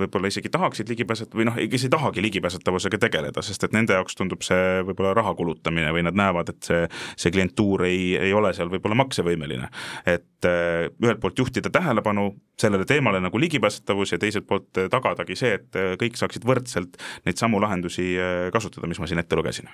võib-olla 0.00 0.30
isegi 0.30 0.50
tahaksid 0.52 0.90
ligipääset- 0.90 1.34
või 1.36 1.48
noh, 1.48 1.58
kes 1.70 1.86
ei 1.86 1.92
tahagi 1.94 2.24
ligipääsetavusega 2.24 3.00
tegeleda, 3.06 3.44
sest 3.44 3.66
et 3.66 3.76
nende 3.76 3.96
jaoks 3.98 4.18
tundub 4.18 4.42
see 4.46 4.82
võib-olla 4.86 5.14
raha 5.16 5.34
kulutamine 5.38 5.92
või 5.94 6.06
nad 6.06 6.18
näevad, 6.18 6.54
et 6.54 6.70
see, 6.70 6.88
see 7.16 7.34
klientuur 7.34 7.86
ei, 7.88 8.14
ei 8.18 8.34
ole 8.34 8.54
seal 8.56 8.72
võib-olla 8.72 8.98
maksevõimeline. 9.04 9.70
et 10.06 10.48
äh, 10.48 10.90
ühelt 11.02 11.22
poolt 11.22 11.38
juhtida 11.38 11.70
tähelepanu 11.70 12.30
sellele 12.60 12.84
teemale 12.84 13.20
nagu 13.22 13.38
ligipääsetavus 13.40 14.12
ja 14.12 14.18
teiselt 14.18 14.46
poolt 14.46 14.84
tagadagi 15.24 15.38
see, 15.38 15.56
et 15.56 15.98
kõik 16.00 16.18
saaksid 16.18 16.44
võrdselt 16.44 17.00
neid 17.24 17.40
samu 17.40 17.60
lahendusi 17.62 18.14
äh, 18.18 18.50
kasutada, 18.52 18.86
mis 18.86 19.00
ma 19.00 19.08
siin 19.08 19.22
ette 19.22 19.36
lugesin 19.36 19.68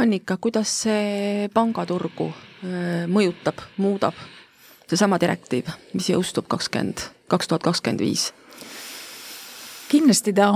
Annika, 0.00 0.36
kuidas 0.40 0.70
see 0.86 1.48
pangaturgu 1.52 2.30
äh, 2.30 3.06
mõjutab, 3.06 3.60
muudab 3.78 4.14
seesama 4.88 5.20
direktiiv, 5.20 5.68
mis 5.94 6.08
jõustub 6.10 6.48
kakskümmend, 6.50 7.10
kaks 7.30 7.48
tuhat 7.48 7.62
kakskümmend 7.62 8.02
viis? 8.02 8.32
kindlasti 9.90 10.32
ta 10.32 10.50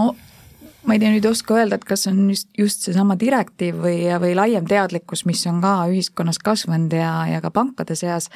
ma 0.85 0.95
ei 0.95 1.01
tea, 1.01 1.11
nüüd 1.15 1.25
ei 1.25 1.31
oska 1.31 1.57
öelda, 1.57 1.79
et 1.79 1.85
kas 1.89 2.07
on 2.11 2.19
just, 2.31 2.49
just 2.59 2.85
seesama 2.85 3.17
direktiiv 3.21 3.79
või, 3.85 3.99
või 4.21 4.35
laiem 4.37 4.67
teadlikkus, 4.69 5.25
mis 5.29 5.45
on 5.51 5.61
ka 5.65 5.73
ühiskonnas 5.91 6.39
kasvanud 6.45 6.93
ja, 6.97 7.13
ja 7.31 7.41
ka 7.45 7.51
pankade 7.55 7.97
seas, 7.99 8.29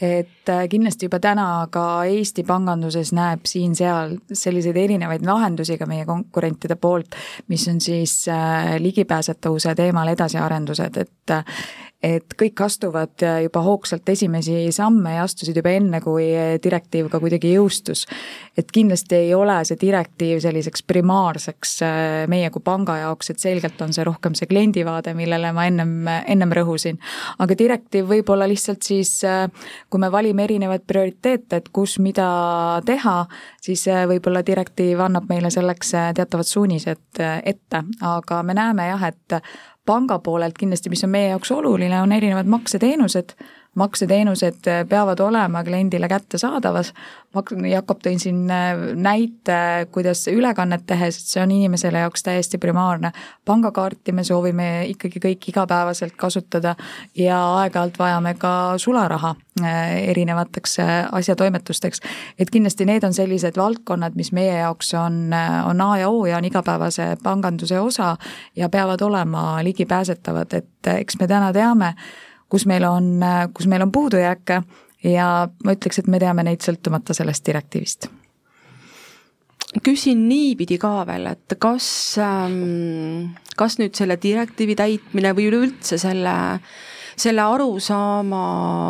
et 0.00 0.52
äh, 0.52 0.64
kindlasti 0.70 1.08
juba 1.08 1.20
täna 1.22 1.48
ka 1.74 1.86
Eesti 2.08 2.44
panganduses 2.46 3.12
näeb 3.16 3.48
siin-seal 3.50 4.18
selliseid 4.32 4.78
erinevaid 4.78 5.26
lahendusi 5.26 5.78
ka 5.80 5.88
meie 5.90 6.06
konkurentide 6.08 6.78
poolt, 6.78 7.18
mis 7.50 7.66
on 7.72 7.82
siis 7.82 8.20
äh, 8.32 8.76
ligipääsetavuse 8.82 9.74
teemal 9.78 10.14
edasiarendused, 10.14 11.02
et 11.02 11.36
et 12.02 12.34
kõik 12.38 12.60
astuvad 12.62 13.22
juba 13.42 13.62
hoogsalt 13.66 14.08
esimesi 14.08 14.68
samme 14.74 15.16
ja 15.16 15.24
astusid 15.26 15.56
juba 15.58 15.72
enne, 15.74 16.00
kui 16.00 16.28
direktiiv 16.62 17.08
ka 17.10 17.18
kuidagi 17.18 17.54
jõustus. 17.56 18.06
et 18.56 18.70
kindlasti 18.72 19.14
ei 19.14 19.34
ole 19.34 19.56
see 19.64 19.78
direktiiv 19.80 20.40
selliseks 20.42 20.82
primaarseks 20.86 21.74
äh, 21.82 22.26
meie 22.30 22.50
kui 22.54 22.62
panga 22.64 22.96
jaoks, 23.02 23.30
et 23.30 23.42
selgelt 23.42 23.80
on 23.84 23.92
see 23.94 24.04
rohkem 24.06 24.36
see 24.38 24.48
kliendivaade, 24.50 25.14
millele 25.18 25.52
ma 25.54 25.66
ennem, 25.70 25.94
ennem 26.26 26.54
rõhusin. 26.58 26.98
aga 27.38 27.56
direktiiv 27.58 28.08
võib 28.12 28.30
olla 28.34 28.48
lihtsalt 28.50 28.86
siis, 28.86 29.12
äh, 29.24 29.46
kui 29.90 30.02
me 30.02 30.10
valime 30.12 30.44
erinevaid 30.44 30.86
prioriteete, 30.86 31.62
et 31.62 31.72
kus 31.74 31.98
mida 32.02 32.28
teha, 32.86 33.18
siis 33.62 33.86
äh, 33.88 34.04
võib-olla 34.10 34.44
direktiiv 34.46 35.02
annab 35.06 35.28
meile 35.30 35.50
selleks 35.54 35.94
teatavad 36.18 36.46
suunised 36.46 37.18
ette, 37.18 37.82
aga 38.04 38.42
me 38.42 38.54
näeme 38.54 38.88
jah, 38.90 39.08
et 39.08 39.38
panga 39.88 40.18
poolelt 40.18 40.58
kindlasti, 40.58 40.92
mis 40.92 41.04
on 41.06 41.10
meie 41.10 41.30
jaoks 41.32 41.52
oluline, 41.54 42.02
on 42.02 42.12
erinevad 42.12 42.46
makseteenused, 42.52 43.32
makseteenused 43.78 44.66
peavad 44.88 45.20
olema 45.22 45.62
kliendile 45.64 46.08
kättesaadavas, 46.10 46.92
Jakob 47.68 48.00
tõi 48.00 48.16
siin 48.16 48.46
äh, 48.50 48.70
näite, 48.96 49.86
kuidas 49.92 50.22
ülekannet 50.32 50.86
tehes, 50.88 51.18
see 51.28 51.42
on 51.42 51.50
inimesele 51.52 52.00
jaoks 52.00 52.22
täiesti 52.24 52.58
primaarne. 52.58 53.12
pangakaarti 53.44 54.12
me 54.12 54.24
soovime 54.24 54.86
ikkagi 54.88 55.20
kõik 55.20 55.48
igapäevaselt 55.52 56.16
kasutada 56.16 56.74
ja 57.14 57.38
aeg-ajalt 57.60 57.98
vajame 57.98 58.32
ka 58.34 58.78
sularaha 58.78 59.34
äh, 59.60 60.08
erinevateks 60.08 60.78
äh, 60.78 61.08
asjatoimetusteks. 61.12 62.00
et 62.38 62.50
kindlasti 62.50 62.84
need 62.84 63.04
on 63.04 63.12
sellised 63.12 63.56
valdkonnad, 63.56 64.16
mis 64.16 64.32
meie 64.32 64.58
jaoks 64.58 64.94
on, 64.94 65.28
on 65.68 65.80
A 65.80 65.98
ja 65.98 66.08
O 66.08 66.24
ja 66.26 66.36
on 66.36 66.44
igapäevase 66.44 67.16
panganduse 67.22 67.80
osa 67.80 68.16
ja 68.56 68.68
peavad 68.68 69.00
olema 69.00 69.58
ligipääsetavad, 69.62 70.52
et 70.52 70.92
eks 70.96 71.20
me 71.20 71.28
täna 71.28 71.52
teame, 71.52 71.94
kus 72.48 72.66
meil 72.66 72.84
on, 72.88 73.18
kus 73.54 73.66
meil 73.66 73.84
on 73.84 73.92
puudujääke 73.92 74.62
ja 75.04 75.48
ma 75.64 75.76
ütleks, 75.76 76.00
et 76.00 76.08
me 76.08 76.20
teame 76.22 76.46
neid 76.46 76.64
sõltumata 76.64 77.14
sellest 77.14 77.46
direktiivist 77.46 78.08
küsin 79.84 80.28
niipidi 80.28 80.78
ka 80.80 81.02
veel, 81.08 81.26
et 81.34 81.56
kas, 81.60 81.88
ähm, 82.22 83.34
kas 83.58 83.78
nüüd 83.80 83.96
selle 83.98 84.16
direktiivi 84.20 84.76
täitmine 84.78 85.34
või 85.36 85.48
üleüldse 85.50 85.98
selle, 86.00 86.34
selle 87.18 87.44
arusaama 87.44 88.44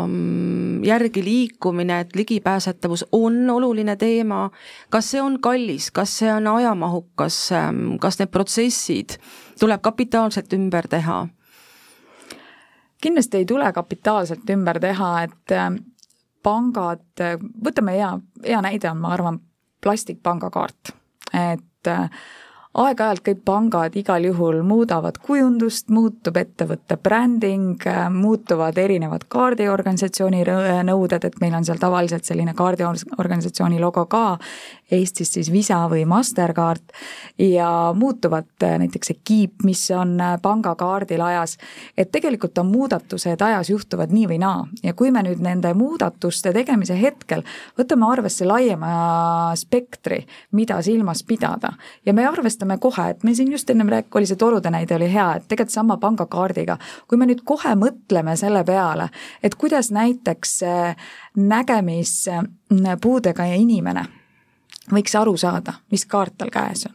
mm, 0.06 0.84
järgi 0.86 1.24
liikumine, 1.24 2.00
et 2.04 2.14
ligipääsetavus 2.16 3.08
on 3.12 3.42
oluline 3.50 3.96
teema, 3.98 4.46
kas 4.90 5.10
see 5.14 5.22
on 5.22 5.40
kallis, 5.42 5.90
kas 5.90 6.14
see 6.20 6.30
on 6.32 6.46
ajamahukas, 6.54 7.40
ähm, 7.58 7.96
kas 8.00 8.20
need 8.22 8.30
protsessid 8.30 9.18
tuleb 9.58 9.82
kapitaalselt 9.82 10.54
ümber 10.54 10.86
teha? 10.90 11.24
Kindlasti 13.02 13.42
ei 13.42 13.46
tule 13.46 13.72
kapitaalselt 13.72 14.50
ümber 14.50 14.80
teha, 14.80 15.12
et 15.28 15.54
äh, 15.54 15.70
pangad, 16.42 17.24
võtame 17.64 17.96
hea, 17.98 18.12
hea 18.46 18.60
näide 18.64 18.90
on, 18.90 19.00
ma 19.02 19.12
arvan, 19.16 19.40
plastikpangakaart, 19.84 20.92
et 21.34 21.90
äh, 21.90 22.10
aeg-ajalt 22.78 23.22
kõik 23.26 23.40
pangad 23.46 23.96
igal 23.98 24.24
juhul 24.28 24.60
muudavad 24.66 25.18
kujundust, 25.22 25.88
muutub 25.90 26.36
ettevõtte 26.38 26.98
bränding, 27.02 27.82
muutuvad 28.14 28.78
erinevad 28.78 29.26
kaardiorganisatsiooni 29.32 30.44
nõuded, 30.86 31.24
et 31.24 31.40
meil 31.42 31.56
on 31.58 31.66
seal 31.66 31.80
tavaliselt 31.82 32.28
selline 32.28 32.54
kaardiorganisatsiooni 32.58 33.80
logo 33.82 34.06
ka, 34.06 34.24
Eestis 34.88 35.34
siis 35.34 35.50
Visa 35.52 35.82
või 35.90 36.06
Mastercard 36.08 36.94
ja 37.38 37.92
muutuvad 37.94 38.46
näiteks 38.62 39.10
see 39.10 39.18
kiip, 39.24 39.64
mis 39.68 39.82
on 39.92 40.14
pangakaardil 40.42 41.20
ajas, 41.20 41.58
et 41.92 42.08
tegelikult 42.12 42.56
on 42.62 42.70
muudatused 42.70 43.42
ajas 43.44 43.68
juhtuvad 43.68 44.14
nii 44.14 44.28
või 44.30 44.38
naa. 44.40 44.62
Ja 44.82 44.94
kui 44.96 45.10
me 45.12 45.20
nüüd 45.26 45.42
nende 45.44 45.74
muudatuste 45.76 46.54
tegemise 46.56 46.96
hetkel 47.00 47.44
võtame 47.76 48.08
arvesse 48.08 48.48
laiema 48.48 49.52
spektri, 49.60 50.22
mida 50.56 50.80
silmas 50.82 51.20
pidada 51.26 51.74
ja 52.06 52.16
me 52.16 52.24
arvestame 52.28 52.67
vaatame 52.68 52.78
kohe, 52.78 53.10
et 53.10 53.24
me 53.24 53.34
siin 53.34 53.52
just 53.52 53.70
ennem 53.70 53.88
rääk-, 53.88 54.14
oli 54.14 54.26
see 54.26 54.36
torude 54.36 54.70
näide 54.70 54.94
oli 54.96 55.12
hea, 55.12 55.34
et 55.36 55.48
tegelikult 55.48 55.72
sama 55.72 55.96
pangakaardiga, 55.96 56.78
kui 57.08 57.18
me 57.18 57.26
nüüd 57.26 57.40
kohe 57.44 57.74
mõtleme 57.74 58.36
selle 58.36 58.64
peale, 58.64 59.08
et 59.42 59.54
kuidas 59.54 59.90
näiteks 59.90 60.60
nägemispuudega 61.36 63.44
inimene 63.56 64.04
võiks 64.92 65.14
aru 65.18 65.36
saada, 65.36 65.72
mis 65.90 66.06
kaart 66.06 66.34
tal 66.38 66.50
käes 66.50 66.86
on. 66.86 66.94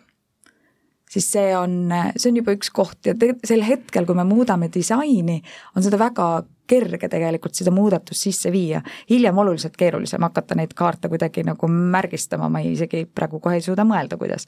Siis 1.14 1.32
see 1.32 1.58
on, 1.58 1.92
see 2.18 2.32
on 2.32 2.38
juba 2.40 2.52
üks 2.56 2.70
koht 2.74 3.06
ja 3.06 3.14
sel 3.46 3.62
hetkel, 3.62 4.06
kui 4.06 4.16
me 4.16 4.24
muudame 4.26 4.70
disaini, 4.74 5.44
on 5.76 5.84
seda 5.86 5.98
väga 6.02 6.44
kerge 6.68 7.10
tegelikult 7.12 7.56
seda 7.58 7.72
muudatust 7.76 8.28
sisse 8.28 8.52
viia. 8.52 8.82
hiljem 9.10 9.38
oluliselt 9.38 9.78
keerulisem 9.78 10.22
hakata 10.24 10.56
neid 10.56 10.74
kaarte 10.76 11.10
kuidagi 11.12 11.44
nagu 11.44 11.68
märgistama, 11.68 12.50
ma 12.50 12.64
isegi 12.64 13.06
praegu 13.06 13.40
kohe 13.44 13.60
ei 13.60 13.66
suuda 13.66 13.86
mõelda, 13.88 14.18
kuidas. 14.18 14.48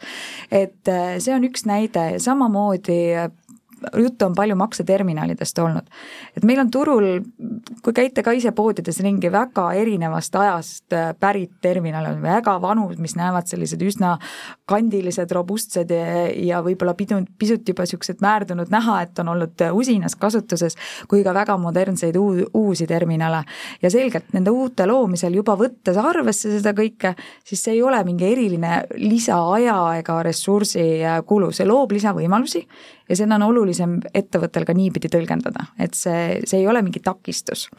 et 0.52 0.88
äh, 0.88 1.18
see 1.20 1.36
on 1.36 1.48
üks 1.50 1.66
näide, 1.66 2.08
samamoodi 2.24 3.00
juttu 4.04 4.26
on 4.26 4.36
palju 4.36 4.56
makseterminalidest 4.56 5.60
olnud. 5.60 5.90
et 6.38 6.44
meil 6.44 6.60
on 6.60 6.72
turul, 6.72 7.08
kui 7.84 7.94
käite 7.94 8.24
ka 8.24 8.32
ise 8.36 8.52
poodides 8.56 9.00
ringi, 9.04 9.32
väga 9.32 9.68
erinevast 9.74 10.36
ajast 10.36 10.94
äh, 10.94 11.14
pärit 11.20 11.52
terminale, 11.62 12.16
väga 12.22 12.58
vanu, 12.62 12.88
mis 12.98 13.16
näevad 13.16 13.48
sellised 13.48 13.82
üsna 13.82 14.16
kandilised, 14.70 15.32
robustsed 15.32 15.92
ja, 15.92 16.26
ja 16.34 16.62
võib-olla 16.66 16.96
pidu, 16.98 17.22
pisut 17.38 17.68
juba 17.68 17.86
niisugused 17.86 18.22
määrdunud 18.24 18.72
näha, 18.74 19.02
et 19.06 19.20
on 19.20 19.30
olnud 19.36 19.66
usinas 19.74 20.16
kasutuses, 20.20 20.78
kui 21.10 21.24
ka 21.24 21.34
väga 21.36 21.58
modernseid 21.62 22.18
uu-, 22.20 22.48
uusi 22.54 22.88
terminale. 22.88 23.44
ja 23.82 23.90
selgelt 23.92 24.34
nende 24.34 24.52
uute 24.52 24.86
loomisel 24.88 25.34
juba 25.34 25.56
võttes 25.60 25.98
arvesse 26.00 26.52
seda 26.58 26.74
kõike, 26.78 27.16
siis 27.44 27.64
see 27.64 27.76
ei 27.78 27.84
ole 27.84 28.02
mingi 28.08 28.28
eriline 28.32 28.84
lisaaja 28.98 29.78
ega 30.00 30.20
ressursi 30.24 30.86
kulu, 31.26 31.52
see 31.52 31.68
loob 31.68 31.92
lisavõimalusi 31.96 32.66
ja 33.10 33.18
seda 33.18 33.38
on 33.38 33.46
olulisem 33.76 34.00
ettevõttel 34.14 34.66
ka 34.66 34.74
niipidi 34.74 35.10
tõlgendada, 35.12 35.72
et 35.80 35.94
see, 35.94 36.42
see 36.46 36.62
ei 36.62 36.68
ole 36.68 36.82
mingi 36.82 37.00
takistus 37.04 37.70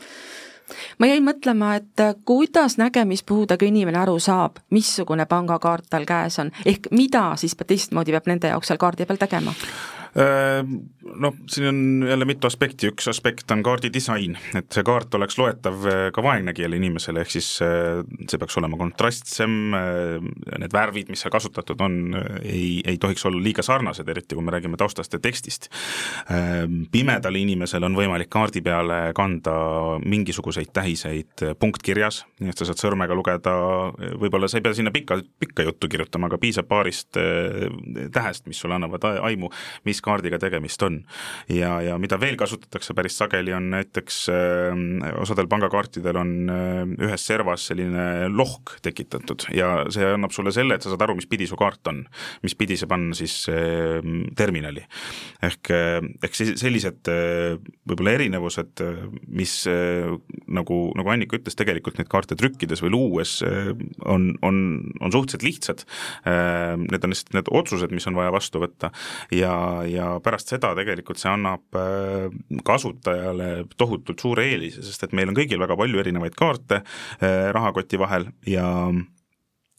ma 0.99 1.07
jäin 1.07 1.23
mõtlema, 1.25 1.77
et 1.79 2.03
kuidas 2.27 2.77
nägemispuudega 2.79 3.67
inimene 3.67 3.99
aru 4.03 4.19
saab, 4.19 4.59
missugune 4.71 5.27
pangakaart 5.27 5.87
tal 5.91 6.05
käes 6.05 6.41
on, 6.43 6.51
ehk 6.67 6.91
mida 6.91 7.37
siis 7.37 7.55
teistmoodi 7.55 8.13
peab 8.13 8.27
nende 8.27 8.51
jaoks 8.51 8.73
seal 8.73 8.81
kaardi 8.83 9.07
peal 9.07 9.21
tegema? 9.21 9.55
Ehm, 10.17 10.77
noh, 11.21 11.35
siin 11.47 11.69
on 11.69 12.09
jälle 12.09 12.25
mitu 12.25 12.47
aspekti, 12.49 12.89
üks 12.89 13.09
aspekt 13.11 13.51
on 13.53 13.61
kaardi 13.65 13.91
disain, 13.93 14.39
et 14.57 14.73
see 14.73 14.85
kaart 14.87 15.13
oleks 15.19 15.37
loetav 15.37 15.83
eh, 15.91 16.05
ka 16.15 16.23
vaegnägijale 16.25 16.79
inimesele, 16.81 17.21
ehk 17.21 17.35
siis 17.35 17.51
eh, 17.65 18.01
see 18.25 18.41
peaks 18.41 18.57
olema 18.57 18.79
kontrastsem, 18.81 19.57
eh, 19.77 20.29
need 20.63 20.73
värvid, 20.73 21.11
mis 21.13 21.21
seal 21.21 21.35
kasutatud 21.35 21.85
on, 21.85 21.99
ei, 22.41 22.81
ei 22.89 22.97
tohiks 23.03 23.27
olla 23.29 23.43
liiga 23.45 23.65
sarnased, 23.67 24.09
eriti 24.09 24.39
kui 24.39 24.47
me 24.47 24.55
räägime 24.55 24.81
taustast 24.81 25.19
ja 25.19 25.21
tekstist. 25.21 25.69
Ehm, 26.33 26.87
pimedal 26.93 27.37
inimesel 27.37 27.85
on 27.85 27.99
võimalik 27.99 28.33
kaardi 28.33 28.65
peale 28.65 29.13
kanda 29.17 29.59
mingisuguseid 30.01 30.73
tähiseid 30.73 31.45
punktkirjas, 31.61 32.23
nii 32.41 32.55
et 32.55 32.65
sa 32.65 32.71
saad 32.71 32.81
sõrmega 32.81 33.17
lugeda, 33.17 33.55
võib-olla 34.17 34.49
sa 34.49 34.63
ei 34.63 34.65
pea 34.65 34.81
sinna 34.81 34.95
pikka, 34.97 35.21
pikka 35.45 35.69
juttu 35.69 35.93
kirjutama, 35.93 36.33
aga 36.33 36.41
piisab 36.41 36.73
paarist 36.73 37.21
tähest, 38.17 38.49
mis 38.49 38.65
sulle 38.65 38.81
annavad 38.81 39.05
aimu, 39.21 39.53
mis 39.85 40.01
kaardiga 40.07 40.41
tegemist 40.43 40.83
on. 40.87 41.03
ja, 41.53 41.77
ja 41.85 41.99
mida 42.03 42.19
veel 42.21 42.39
kasutatakse 42.41 42.95
päris 42.97 43.19
sageli, 43.19 43.55
on 43.57 43.71
näiteks 43.75 44.21
äh, 44.33 45.13
osadel 45.21 45.51
pangakaartidel 45.51 46.21
on 46.21 46.35
äh, 46.53 46.83
ühes 47.09 47.27
servas 47.27 47.69
selline 47.71 48.29
lohk 48.33 48.77
tekitatud 48.85 49.49
ja 49.55 49.87
see 49.93 50.07
annab 50.15 50.35
sulle 50.35 50.53
selle, 50.55 50.77
et 50.77 50.85
sa 50.85 50.93
saad 50.93 51.07
aru, 51.07 51.19
mis 51.19 51.29
pidi 51.31 51.49
su 51.49 51.59
kaart 51.59 51.93
on, 51.93 52.05
mis 52.45 52.57
pidi 52.59 52.79
see 52.79 52.91
panna 52.91 53.17
siis 53.17 53.39
äh, 53.53 54.01
terminali. 54.39 54.85
ehk, 55.47 55.73
äh, 55.75 56.01
ehk 56.25 56.37
sellised 56.37 57.11
äh, 57.13 57.57
võib-olla 57.89 58.17
erinevused, 58.17 58.83
äh, 58.85 59.03
mis 59.29 59.59
äh, 59.71 60.11
nagu, 60.47 60.81
nagu 60.99 61.13
Annika 61.13 61.39
ütles, 61.39 61.57
tegelikult 61.59 62.01
neid 62.01 62.11
kaarte 62.13 62.39
trükkides 62.39 62.83
või 62.85 62.95
luues 62.95 63.39
äh, 63.47 63.73
on, 64.05 64.33
on, 64.47 64.61
on 65.01 65.15
suhteliselt 65.15 65.47
lihtsad 65.47 65.87
äh,. 66.27 66.77
Need 66.77 67.05
on 67.05 67.13
lihtsalt 67.13 67.35
need 67.35 67.49
otsused, 67.55 67.93
mis 67.95 68.07
on 68.09 68.17
vaja 68.19 68.31
vastu 68.35 68.61
võtta 68.63 68.91
ja, 69.35 69.53
ja 69.89 69.96
pärast 70.23 70.55
seda 70.55 70.73
tegelikult 70.79 71.21
see 71.21 71.33
annab 71.33 71.79
äh, 71.79 72.31
kasutajale 72.67 73.67
tohutult 73.79 74.23
suure 74.23 74.47
eelise, 74.51 74.85
sest 74.87 75.07
et 75.07 75.17
meil 75.17 75.33
on 75.33 75.37
kõigil 75.39 75.61
väga 75.63 75.77
palju 75.79 76.03
erinevaid 76.03 76.39
kaarte 76.39 76.83
äh, 76.83 77.53
rahakoti 77.57 78.01
vahel 78.01 78.31
ja 78.47 78.67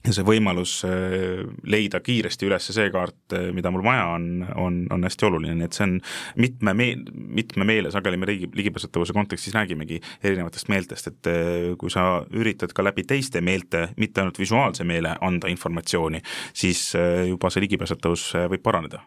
ja 0.07 0.13
see 0.15 0.23
võimalus 0.23 0.77
äh, 0.87 1.41
leida 1.67 1.99
kiiresti 1.99 2.47
üles 2.47 2.69
see 2.71 2.85
kaart, 2.93 3.33
mida 3.51 3.71
mul 3.73 3.83
vaja 3.83 4.05
on, 4.13 4.29
on, 4.55 4.77
on 4.93 5.03
hästi 5.03 5.27
oluline, 5.27 5.57
nii 5.57 5.67
et 5.67 5.75
see 5.75 5.83
on 5.83 5.97
mitme 6.39 6.71
meel, 6.77 7.01
mitme 7.11 7.67
meele, 7.67 7.91
sageli 7.91 8.19
me 8.21 8.29
riigi, 8.29 8.47
ligipääsetavuse 8.55 9.15
kontekstis 9.17 9.57
räägimegi 9.57 9.99
erinevatest 10.21 10.71
meeltest, 10.71 11.11
et 11.11 11.31
kui 11.81 11.91
sa 11.91 12.07
üritad 12.31 12.71
ka 12.77 12.85
läbi 12.87 13.03
teiste 13.09 13.43
meelte, 13.43 13.89
mitte 13.99 14.23
ainult 14.23 14.39
visuaalse 14.39 14.87
meele 14.87 15.17
anda 15.27 15.51
informatsiooni, 15.51 16.23
siis 16.55 16.93
juba 17.27 17.51
see 17.51 17.67
ligipääsetavus 17.67 18.29
võib 18.47 18.63
paraneda 18.63 19.03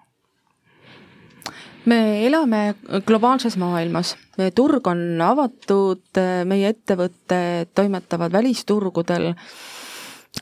me 1.84 2.26
elame 2.26 2.74
globaalses 3.06 3.56
maailmas, 3.60 4.14
turg 4.54 4.86
on 4.90 5.20
avatud, 5.24 6.20
meie 6.48 6.74
ettevõtted 6.74 7.72
toimetavad 7.74 8.32
välisturgudel. 8.32 9.34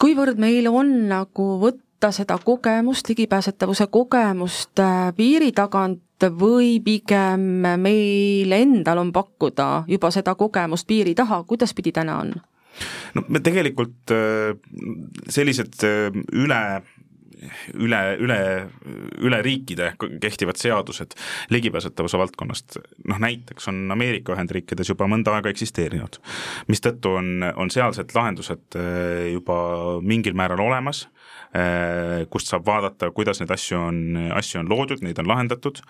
kuivõrd 0.00 0.38
meil 0.38 0.68
on 0.68 1.08
nagu 1.08 1.46
võtta 1.62 2.12
seda 2.12 2.38
kogemust, 2.38 3.08
ligipääsetavuse 3.08 3.86
kogemust 3.90 4.78
äh, 4.78 5.14
piiri 5.16 5.52
tagant 5.52 6.02
või 6.38 6.78
pigem 6.82 7.40
meil 7.78 8.52
endal 8.52 8.98
on 8.98 9.12
pakkuda 9.12 9.84
juba 9.88 10.10
seda 10.10 10.34
kogemust 10.34 10.86
piiri 10.86 11.14
taha, 11.14 11.42
kuidas 11.44 11.74
pidi 11.74 11.92
täna 11.92 12.18
on? 12.18 12.34
no 13.14 13.24
me 13.28 13.40
tegelikult 13.40 14.12
äh, 14.14 14.54
sellised 15.28 15.82
äh, 15.86 16.14
üle 16.32 16.62
üle, 17.74 18.00
üle, 18.20 18.38
üle 19.22 19.40
riikide 19.44 19.92
kehtivad 20.20 20.58
seadused 20.60 21.14
ligipääsetavuse 21.54 22.18
valdkonnast, 22.18 22.78
noh 23.08 23.20
näiteks 23.22 23.70
on 23.70 23.84
Ameerika 23.94 24.34
Ühendriikides 24.34 24.92
juba 24.92 25.08
mõnda 25.10 25.36
aega 25.36 25.52
eksisteerinud, 25.52 26.20
mistõttu 26.70 27.14
on, 27.20 27.46
on 27.56 27.72
sealsed 27.72 28.14
lahendused 28.16 28.78
eh, 28.78 29.30
juba 29.34 29.58
mingil 30.02 30.36
määral 30.38 30.62
olemas, 30.64 31.06
eh, 31.54 32.26
kust 32.30 32.50
saab 32.50 32.66
vaadata, 32.68 33.10
kuidas 33.14 33.42
neid 33.42 33.54
asju 33.54 33.80
on, 33.80 34.04
asju 34.38 34.62
on 34.62 34.70
loodud, 34.72 35.04
neid 35.06 35.18
on 35.22 35.30
lahendatud, 35.30 35.82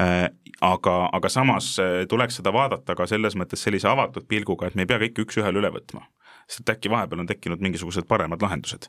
eh, 0.00 0.28
aga, 0.60 0.96
aga 1.16 1.32
samas 1.32 1.74
tuleks 2.08 2.40
seda 2.40 2.52
vaadata 2.54 2.96
ka 2.98 3.06
selles 3.08 3.36
mõttes 3.38 3.62
sellise 3.64 3.88
avatud 3.88 4.26
pilguga, 4.28 4.68
et 4.68 4.76
me 4.76 4.84
ei 4.84 4.90
pea 4.90 5.00
kõike 5.06 5.26
üks-ühele 5.26 5.62
üle 5.62 5.72
võtma 5.74 6.06
sest 6.50 6.72
äkki 6.72 6.90
vahepeal 6.90 7.22
on 7.22 7.30
tekkinud 7.30 7.62
mingisugused 7.62 8.08
paremad 8.10 8.42
lahendused. 8.42 8.88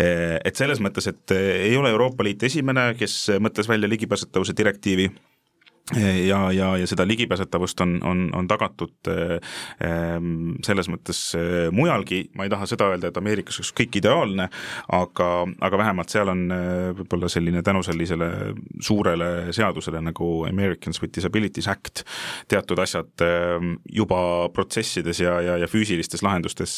Et 0.00 0.56
selles 0.56 0.80
mõttes, 0.80 1.08
et 1.10 1.34
ei 1.36 1.76
ole 1.76 1.92
Euroopa 1.92 2.24
Liit 2.24 2.42
esimene, 2.48 2.92
kes 2.98 3.18
mõtles 3.42 3.68
välja 3.68 3.90
ligipääsetavuse 3.92 4.56
direktiivi 4.56 5.10
ja, 6.26 6.52
ja, 6.52 6.76
ja 6.76 6.86
seda 6.86 7.06
ligipääsetavust 7.06 7.80
on, 7.80 7.96
on, 8.06 8.30
on 8.34 8.48
tagatud 8.48 9.08
ähm, 9.10 10.52
selles 10.64 10.86
mõttes 10.88 11.20
äh, 11.34 11.72
mujalgi, 11.74 12.22
ma 12.38 12.46
ei 12.46 12.52
taha 12.52 12.68
seda 12.70 12.86
öelda, 12.92 13.10
et 13.10 13.18
Ameerikas 13.18 13.58
oleks 13.58 13.72
kõik 13.80 13.98
ideaalne, 13.98 14.46
aga, 14.94 15.28
aga 15.66 15.80
vähemalt 15.80 16.14
seal 16.14 16.30
on 16.30 16.44
äh, 16.54 16.92
võib-olla 17.00 17.30
selline 17.32 17.64
tänu 17.66 17.82
sellisele 17.82 18.30
suurele 18.80 19.52
seadusele 19.52 20.00
nagu 20.06 20.30
Americans 20.46 21.02
with 21.02 21.16
Disabilities 21.16 21.68
Act 21.72 22.04
teatud 22.52 22.78
asjad 22.82 23.26
ähm, 23.26 23.74
juba 23.90 24.22
protsessides 24.54 25.20
ja, 25.24 25.34
ja, 25.42 25.58
ja 25.64 25.70
füüsilistes 25.70 26.22
lahendustes 26.22 26.76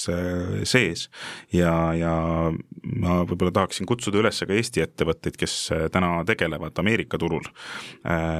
sees. 0.65 1.09
ja, 1.53 1.75
ja 1.97 2.15
ma 3.05 3.21
võib-olla 3.29 3.53
tahaksin 3.61 3.87
kutsuda 3.89 4.23
üles 4.23 4.41
ka 4.41 4.55
Eesti 4.55 4.83
ettevõtteid, 4.85 5.37
kes 5.39 5.55
täna 5.93 6.17
tegelevad 6.27 6.77
Ameerika 6.81 7.19
turul 7.21 7.45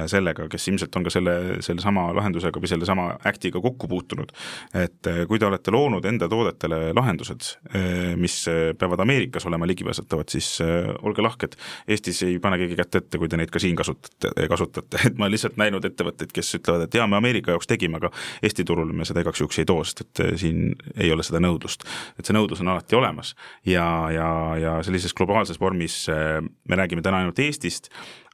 sellega, 0.09 0.47
kes 0.55 0.67
ilmselt 0.71 0.95
on 0.95 1.05
ka 1.05 1.13
selle, 1.13 1.35
sellesama 1.65 2.07
lahendusega 2.15 2.61
või 2.61 2.71
sellesama 2.71 3.07
Actiga 3.27 3.59
kokku 3.63 3.89
puutunud, 3.91 4.31
et 4.77 5.09
eh, 5.11 5.21
kui 5.29 5.39
te 5.41 5.47
olete 5.47 5.73
loonud 5.75 6.05
enda 6.07 6.29
toodetele 6.31 6.93
lahendused, 6.95 7.49
eh, 7.73 8.15
mis 8.19 8.37
peavad 8.79 9.03
Ameerikas 9.03 9.45
olema 9.49 9.67
ligipääsetavad, 9.69 10.31
siis 10.31 10.49
eh, 10.63 10.89
olge 11.05 11.25
lahked, 11.25 11.57
Eestis 11.91 12.23
ei 12.27 12.39
pane 12.43 12.59
keegi 12.61 12.79
kätt 12.79 12.99
ette, 13.01 13.21
kui 13.21 13.29
te 13.31 13.39
neid 13.39 13.51
ka 13.53 13.61
siin 13.61 13.77
kasutate, 13.77 14.33
kasutate, 14.51 15.01
et 15.09 15.19
ma 15.19 15.27
olen 15.27 15.35
lihtsalt 15.35 15.59
näinud 15.61 15.85
ettevõtteid, 15.87 16.33
kes 16.35 16.55
ütlevad, 16.59 16.87
et 16.87 16.99
jaa, 16.99 17.07
me 17.11 17.19
Ameerika 17.19 17.55
jaoks 17.55 17.69
tegime, 17.69 17.99
aga 18.01 18.11
Eesti 18.45 18.65
turul 18.67 18.93
me 18.95 19.07
seda 19.07 19.23
igaks 19.25 19.43
juhuks 19.43 19.61
ei 19.61 19.69
too, 19.69 19.83
sest 19.85 20.05
et 20.05 20.23
siin 20.41 20.75
ei 20.95 21.11
ole 21.13 21.25
seda 21.25 21.41
nõudlust. 21.43 21.85
et 22.19 22.25
see 22.25 22.35
nõudlus 22.35 22.61
on 22.63 22.73
alati 22.73 22.95
olemas. 22.97 23.33
Ja, 23.65 23.85
ja, 24.13 24.29
ja 24.59 24.75
sellises 24.85 25.13
globaalses 25.17 25.59
vormis 25.59 26.05
me 26.09 26.77
räägime 26.77 27.03
täna 27.05 27.21
ainult 27.23 27.39
Eestist, 27.39 27.89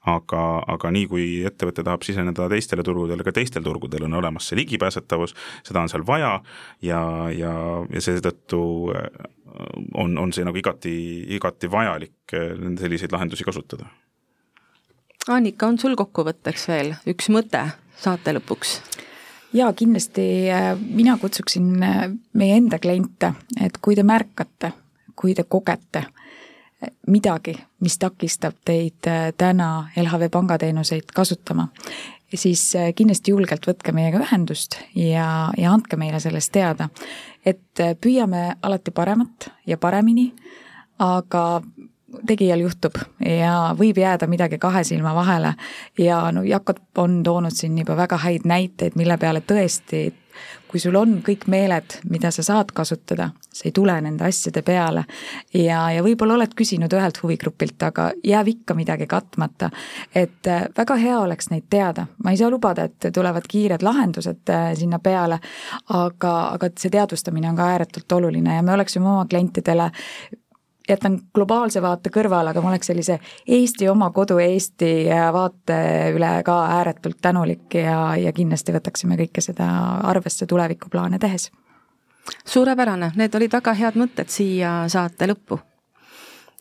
aga, 0.10 0.42
aga 0.74 0.92
nii, 0.94 1.08
kui 1.10 1.26
ettevõte 1.46 1.84
tahab 1.86 2.06
siseneda 2.06 2.48
teistele 2.50 2.84
turgudele, 2.86 3.26
ka 3.26 3.34
teistel 3.36 3.66
turgudel 3.66 4.08
on 4.08 4.18
olemas 4.18 4.50
see 4.50 4.58
ligipääsetavus, 4.62 5.36
seda 5.68 5.84
on 5.84 5.92
seal 5.92 6.06
vaja 6.08 6.34
ja, 6.82 7.02
ja, 7.36 7.54
ja 7.92 8.02
seetõttu 8.02 8.62
äh, 8.96 9.10
on, 10.02 10.18
on 10.18 10.34
see 10.34 10.46
nagu 10.48 10.58
igati, 10.58 10.96
igati 11.38 11.70
vajalik 11.72 12.36
äh, 12.38 12.56
selliseid 12.82 13.14
lahendusi 13.14 13.46
kasutada. 13.48 13.90
Annika, 15.30 15.70
on 15.70 15.78
sul 15.78 15.94
kokkuvõtteks 16.00 16.66
veel 16.72 16.96
üks 17.12 17.30
mõte 17.34 17.68
saate 18.02 18.34
lõpuks? 18.40 18.80
jaa, 19.54 19.70
kindlasti 19.78 20.26
äh, 20.50 20.72
mina 20.82 21.18
kutsuksin 21.22 21.76
meie 21.78 22.58
enda 22.58 22.82
kliente, 22.82 23.36
et 23.62 23.78
kui 23.84 23.94
te 24.00 24.08
märkate, 24.08 24.74
kui 25.14 25.38
te 25.38 25.46
kogete, 25.46 26.08
midagi, 27.08 27.56
mis 27.80 27.98
takistab 28.02 28.58
teid 28.66 29.08
äh, 29.08 29.34
täna 29.38 29.90
LHV 29.98 30.30
pangateenuseid 30.32 31.14
kasutama, 31.16 31.68
siis 32.34 32.64
äh, 32.76 32.94
kindlasti 32.96 33.32
julgelt 33.32 33.68
võtke 33.68 33.94
meiega 33.94 34.22
ühendust 34.24 34.80
ja, 34.96 35.52
ja 35.58 35.74
andke 35.74 35.98
meile 35.98 36.20
sellest 36.20 36.52
teada. 36.52 36.90
et 37.46 37.80
äh, 37.80 37.96
püüame 38.02 38.56
alati 38.62 38.92
paremat 38.92 39.50
ja 39.68 39.78
paremini, 39.78 40.32
aga 41.00 41.62
tegijal 42.28 42.60
juhtub 42.60 42.98
ja 43.24 43.76
võib 43.78 43.98
jääda 43.98 44.28
midagi 44.28 44.58
kahe 44.60 44.84
silma 44.84 45.14
vahele 45.16 45.54
ja 45.98 46.32
no 46.32 46.44
Jakob 46.44 46.82
on 46.98 47.24
toonud 47.24 47.56
siin 47.56 47.78
juba 47.78 47.96
väga 47.98 48.18
häid 48.18 48.46
näiteid, 48.46 48.98
mille 49.00 49.18
peale 49.18 49.42
tõesti 49.42 50.10
kui 50.72 50.80
sul 50.80 50.96
on 50.96 51.18
kõik 51.26 51.48
meeled, 51.52 51.98
mida 52.10 52.32
sa 52.32 52.44
saad 52.46 52.72
kasutada, 52.76 53.30
sa 53.52 53.68
ei 53.68 53.74
tule 53.76 53.96
nende 54.02 54.24
asjade 54.24 54.64
peale 54.66 55.04
ja, 55.54 55.84
ja 55.92 56.04
võib-olla 56.06 56.38
oled 56.38 56.56
küsinud 56.58 56.94
ühelt 56.96 57.20
huvigrupilt, 57.24 57.78
aga 57.84 58.12
jääb 58.24 58.54
ikka 58.54 58.76
midagi 58.78 59.08
katmata. 59.12 59.70
et 60.16 60.48
äh, 60.48 60.66
väga 60.78 60.96
hea 60.96 61.20
oleks 61.20 61.52
neid 61.52 61.68
teada, 61.70 62.08
ma 62.24 62.32
ei 62.32 62.40
saa 62.40 62.50
lubada, 62.50 62.88
et 62.88 63.12
tulevad 63.14 63.48
kiired 63.48 63.84
lahendused 63.84 64.50
äh, 64.50 64.72
sinna 64.80 65.00
peale, 65.00 65.42
aga, 65.90 66.36
aga 66.56 66.72
see 66.78 66.94
teadvustamine 66.94 67.50
on 67.50 67.60
ka 67.60 67.72
ääretult 67.76 68.12
oluline 68.12 68.56
ja 68.56 68.64
me 68.64 68.74
oleksime 68.74 69.10
oma 69.10 69.26
klientidele 69.26 69.92
jätan 70.90 71.20
globaalse 71.36 71.82
vaate 71.82 72.10
kõrvale, 72.14 72.52
aga 72.52 72.62
ma 72.62 72.70
oleks 72.70 72.92
sellise 72.92 73.20
Eesti 73.48 73.90
oma 73.90 74.10
kodu 74.12 74.38
Eesti 74.42 74.92
vaate 75.34 75.80
üle 76.16 76.32
ka 76.46 76.58
ääretult 76.78 77.22
tänulik 77.22 77.76
ja, 77.76 78.16
ja 78.18 78.34
kindlasti 78.34 78.74
võtaksime 78.76 79.18
kõike 79.20 79.42
seda 79.42 79.68
arvesse 80.12 80.46
tulevikuplaane 80.46 81.20
tehes. 81.20 81.52
suurepärane, 82.46 83.12
need 83.16 83.36
olid 83.36 83.54
väga 83.54 83.74
head 83.74 83.98
mõtted 83.98 84.30
siia 84.30 84.86
saate 84.88 85.28
lõppu. 85.28 85.60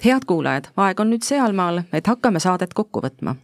head 0.05 0.25
kuulajad, 0.27 0.73
aeg 0.77 1.01
on 1.01 1.11
nüüd 1.11 1.23
sealmaal, 1.23 1.83
et 1.93 2.07
hakkame 2.07 2.41
saadet 2.41 2.75
kokku 2.75 3.01
võtma 3.01 3.37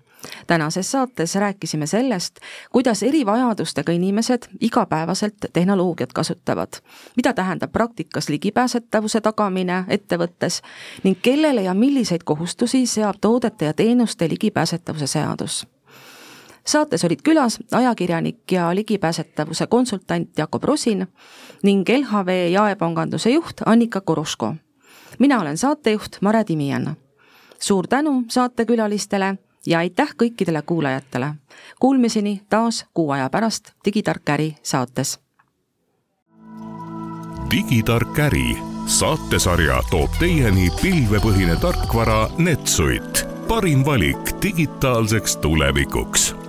tänases 0.47 0.91
saates 0.91 1.35
rääkisime 1.35 1.87
sellest, 1.87 2.37
kuidas 2.73 3.03
erivajadustega 3.03 3.93
inimesed 3.93 4.43
igapäevaselt 4.61 5.35
tehnoloogiat 5.53 6.13
kasutavad, 6.13 6.69
mida 7.17 7.33
tähendab 7.33 7.73
praktikas 7.73 8.29
ligipääsetavuse 8.29 9.21
tagamine 9.21 9.85
ettevõttes 9.89 10.63
ning 11.03 11.19
kellele 11.23 11.63
ja 11.63 11.75
milliseid 11.75 12.25
kohustusi 12.25 12.87
seab 12.87 13.17
toodete 13.21 13.65
ja 13.65 13.73
teenuste 13.73 14.29
ligipääsetavuse 14.29 15.07
seadus 15.07 15.67
saates 16.67 17.05
olid 17.05 17.23
külas 17.23 17.59
ajakirjanik 17.73 18.53
ja 18.53 18.75
ligipääsetavuse 18.75 19.67
konsultant 19.67 20.39
Jakob 20.39 20.65
Rosin 20.65 21.07
ning 21.63 21.89
LHV 21.89 22.51
jaepanganduse 22.51 23.31
juht 23.31 23.63
Annika 23.67 24.01
Koroško. 24.01 24.55
mina 25.19 25.41
olen 25.41 25.59
saatejuht 25.59 26.17
Mare 26.21 26.45
Timijan. 26.45 26.97
suur 27.59 27.87
tänu 27.89 28.25
saatekülalistele 28.29 29.39
ja 29.67 29.79
aitäh 29.79 30.15
kõikidele 30.23 30.63
kuulajatele. 30.63 31.35
Kuulmiseni 31.81 32.41
taas 32.49 32.87
kuu 32.95 33.11
aja 33.11 33.31
pärast 33.31 33.71
Digitark 33.85 34.29
äri 34.29 34.57
saates. 34.63 35.19
digitark 37.51 38.19
äri 38.19 38.57
saatesarja 38.87 39.81
toob 39.91 40.11
teieni 40.19 40.71
pilvepõhine 40.83 41.57
tarkvara 41.63 42.31
Netsuit, 42.39 43.23
parim 43.49 43.85
valik 43.87 44.35
digitaalseks 44.43 45.37
tulevikuks 45.37 46.46